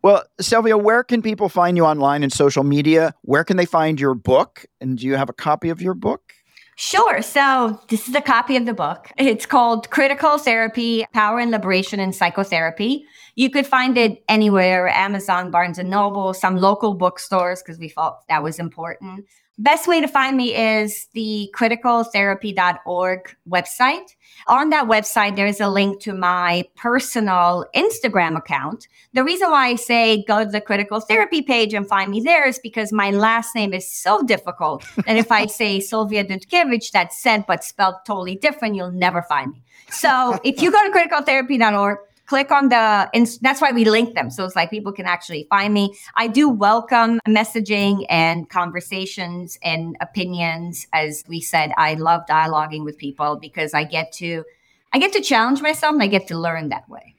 Well, 0.03 0.24
Silvia, 0.41 0.76
where 0.76 1.05
can 1.05 1.22
people 1.22 1.49
find 1.49 1.76
you 1.76 1.85
online 1.85 2.22
and 2.22 2.33
social 2.33 2.64
media? 2.64 3.14
Where 3.22 3.45
can 3.45 3.57
they 3.57 3.66
find 3.66 4.01
your 4.01 4.14
book? 4.14 4.66
And 4.81 4.99
do 4.99 5.07
you 5.07 5.16
have 5.16 5.28
a 5.28 5.35
copy 5.35 5.68
of 5.70 5.81
your 5.81 5.95
book? 5.95 6.33
Sure. 6.76 7.20
So 7.20 7.78
this 7.89 8.09
is 8.09 8.14
a 8.14 8.22
copy 8.22 8.57
of 8.57 8.64
the 8.64 8.72
book. 8.72 9.12
It's 9.18 9.45
called 9.45 9.91
Critical 9.91 10.39
Therapy, 10.39 11.05
Power 11.12 11.39
and 11.39 11.51
Liberation 11.51 12.01
in 12.01 12.11
Psychotherapy. 12.11 13.05
You 13.35 13.51
could 13.51 13.66
find 13.66 13.99
it 13.99 14.24
anywhere, 14.31 14.89
Amazon, 14.89 15.51
Barnes 15.51 15.78
and 15.78 15.91
Noble, 15.91 16.33
some 16.33 16.57
local 16.57 16.95
bookstores, 16.95 17.62
because 17.62 17.78
we 17.78 17.91
felt 17.91 18.26
that 18.31 18.43
was 18.43 18.59
important. 18.59 19.26
Best 19.61 19.87
way 19.87 20.01
to 20.01 20.09
find 20.09 20.39
me 20.39 20.55
is 20.55 21.09
the 21.13 21.53
criticaltherapy.org 21.55 23.37
website. 23.47 24.15
On 24.47 24.71
that 24.71 24.87
website, 24.87 25.37
there's 25.37 25.61
a 25.61 25.69
link 25.69 26.01
to 26.01 26.15
my 26.15 26.65
personal 26.77 27.67
Instagram 27.77 28.39
account. 28.39 28.89
The 29.13 29.23
reason 29.23 29.51
why 29.51 29.67
I 29.67 29.75
say 29.75 30.25
go 30.27 30.47
to 30.47 30.51
the 30.51 30.63
critical 30.63 30.99
therapy 31.01 31.43
page 31.43 31.75
and 31.75 31.87
find 31.87 32.11
me 32.11 32.21
there 32.21 32.49
is 32.49 32.59
because 32.59 32.91
my 32.91 33.11
last 33.11 33.55
name 33.55 33.75
is 33.75 33.87
so 33.87 34.23
difficult 34.23 34.83
that 35.05 35.19
if 35.19 35.31
I 35.31 35.45
say 35.45 35.79
Silvia 35.93 36.25
Dutchevici, 36.25 36.91
that's 36.91 37.21
said 37.21 37.45
but 37.47 37.63
spelled 37.63 37.97
totally 38.07 38.37
different, 38.37 38.77
you'll 38.77 38.93
never 38.93 39.21
find 39.21 39.53
me. 39.53 39.63
So 39.91 40.41
if 40.43 40.63
you 40.63 40.73
go 40.73 40.83
to 40.83 40.91
criticaltherapy.org, 40.91 41.99
click 42.31 42.53
on 42.53 42.68
the 42.68 43.11
and 43.12 43.26
that's 43.43 43.61
why 43.61 43.72
we 43.72 43.85
link 43.85 44.14
them 44.14 44.31
so 44.31 44.45
it's 44.45 44.55
like 44.55 44.70
people 44.70 44.93
can 44.93 45.05
actually 45.05 45.49
find 45.51 45.74
me 45.74 45.93
i 46.14 46.28
do 46.28 46.49
welcome 46.49 47.18
messaging 47.26 48.07
and 48.09 48.49
conversations 48.49 49.59
and 49.64 49.97
opinions 50.01 50.87
as 50.93 51.24
we 51.26 51.41
said 51.41 51.72
i 51.76 51.95
love 51.95 52.22
dialoguing 52.31 52.85
with 52.85 52.97
people 52.97 53.37
because 53.37 53.74
i 53.74 53.83
get 53.83 54.12
to 54.12 54.45
i 54.93 54.99
get 55.01 55.12
to 55.12 55.20
challenge 55.20 55.61
myself 55.61 55.93
and 55.93 56.05
i 56.05 56.07
get 56.07 56.28
to 56.28 56.39
learn 56.39 56.68
that 56.68 56.89
way 56.89 57.16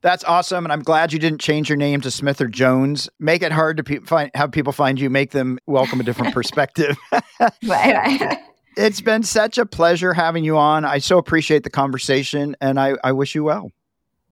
that's 0.00 0.22
awesome, 0.24 0.66
and 0.66 0.72
I'm 0.72 0.82
glad 0.82 1.14
you 1.14 1.18
didn't 1.18 1.40
change 1.40 1.70
your 1.70 1.78
name 1.78 2.02
to 2.02 2.10
Smith 2.10 2.38
or 2.38 2.46
Jones. 2.46 3.08
Make 3.18 3.42
it 3.42 3.52
hard 3.52 3.78
to 3.78 3.82
pe- 3.82 4.00
find, 4.00 4.30
have 4.34 4.52
people 4.52 4.74
find 4.74 5.00
you. 5.00 5.08
Make 5.08 5.30
them 5.30 5.58
welcome 5.66 5.98
a 5.98 6.02
different 6.02 6.34
perspective. 6.40 6.98
right, 7.40 7.60
right. 7.64 8.38
It's 8.76 9.00
been 9.00 9.22
such 9.22 9.56
a 9.56 9.64
pleasure 9.64 10.12
having 10.12 10.44
you 10.44 10.58
on. 10.58 10.84
I 10.84 10.98
so 10.98 11.16
appreciate 11.16 11.62
the 11.62 11.70
conversation, 11.70 12.54
and 12.60 12.78
I, 12.78 12.96
I 13.02 13.12
wish 13.12 13.34
you 13.34 13.44
well. 13.44 13.70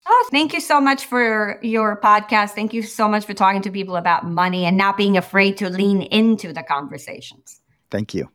Oh, 0.04 0.28
thank 0.32 0.52
you 0.52 0.60
so 0.60 0.80
much 0.80 1.04
for 1.06 1.58
your 1.62 2.00
podcast. 2.00 2.50
Thank 2.50 2.72
you 2.72 2.82
so 2.82 3.08
much 3.08 3.24
for 3.24 3.34
talking 3.34 3.62
to 3.62 3.70
people 3.70 3.94
about 3.94 4.26
money 4.26 4.64
and 4.64 4.76
not 4.76 4.96
being 4.96 5.16
afraid 5.16 5.56
to 5.58 5.70
lean 5.70 6.02
into 6.02 6.52
the 6.52 6.62
conversations. 6.62 7.60
Thank 7.90 8.12
you. 8.14 8.28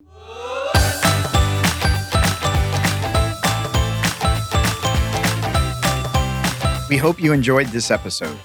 We 6.88 6.96
hope 6.96 7.20
you 7.20 7.34
enjoyed 7.34 7.66
this 7.66 7.90
episode. 7.90 8.38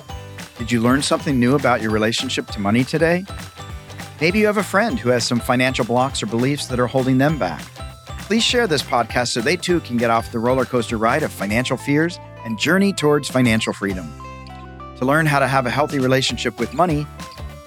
Did 0.58 0.70
you 0.70 0.82
learn 0.82 1.02
something 1.02 1.40
new 1.40 1.56
about 1.56 1.82
your 1.82 1.92
relationship 1.92 2.48
to 2.48 2.60
money 2.60 2.84
today? 2.84 3.26
Maybe 4.20 4.40
you 4.40 4.48
have 4.48 4.58
a 4.58 4.64
friend 4.64 5.00
who 5.00 5.10
has 5.10 5.26
some 5.26 5.40
financial 5.40 5.86
blocks 5.86 6.22
or 6.22 6.26
beliefs 6.26 6.68
that 6.68 6.80
are 6.80 6.88
holding 6.88 7.20
them 7.20 7.40
back. 7.40 7.62
Please 8.20 8.44
share 8.44 8.68
this 8.68 8.84
podcast 8.84 9.30
so 9.30 9.40
they 9.40 9.56
too 9.56 9.80
can 9.82 9.96
get 9.96 10.10
off 10.10 10.32
the 10.34 10.40
roller 10.40 10.66
coaster 10.66 10.98
ride 10.98 11.24
of 11.24 11.32
financial 11.32 11.78
fears 11.78 12.20
and 12.44 12.58
journey 12.60 12.94
towards 12.94 13.30
financial 13.30 13.74
freedom. 13.74 14.12
To 14.98 15.06
learn 15.06 15.26
how 15.26 15.40
to 15.40 15.48
have 15.48 15.66
a 15.66 15.70
healthy 15.70 16.00
relationship 16.00 16.60
with 16.60 16.74
money, 16.74 17.06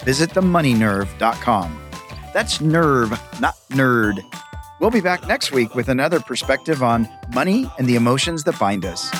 visit 0.05 0.31
themoneynerve.com. 0.31 1.81
That's 2.33 2.61
nerve, 2.61 3.11
not 3.41 3.55
nerd. 3.71 4.25
We'll 4.81 4.91
be 4.91 5.01
back 5.01 5.27
next 5.27 5.53
week 5.53 5.75
with 5.75 5.89
another 5.89 6.21
perspective 6.21 6.83
on 6.83 7.09
money 7.33 7.71
and 7.79 7.87
the 7.87 7.97
emotions 7.97 8.45
that 8.45 8.59
bind 8.59 8.85
us. 8.85 9.11